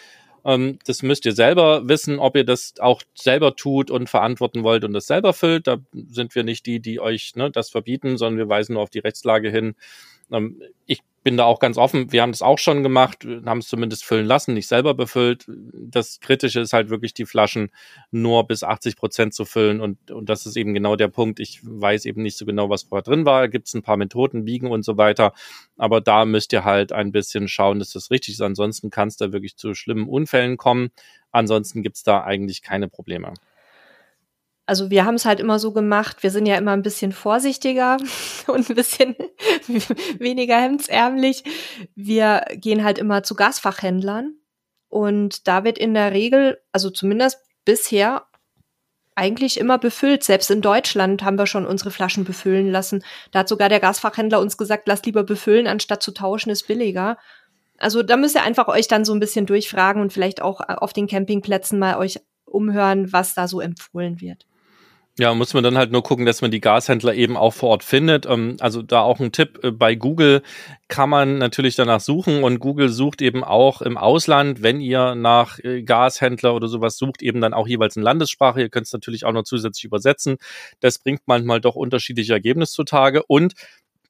Ähm, 0.45 0.79
das 0.87 1.03
müsst 1.03 1.25
ihr 1.25 1.33
selber 1.33 1.87
wissen, 1.87 2.17
ob 2.17 2.35
ihr 2.35 2.43
das 2.43 2.73
auch 2.79 3.03
selber 3.13 3.55
tut 3.55 3.91
und 3.91 4.09
verantworten 4.09 4.63
wollt 4.63 4.83
und 4.83 4.93
das 4.93 5.05
selber 5.05 5.33
füllt. 5.33 5.67
Da 5.67 5.77
sind 5.93 6.33
wir 6.33 6.43
nicht 6.43 6.65
die, 6.65 6.79
die 6.79 6.99
euch 6.99 7.35
ne, 7.35 7.51
das 7.51 7.69
verbieten, 7.69 8.17
sondern 8.17 8.39
wir 8.39 8.49
weisen 8.49 8.73
nur 8.73 8.83
auf 8.83 8.89
die 8.89 8.99
Rechtslage 8.99 9.51
hin. 9.51 9.75
Ähm, 10.31 10.61
ich 10.87 11.01
bin 11.29 11.37
da 11.37 11.45
auch 11.45 11.59
ganz 11.59 11.77
offen. 11.77 12.11
Wir 12.11 12.23
haben 12.23 12.31
das 12.31 12.41
auch 12.41 12.57
schon 12.57 12.81
gemacht, 12.81 13.23
haben 13.45 13.59
es 13.59 13.67
zumindest 13.67 14.03
füllen 14.03 14.25
lassen, 14.25 14.55
nicht 14.55 14.65
selber 14.65 14.95
befüllt. 14.95 15.45
Das 15.47 16.19
Kritische 16.19 16.59
ist 16.59 16.73
halt 16.73 16.89
wirklich, 16.89 17.13
die 17.13 17.27
Flaschen 17.27 17.69
nur 18.09 18.47
bis 18.47 18.63
80 18.63 18.95
Prozent 18.95 19.35
zu 19.35 19.45
füllen. 19.45 19.79
Und, 19.79 20.09
und 20.09 20.27
das 20.27 20.47
ist 20.47 20.57
eben 20.57 20.73
genau 20.73 20.95
der 20.95 21.07
Punkt. 21.07 21.39
Ich 21.39 21.59
weiß 21.61 22.05
eben 22.05 22.23
nicht 22.23 22.35
so 22.35 22.47
genau, 22.47 22.71
was 22.71 22.81
vorher 22.81 23.03
drin 23.03 23.25
war. 23.25 23.47
Gibt 23.47 23.67
es 23.67 23.75
ein 23.75 23.83
paar 23.83 23.95
Methoden, 23.95 24.43
Biegen 24.43 24.71
und 24.71 24.81
so 24.83 24.97
weiter. 24.97 25.33
Aber 25.77 26.01
da 26.01 26.25
müsst 26.25 26.51
ihr 26.51 26.63
halt 26.63 26.93
ein 26.93 27.11
bisschen 27.11 27.47
schauen, 27.47 27.77
dass 27.77 27.91
das 27.91 28.09
richtig 28.09 28.33
ist. 28.33 28.41
Ansonsten 28.41 28.89
kann 28.89 29.09
es 29.09 29.17
da 29.17 29.31
wirklich 29.31 29.55
zu 29.55 29.75
schlimmen 29.75 30.09
Unfällen 30.09 30.57
kommen. 30.57 30.89
Ansonsten 31.31 31.83
gibt 31.83 31.97
es 31.97 32.01
da 32.01 32.23
eigentlich 32.23 32.63
keine 32.63 32.87
Probleme. 32.87 33.35
Also 34.69 34.91
wir 34.91 35.03
haben 35.03 35.15
es 35.15 35.25
halt 35.25 35.39
immer 35.39 35.57
so 35.57 35.71
gemacht, 35.71 36.21
wir 36.21 36.29
sind 36.29 36.45
ja 36.45 36.55
immer 36.55 36.73
ein 36.73 36.83
bisschen 36.83 37.11
vorsichtiger 37.11 37.97
und 38.47 38.69
ein 38.69 38.75
bisschen 38.75 39.15
weniger 40.19 40.61
hemdsärmlich. 40.61 41.43
Wir 41.95 42.45
gehen 42.53 42.83
halt 42.83 42.99
immer 42.99 43.23
zu 43.23 43.33
Gasfachhändlern 43.33 44.35
und 44.87 45.47
da 45.47 45.63
wird 45.63 45.79
in 45.79 45.95
der 45.95 46.13
Regel, 46.13 46.61
also 46.71 46.91
zumindest 46.91 47.39
bisher, 47.65 48.27
eigentlich 49.15 49.59
immer 49.59 49.79
befüllt. 49.79 50.23
Selbst 50.23 50.51
in 50.51 50.61
Deutschland 50.61 51.23
haben 51.23 51.39
wir 51.39 51.47
schon 51.47 51.65
unsere 51.65 51.89
Flaschen 51.89 52.23
befüllen 52.23 52.71
lassen. 52.71 53.03
Da 53.31 53.39
hat 53.39 53.49
sogar 53.49 53.69
der 53.69 53.79
Gasfachhändler 53.79 54.39
uns 54.39 54.55
gesagt, 54.55 54.87
lasst 54.87 55.07
lieber 55.07 55.23
befüllen, 55.23 55.65
anstatt 55.65 56.03
zu 56.03 56.11
tauschen, 56.11 56.51
ist 56.51 56.67
billiger. 56.67 57.17
Also 57.79 58.03
da 58.03 58.17
müsst 58.17 58.35
ihr 58.35 58.43
einfach 58.43 58.67
euch 58.67 58.87
dann 58.87 59.03
so 59.03 59.13
ein 59.13 59.19
bisschen 59.19 59.47
durchfragen 59.47 60.01
und 60.01 60.13
vielleicht 60.13 60.43
auch 60.43 60.61
auf 60.61 60.93
den 60.93 61.07
Campingplätzen 61.07 61.79
mal 61.79 61.97
euch 61.97 62.19
umhören, 62.45 63.11
was 63.11 63.33
da 63.33 63.47
so 63.47 63.61
empfohlen 63.61 64.21
wird. 64.21 64.45
Ja, 65.19 65.33
muss 65.33 65.53
man 65.53 65.65
dann 65.65 65.77
halt 65.77 65.91
nur 65.91 66.01
gucken, 66.01 66.25
dass 66.25 66.41
man 66.41 66.49
die 66.49 66.61
Gashändler 66.61 67.13
eben 67.13 67.35
auch 67.35 67.53
vor 67.53 67.71
Ort 67.71 67.83
findet. 67.83 68.25
Ähm, 68.25 68.55
also 68.61 68.81
da 68.81 69.01
auch 69.01 69.19
ein 69.19 69.33
Tipp, 69.33 69.59
äh, 69.63 69.71
bei 69.71 69.93
Google 69.95 70.41
kann 70.87 71.09
man 71.09 71.39
natürlich 71.39 71.75
danach 71.75 71.99
suchen 71.99 72.41
und 72.41 72.59
Google 72.59 72.87
sucht 72.87 73.21
eben 73.21 73.43
auch 73.43 73.81
im 73.81 73.97
Ausland, 73.97 74.63
wenn 74.63 74.79
ihr 74.79 75.15
nach 75.15 75.59
äh, 75.59 75.83
Gashändler 75.83 76.55
oder 76.55 76.69
sowas 76.69 76.97
sucht, 76.97 77.21
eben 77.21 77.41
dann 77.41 77.53
auch 77.53 77.67
jeweils 77.67 77.97
in 77.97 78.01
Landessprache. 78.01 78.61
Ihr 78.61 78.69
könnt 78.69 78.85
es 78.85 78.93
natürlich 78.93 79.25
auch 79.25 79.33
noch 79.33 79.43
zusätzlich 79.43 79.83
übersetzen. 79.83 80.37
Das 80.79 80.99
bringt 80.99 81.23
manchmal 81.25 81.59
doch 81.59 81.75
unterschiedliche 81.75 82.31
Ergebnisse 82.31 82.71
zutage 82.71 83.21
und 83.27 83.55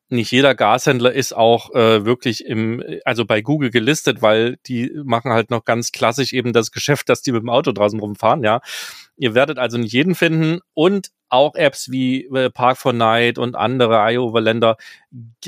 nicht 0.09 0.31
jeder 0.31 0.55
Gashändler 0.55 1.13
ist 1.13 1.33
auch 1.35 1.73
äh, 1.73 2.05
wirklich 2.05 2.45
im, 2.45 2.83
also 3.05 3.25
bei 3.25 3.41
Google 3.41 3.69
gelistet, 3.69 4.21
weil 4.21 4.57
die 4.65 4.91
machen 5.03 5.31
halt 5.31 5.51
noch 5.51 5.65
ganz 5.65 5.91
klassisch 5.91 6.33
eben 6.33 6.51
das 6.53 6.71
Geschäft, 6.71 7.09
dass 7.09 7.21
die 7.21 7.31
mit 7.31 7.41
dem 7.41 7.49
Auto 7.49 7.71
draußen 7.71 7.99
rumfahren, 7.99 8.43
ja. 8.43 8.61
Ihr 9.17 9.35
werdet 9.35 9.59
also 9.59 9.77
nicht 9.77 9.93
jeden 9.93 10.15
finden 10.15 10.59
und 10.73 11.11
auch 11.29 11.55
Apps 11.55 11.91
wie 11.91 12.25
äh, 12.25 12.49
Park 12.49 12.77
for 12.77 12.93
Night 12.93 13.37
und 13.37 13.55
andere 13.55 14.11
iOverländer 14.13 14.77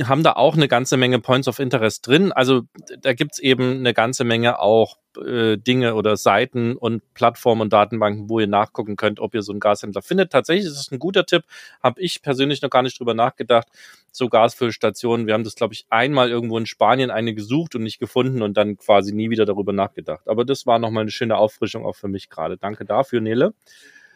haben 0.03 0.23
da 0.23 0.33
auch 0.33 0.55
eine 0.55 0.67
ganze 0.67 0.97
Menge 0.97 1.19
Points 1.19 1.47
of 1.47 1.59
Interest 1.59 2.05
drin. 2.05 2.31
Also 2.31 2.61
da 2.99 3.13
gibt's 3.13 3.39
eben 3.39 3.79
eine 3.79 3.93
ganze 3.93 4.23
Menge 4.23 4.59
auch 4.59 4.97
äh, 5.17 5.57
Dinge 5.57 5.95
oder 5.95 6.17
Seiten 6.17 6.75
und 6.75 7.01
Plattformen 7.13 7.61
und 7.61 7.73
Datenbanken, 7.73 8.29
wo 8.29 8.39
ihr 8.39 8.47
nachgucken 8.47 8.95
könnt, 8.95 9.19
ob 9.19 9.33
ihr 9.33 9.41
so 9.41 9.51
einen 9.51 9.59
Gashändler 9.59 10.01
findet. 10.01 10.31
Tatsächlich 10.31 10.65
ist 10.65 10.79
es 10.79 10.91
ein 10.91 10.99
guter 10.99 11.25
Tipp. 11.25 11.43
Habe 11.81 12.01
ich 12.01 12.21
persönlich 12.21 12.61
noch 12.61 12.69
gar 12.69 12.83
nicht 12.83 12.99
drüber 12.99 13.13
nachgedacht. 13.13 13.67
So 14.11 14.29
Gasfüllstationen. 14.29 15.27
Wir 15.27 15.33
haben 15.33 15.43
das, 15.43 15.55
glaube 15.55 15.73
ich, 15.73 15.85
einmal 15.89 16.29
irgendwo 16.29 16.57
in 16.57 16.65
Spanien 16.65 17.11
eine 17.11 17.33
gesucht 17.33 17.75
und 17.75 17.83
nicht 17.83 17.99
gefunden 17.99 18.41
und 18.41 18.57
dann 18.57 18.77
quasi 18.77 19.13
nie 19.13 19.29
wieder 19.29 19.45
darüber 19.45 19.73
nachgedacht. 19.73 20.27
Aber 20.27 20.45
das 20.45 20.65
war 20.65 20.79
nochmal 20.79 21.01
eine 21.01 21.11
schöne 21.11 21.37
Auffrischung 21.37 21.85
auch 21.85 21.95
für 21.95 22.07
mich 22.07 22.29
gerade. 22.29 22.57
Danke 22.57 22.85
dafür, 22.85 23.21
Nele. 23.21 23.53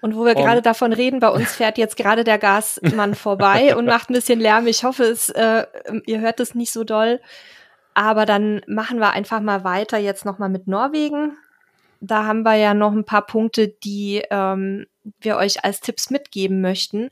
Und 0.01 0.15
wo 0.15 0.25
wir 0.25 0.35
gerade 0.35 0.61
davon 0.61 0.93
reden, 0.93 1.19
bei 1.19 1.29
uns 1.29 1.55
fährt 1.55 1.77
jetzt 1.77 1.97
gerade 1.97 2.23
der 2.23 2.37
Gasmann 2.37 3.15
vorbei 3.15 3.75
und 3.75 3.85
macht 3.85 4.09
ein 4.09 4.13
bisschen 4.13 4.39
Lärm. 4.39 4.67
Ich 4.67 4.83
hoffe, 4.83 5.03
es, 5.03 5.29
äh, 5.29 5.65
ihr 6.05 6.19
hört 6.19 6.39
es 6.39 6.53
nicht 6.53 6.71
so 6.71 6.83
doll. 6.83 7.19
Aber 7.95 8.25
dann 8.25 8.61
machen 8.67 8.99
wir 8.99 9.13
einfach 9.13 9.39
mal 9.39 9.63
weiter 9.63 9.97
jetzt 9.97 10.25
nochmal 10.25 10.49
mit 10.49 10.67
Norwegen. 10.67 11.37
Da 12.01 12.25
haben 12.25 12.43
wir 12.43 12.55
ja 12.55 12.73
noch 12.73 12.91
ein 12.91 13.05
paar 13.05 13.25
Punkte, 13.25 13.69
die 13.69 14.21
ähm, 14.29 14.85
wir 15.21 15.37
euch 15.37 15.63
als 15.63 15.79
Tipps 15.79 16.09
mitgeben 16.09 16.61
möchten. 16.61 17.09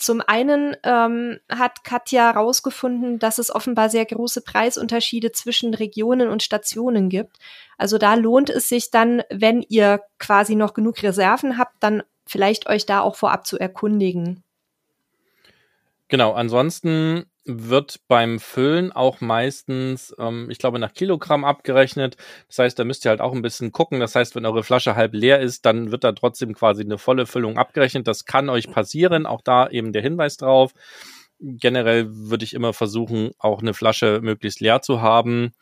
Zum 0.00 0.22
einen 0.26 0.74
ähm, 0.82 1.40
hat 1.50 1.84
Katja 1.84 2.32
herausgefunden, 2.32 3.18
dass 3.18 3.36
es 3.36 3.54
offenbar 3.54 3.90
sehr 3.90 4.06
große 4.06 4.40
Preisunterschiede 4.40 5.32
zwischen 5.32 5.74
Regionen 5.74 6.30
und 6.30 6.42
Stationen 6.42 7.10
gibt. 7.10 7.36
Also 7.76 7.98
da 7.98 8.14
lohnt 8.14 8.48
es 8.48 8.70
sich 8.70 8.90
dann, 8.90 9.22
wenn 9.28 9.60
ihr 9.68 10.00
quasi 10.18 10.54
noch 10.54 10.72
genug 10.72 11.02
Reserven 11.02 11.58
habt, 11.58 11.74
dann 11.80 12.02
vielleicht 12.24 12.66
euch 12.66 12.86
da 12.86 13.00
auch 13.00 13.14
vorab 13.14 13.46
zu 13.46 13.58
erkundigen. 13.58 14.42
Genau, 16.08 16.32
ansonsten 16.32 17.26
wird 17.44 18.00
beim 18.06 18.38
Füllen 18.38 18.92
auch 18.92 19.20
meistens, 19.20 20.14
ähm, 20.18 20.48
ich 20.50 20.58
glaube, 20.58 20.78
nach 20.78 20.92
Kilogramm 20.92 21.44
abgerechnet. 21.44 22.16
Das 22.48 22.58
heißt, 22.58 22.78
da 22.78 22.84
müsst 22.84 23.04
ihr 23.04 23.10
halt 23.10 23.20
auch 23.20 23.32
ein 23.32 23.42
bisschen 23.42 23.72
gucken. 23.72 24.00
Das 24.00 24.14
heißt, 24.14 24.34
wenn 24.34 24.46
eure 24.46 24.62
Flasche 24.62 24.94
halb 24.94 25.14
leer 25.14 25.40
ist, 25.40 25.64
dann 25.64 25.90
wird 25.90 26.04
da 26.04 26.12
trotzdem 26.12 26.54
quasi 26.54 26.82
eine 26.82 26.98
volle 26.98 27.26
Füllung 27.26 27.56
abgerechnet. 27.56 28.06
Das 28.06 28.26
kann 28.26 28.48
euch 28.48 28.70
passieren. 28.70 29.26
Auch 29.26 29.40
da 29.42 29.68
eben 29.68 29.92
der 29.92 30.02
Hinweis 30.02 30.36
drauf. 30.36 30.72
Generell 31.38 32.08
würde 32.10 32.44
ich 32.44 32.52
immer 32.52 32.74
versuchen, 32.74 33.30
auch 33.38 33.62
eine 33.62 33.72
Flasche 33.72 34.20
möglichst 34.22 34.60
leer 34.60 34.82
zu 34.82 35.00
haben. 35.00 35.52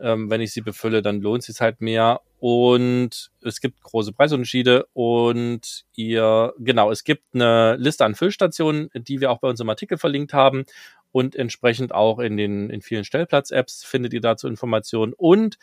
Ähm, 0.00 0.30
wenn 0.30 0.40
ich 0.40 0.52
sie 0.52 0.60
befülle, 0.60 1.02
dann 1.02 1.20
lohnt 1.20 1.40
es 1.40 1.46
sich 1.46 1.60
halt 1.60 1.80
mehr. 1.80 2.20
Und 2.40 3.30
es 3.42 3.60
gibt 3.60 3.82
große 3.82 4.12
Preisunterschiede 4.12 4.86
und 4.92 5.84
ihr, 5.96 6.54
genau, 6.58 6.92
es 6.92 7.02
gibt 7.02 7.34
eine 7.34 7.74
Liste 7.76 8.04
an 8.04 8.14
Füllstationen, 8.14 8.90
die 8.94 9.20
wir 9.20 9.32
auch 9.32 9.40
bei 9.40 9.48
uns 9.48 9.58
im 9.58 9.68
Artikel 9.68 9.98
verlinkt 9.98 10.32
haben 10.32 10.64
und 11.12 11.36
entsprechend 11.36 11.92
auch 11.94 12.18
in 12.18 12.36
den 12.36 12.70
in 12.70 12.82
vielen 12.82 13.04
Stellplatz-Apps 13.04 13.84
findet 13.84 14.12
ihr 14.12 14.20
dazu 14.20 14.48
Informationen 14.48 15.12
und 15.14 15.58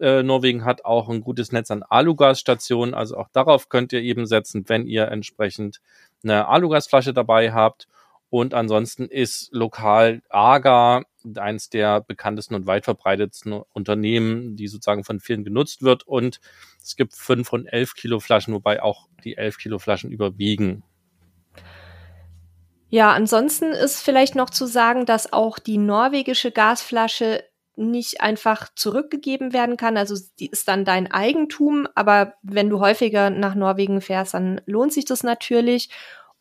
äh, 0.00 0.22
Norwegen 0.22 0.64
hat 0.64 0.84
auch 0.84 1.08
ein 1.08 1.20
gutes 1.20 1.52
Netz 1.52 1.70
an 1.70 1.82
Alugasstationen, 1.82 2.94
also 2.94 3.16
auch 3.16 3.28
darauf 3.32 3.68
könnt 3.68 3.92
ihr 3.92 4.00
eben 4.00 4.26
setzen, 4.26 4.68
wenn 4.68 4.86
ihr 4.86 5.08
entsprechend 5.08 5.80
eine 6.22 6.48
Alugasflasche 6.48 7.12
dabei 7.12 7.52
habt. 7.52 7.88
Und 8.30 8.54
ansonsten 8.54 9.08
ist 9.08 9.50
lokal 9.52 10.22
AGA 10.30 11.02
eins 11.36 11.68
der 11.68 12.00
bekanntesten 12.00 12.54
und 12.54 12.66
weit 12.66 12.84
verbreitetsten 12.84 13.52
Unternehmen, 13.74 14.56
die 14.56 14.68
sozusagen 14.68 15.04
von 15.04 15.20
vielen 15.20 15.44
genutzt 15.44 15.82
wird. 15.82 16.06
Und 16.06 16.40
es 16.82 16.96
gibt 16.96 17.14
fünf 17.14 17.52
und 17.52 17.66
elf 17.66 17.94
Kilo 17.94 18.20
Flaschen, 18.20 18.54
wobei 18.54 18.82
auch 18.82 19.06
die 19.22 19.36
elf 19.36 19.58
Kilo 19.58 19.78
Flaschen 19.78 20.10
überwiegen. 20.10 20.82
Ja, 22.94 23.12
ansonsten 23.12 23.72
ist 23.72 24.02
vielleicht 24.02 24.34
noch 24.34 24.50
zu 24.50 24.66
sagen, 24.66 25.06
dass 25.06 25.32
auch 25.32 25.58
die 25.58 25.78
norwegische 25.78 26.50
Gasflasche 26.50 27.42
nicht 27.74 28.20
einfach 28.20 28.68
zurückgegeben 28.76 29.54
werden 29.54 29.78
kann. 29.78 29.96
Also 29.96 30.14
die 30.38 30.48
ist 30.48 30.68
dann 30.68 30.84
dein 30.84 31.10
Eigentum, 31.10 31.88
aber 31.94 32.34
wenn 32.42 32.68
du 32.68 32.80
häufiger 32.80 33.30
nach 33.30 33.54
Norwegen 33.54 34.02
fährst, 34.02 34.34
dann 34.34 34.60
lohnt 34.66 34.92
sich 34.92 35.06
das 35.06 35.22
natürlich. 35.22 35.88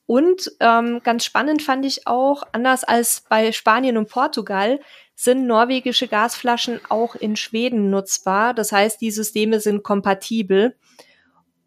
Und 0.06 0.52
ähm, 0.60 1.00
ganz 1.06 1.24
spannend 1.24 1.62
fand 1.62 1.86
ich 1.86 2.06
auch, 2.06 2.44
anders 2.52 2.84
als 2.84 3.24
bei 3.30 3.54
Spanien 3.54 3.96
und 3.96 4.10
Portugal, 4.10 4.82
sind 5.16 5.48
norwegische 5.48 6.10
Gasflaschen 6.10 6.82
auch 6.90 7.16
in 7.16 7.38
Schweden 7.38 7.90
nutzbar. 7.90 8.54
Das 8.54 8.74
heißt, 8.74 9.00
die 9.00 9.12
Systeme 9.12 9.62
sind 9.62 9.84
kompatibel. 9.84 10.76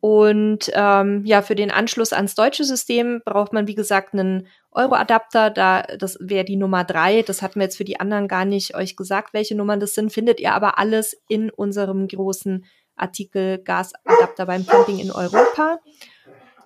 Und 0.04 0.70
ähm, 0.74 1.24
ja, 1.24 1.40
für 1.40 1.54
den 1.54 1.70
Anschluss 1.70 2.12
ans 2.12 2.34
deutsche 2.34 2.64
System 2.64 3.22
braucht 3.24 3.54
man, 3.54 3.66
wie 3.66 3.74
gesagt, 3.74 4.12
einen 4.12 4.48
Euro-Adapter. 4.70 5.48
Da, 5.48 5.80
das 5.98 6.18
wäre 6.20 6.44
die 6.44 6.56
Nummer 6.56 6.84
drei. 6.84 7.22
Das 7.22 7.40
hatten 7.40 7.58
wir 7.58 7.64
jetzt 7.64 7.78
für 7.78 7.84
die 7.84 8.00
anderen 8.00 8.28
gar 8.28 8.44
nicht 8.44 8.74
euch 8.74 8.96
gesagt, 8.96 9.32
welche 9.32 9.54
Nummern 9.56 9.80
das 9.80 9.94
sind. 9.94 10.12
Findet 10.12 10.40
ihr 10.40 10.52
aber 10.52 10.78
alles 10.78 11.16
in 11.26 11.48
unserem 11.48 12.06
großen 12.06 12.66
Artikel 12.96 13.56
Gasadapter 13.64 14.44
beim 14.44 14.66
Camping 14.66 14.98
in 14.98 15.10
Europa. 15.10 15.78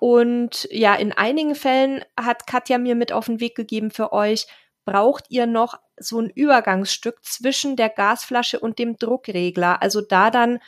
Und 0.01 0.67
ja, 0.73 0.97
in 0.97 1.13
einigen 1.13 1.55
Fällen 1.55 2.05
hat 2.19 2.45
Katja 2.49 2.77
mir 2.79 2.97
mit 2.97 3.13
auf 3.13 3.27
den 3.27 3.39
Weg 3.39 3.55
gegeben 3.55 3.93
für 3.93 4.13
euch, 4.13 4.49
braucht 4.85 5.27
ihr 5.29 5.47
noch 5.47 5.79
so 5.97 6.19
ein 6.19 6.29
Übergangsstück 6.29 7.25
zwischen 7.25 7.77
der 7.77 7.89
Gasflasche 7.89 8.59
und 8.59 8.81
dem 8.81 8.97
Druckregler. 8.97 9.81
Also 9.81 10.01
da 10.01 10.33
dann 10.33 10.59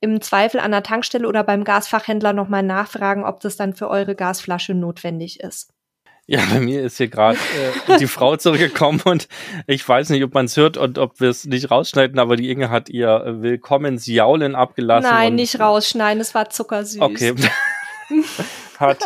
im 0.00 0.20
Zweifel 0.20 0.60
an 0.60 0.70
der 0.70 0.82
Tankstelle 0.82 1.26
oder 1.26 1.42
beim 1.44 1.64
Gasfachhändler 1.64 2.32
nochmal 2.32 2.62
nachfragen, 2.62 3.24
ob 3.24 3.40
das 3.40 3.56
dann 3.56 3.74
für 3.74 3.88
eure 3.88 4.14
Gasflasche 4.14 4.74
notwendig 4.74 5.40
ist. 5.40 5.72
Ja, 6.30 6.40
bei 6.52 6.60
mir 6.60 6.82
ist 6.82 6.98
hier 6.98 7.08
gerade 7.08 7.38
äh, 7.88 7.96
die 7.98 8.06
Frau 8.06 8.36
zurückgekommen 8.36 9.00
und 9.06 9.28
ich 9.66 9.88
weiß 9.88 10.10
nicht, 10.10 10.22
ob 10.22 10.34
man 10.34 10.44
es 10.44 10.58
hört 10.58 10.76
und 10.76 10.98
ob 10.98 11.20
wir 11.20 11.30
es 11.30 11.46
nicht 11.46 11.70
rausschneiden, 11.70 12.18
aber 12.18 12.36
die 12.36 12.50
Inge 12.50 12.68
hat 12.68 12.90
ihr 12.90 13.08
äh, 13.08 13.42
Willkommensjaulen 13.42 14.54
abgelassen. 14.54 15.08
Nein, 15.10 15.36
nicht 15.36 15.58
rausschneiden, 15.58 16.20
es 16.20 16.34
war 16.34 16.50
zuckersüß. 16.50 17.00
Okay. 17.00 17.34
hat 18.78 18.98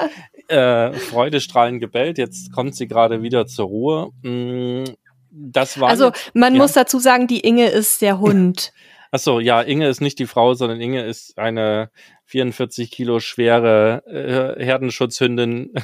äh, 0.49 0.93
freudestrahlend 0.93 1.81
gebellt, 1.81 2.19
jetzt 2.19 2.53
kommt 2.53 2.75
sie 2.75 2.89
gerade 2.89 3.23
wieder 3.23 3.47
zur 3.47 3.67
Ruhe. 3.67 4.11
Mm, 4.23 4.85
das 5.31 5.79
war 5.79 5.91
also 5.91 6.11
man 6.35 6.55
ja. 6.55 6.61
muss 6.61 6.73
dazu 6.73 6.99
sagen, 6.99 7.29
die 7.29 7.41
Inge 7.41 7.69
ist 7.69 8.03
der 8.03 8.19
Hund. 8.19 8.73
Achso, 9.15 9.41
ja, 9.41 9.61
Inge 9.61 9.89
ist 9.89 10.01
nicht 10.01 10.19
die 10.19 10.27
Frau, 10.27 10.55
sondern 10.55 10.81
Inge 10.81 11.05
ist 11.05 11.39
eine 11.39 11.91
44 12.25 12.91
Kilo 12.91 13.21
schwere 13.21 14.03
äh, 14.07 14.65
Herdenschutzhündin. 14.65 15.75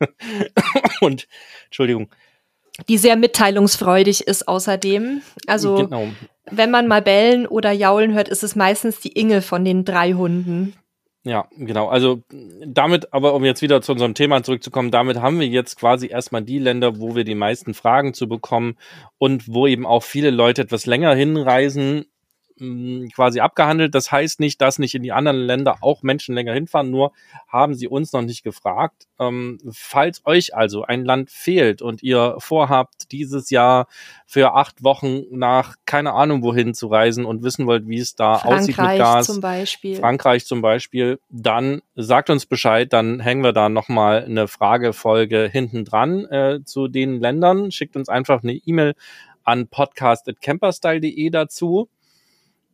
Und, 1.00 1.26
Entschuldigung. 1.64 2.10
Die 2.88 2.98
sehr 2.98 3.16
mitteilungsfreudig 3.16 4.26
ist 4.26 4.46
außerdem. 4.46 5.22
Also, 5.46 5.76
genau. 5.76 6.08
wenn 6.50 6.70
man 6.70 6.86
mal 6.86 7.00
bellen 7.00 7.46
oder 7.46 7.72
jaulen 7.72 8.12
hört, 8.12 8.28
ist 8.28 8.42
es 8.42 8.54
meistens 8.54 9.00
die 9.00 9.12
Inge 9.12 9.40
von 9.40 9.64
den 9.64 9.86
drei 9.86 10.12
Hunden. 10.12 10.74
Ja, 11.26 11.48
genau. 11.56 11.88
Also 11.88 12.22
damit, 12.66 13.14
aber 13.14 13.32
um 13.32 13.46
jetzt 13.46 13.62
wieder 13.62 13.80
zu 13.80 13.92
unserem 13.92 14.12
Thema 14.12 14.42
zurückzukommen, 14.42 14.90
damit 14.90 15.22
haben 15.22 15.40
wir 15.40 15.46
jetzt 15.46 15.78
quasi 15.78 16.08
erstmal 16.08 16.42
die 16.42 16.58
Länder, 16.58 17.00
wo 17.00 17.16
wir 17.16 17.24
die 17.24 17.34
meisten 17.34 17.72
Fragen 17.72 18.12
zu 18.12 18.28
bekommen 18.28 18.76
und 19.16 19.48
wo 19.48 19.66
eben 19.66 19.86
auch 19.86 20.02
viele 20.02 20.30
Leute 20.30 20.60
etwas 20.60 20.84
länger 20.84 21.14
hinreisen 21.14 22.04
quasi 23.14 23.40
abgehandelt. 23.40 23.94
Das 23.94 24.12
heißt 24.12 24.38
nicht, 24.40 24.60
dass 24.60 24.78
nicht 24.78 24.94
in 24.94 25.02
die 25.02 25.12
anderen 25.12 25.38
Länder 25.38 25.78
auch 25.80 26.02
Menschen 26.02 26.34
länger 26.34 26.52
hinfahren, 26.52 26.90
nur 26.90 27.12
haben 27.48 27.74
sie 27.74 27.88
uns 27.88 28.12
noch 28.12 28.22
nicht 28.22 28.44
gefragt. 28.44 29.06
Ähm, 29.18 29.58
falls 29.72 30.22
euch 30.24 30.54
also 30.54 30.82
ein 30.82 31.04
Land 31.04 31.30
fehlt 31.30 31.82
und 31.82 32.02
ihr 32.02 32.36
vorhabt, 32.38 33.10
dieses 33.12 33.50
Jahr 33.50 33.86
für 34.26 34.54
acht 34.54 34.84
Wochen 34.84 35.22
nach 35.30 35.74
keine 35.84 36.12
Ahnung 36.12 36.42
wohin 36.42 36.74
zu 36.74 36.86
reisen 36.86 37.24
und 37.24 37.42
wissen 37.42 37.66
wollt, 37.66 37.88
wie 37.88 37.98
es 37.98 38.14
da 38.14 38.38
Frankreich 38.38 38.60
aussieht 38.60 38.78
mit 38.78 38.98
Gas, 38.98 39.26
zum 39.26 39.40
Beispiel. 39.40 39.96
Frankreich 39.96 40.46
zum 40.46 40.62
Beispiel, 40.62 41.18
dann 41.30 41.82
sagt 41.96 42.30
uns 42.30 42.46
Bescheid, 42.46 42.92
dann 42.92 43.20
hängen 43.20 43.42
wir 43.42 43.52
da 43.52 43.68
nochmal 43.68 44.24
eine 44.24 44.48
Fragefolge 44.48 45.48
hinten 45.50 45.84
dran 45.84 46.24
äh, 46.26 46.60
zu 46.64 46.88
den 46.88 47.20
Ländern. 47.20 47.70
Schickt 47.72 47.96
uns 47.96 48.08
einfach 48.08 48.42
eine 48.42 48.52
E-Mail 48.52 48.94
an 49.42 49.68
podcast.camperstyle.de 49.68 51.30
dazu. 51.30 51.88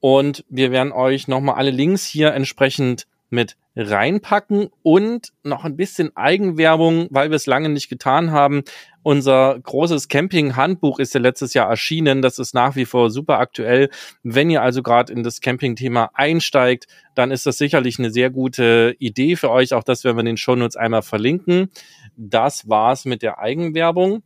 Und 0.01 0.45
wir 0.49 0.73
werden 0.73 0.93
euch 0.93 1.29
nochmal 1.29 1.57
alle 1.57 1.71
Links 1.71 2.07
hier 2.07 2.33
entsprechend 2.33 3.07
mit 3.29 3.57
reinpacken 3.77 4.69
und 4.83 5.33
noch 5.45 5.65
ein 5.65 5.77
bisschen 5.77 6.15
Eigenwerbung, 6.17 7.07
weil 7.11 7.31
wir 7.31 7.37
es 7.37 7.47
lange 7.47 7.69
nicht 7.69 7.89
getan 7.89 8.33
haben. 8.33 8.63
Unser 9.03 9.59
großes 9.61 10.09
Camping-Handbuch 10.09 10.99
ist 10.99 11.15
ja 11.15 11.21
letztes 11.21 11.55
Jahr 11.55 11.71
erschienen. 11.71 12.21
Das 12.21 12.39
ist 12.39 12.53
nach 12.53 12.77
wie 12.77 12.85
vor 12.85 13.11
super 13.11 13.39
aktuell. 13.39 13.89
Wenn 14.23 14.51
ihr 14.51 14.63
also 14.63 14.83
gerade 14.83 15.13
in 15.13 15.23
das 15.23 15.41
Camping-Thema 15.41 16.11
einsteigt, 16.15 16.87
dann 17.15 17.31
ist 17.31 17.47
das 17.47 17.59
sicherlich 17.59 17.99
eine 17.99 18.11
sehr 18.11 18.31
gute 18.31 18.97
Idee 18.99 19.37
für 19.37 19.51
euch. 19.51 19.73
Auch 19.73 19.85
das 19.85 20.05
werden 20.05 20.17
wir 20.17 20.21
in 20.21 20.27
den 20.27 20.37
Shownotes 20.37 20.77
einmal 20.77 21.03
verlinken. 21.03 21.71
Das 22.17 22.69
war's 22.69 23.05
mit 23.05 23.23
der 23.23 23.39
Eigenwerbung. 23.39 24.23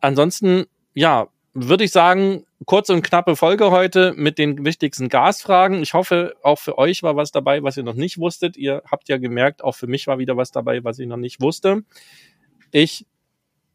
Ansonsten, 0.00 0.64
ja, 0.94 1.28
würde 1.58 1.84
ich 1.84 1.90
sagen, 1.90 2.44
kurze 2.66 2.92
und 2.92 3.02
knappe 3.02 3.34
Folge 3.34 3.70
heute 3.70 4.12
mit 4.14 4.38
den 4.38 4.64
wichtigsten 4.64 5.08
Gasfragen. 5.08 5.82
Ich 5.82 5.94
hoffe, 5.94 6.34
auch 6.42 6.58
für 6.58 6.76
euch 6.76 7.02
war 7.02 7.16
was 7.16 7.32
dabei, 7.32 7.62
was 7.62 7.78
ihr 7.78 7.82
noch 7.82 7.94
nicht 7.94 8.18
wusstet. 8.18 8.58
Ihr 8.58 8.82
habt 8.90 9.08
ja 9.08 9.16
gemerkt, 9.16 9.64
auch 9.64 9.74
für 9.74 9.86
mich 9.86 10.06
war 10.06 10.18
wieder 10.18 10.36
was 10.36 10.50
dabei, 10.50 10.84
was 10.84 10.98
ich 10.98 11.06
noch 11.06 11.16
nicht 11.16 11.40
wusste. 11.40 11.82
Ich 12.72 13.06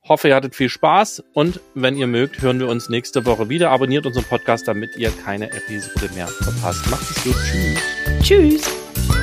hoffe, 0.08 0.28
ihr 0.28 0.36
hattet 0.36 0.56
viel 0.56 0.70
Spaß 0.70 1.24
und 1.34 1.60
wenn 1.74 1.98
ihr 1.98 2.08
mögt, 2.08 2.42
hören 2.42 2.60
wir 2.60 2.68
uns 2.68 2.90
nächste 2.90 3.26
Woche 3.26 3.50
wieder. 3.50 3.72
Abonniert 3.72 4.06
unseren 4.06 4.26
Podcast, 4.26 4.68
damit 4.68 4.96
ihr 4.98 5.12
keine 5.26 5.52
Episode 5.52 6.14
mehr 6.14 6.28
verpasst. 6.28 6.88
Macht 6.90 7.10
es 7.10 7.24
gut. 7.24 7.36
Tschüss. 8.22 8.62
Tschüss. 8.62 9.21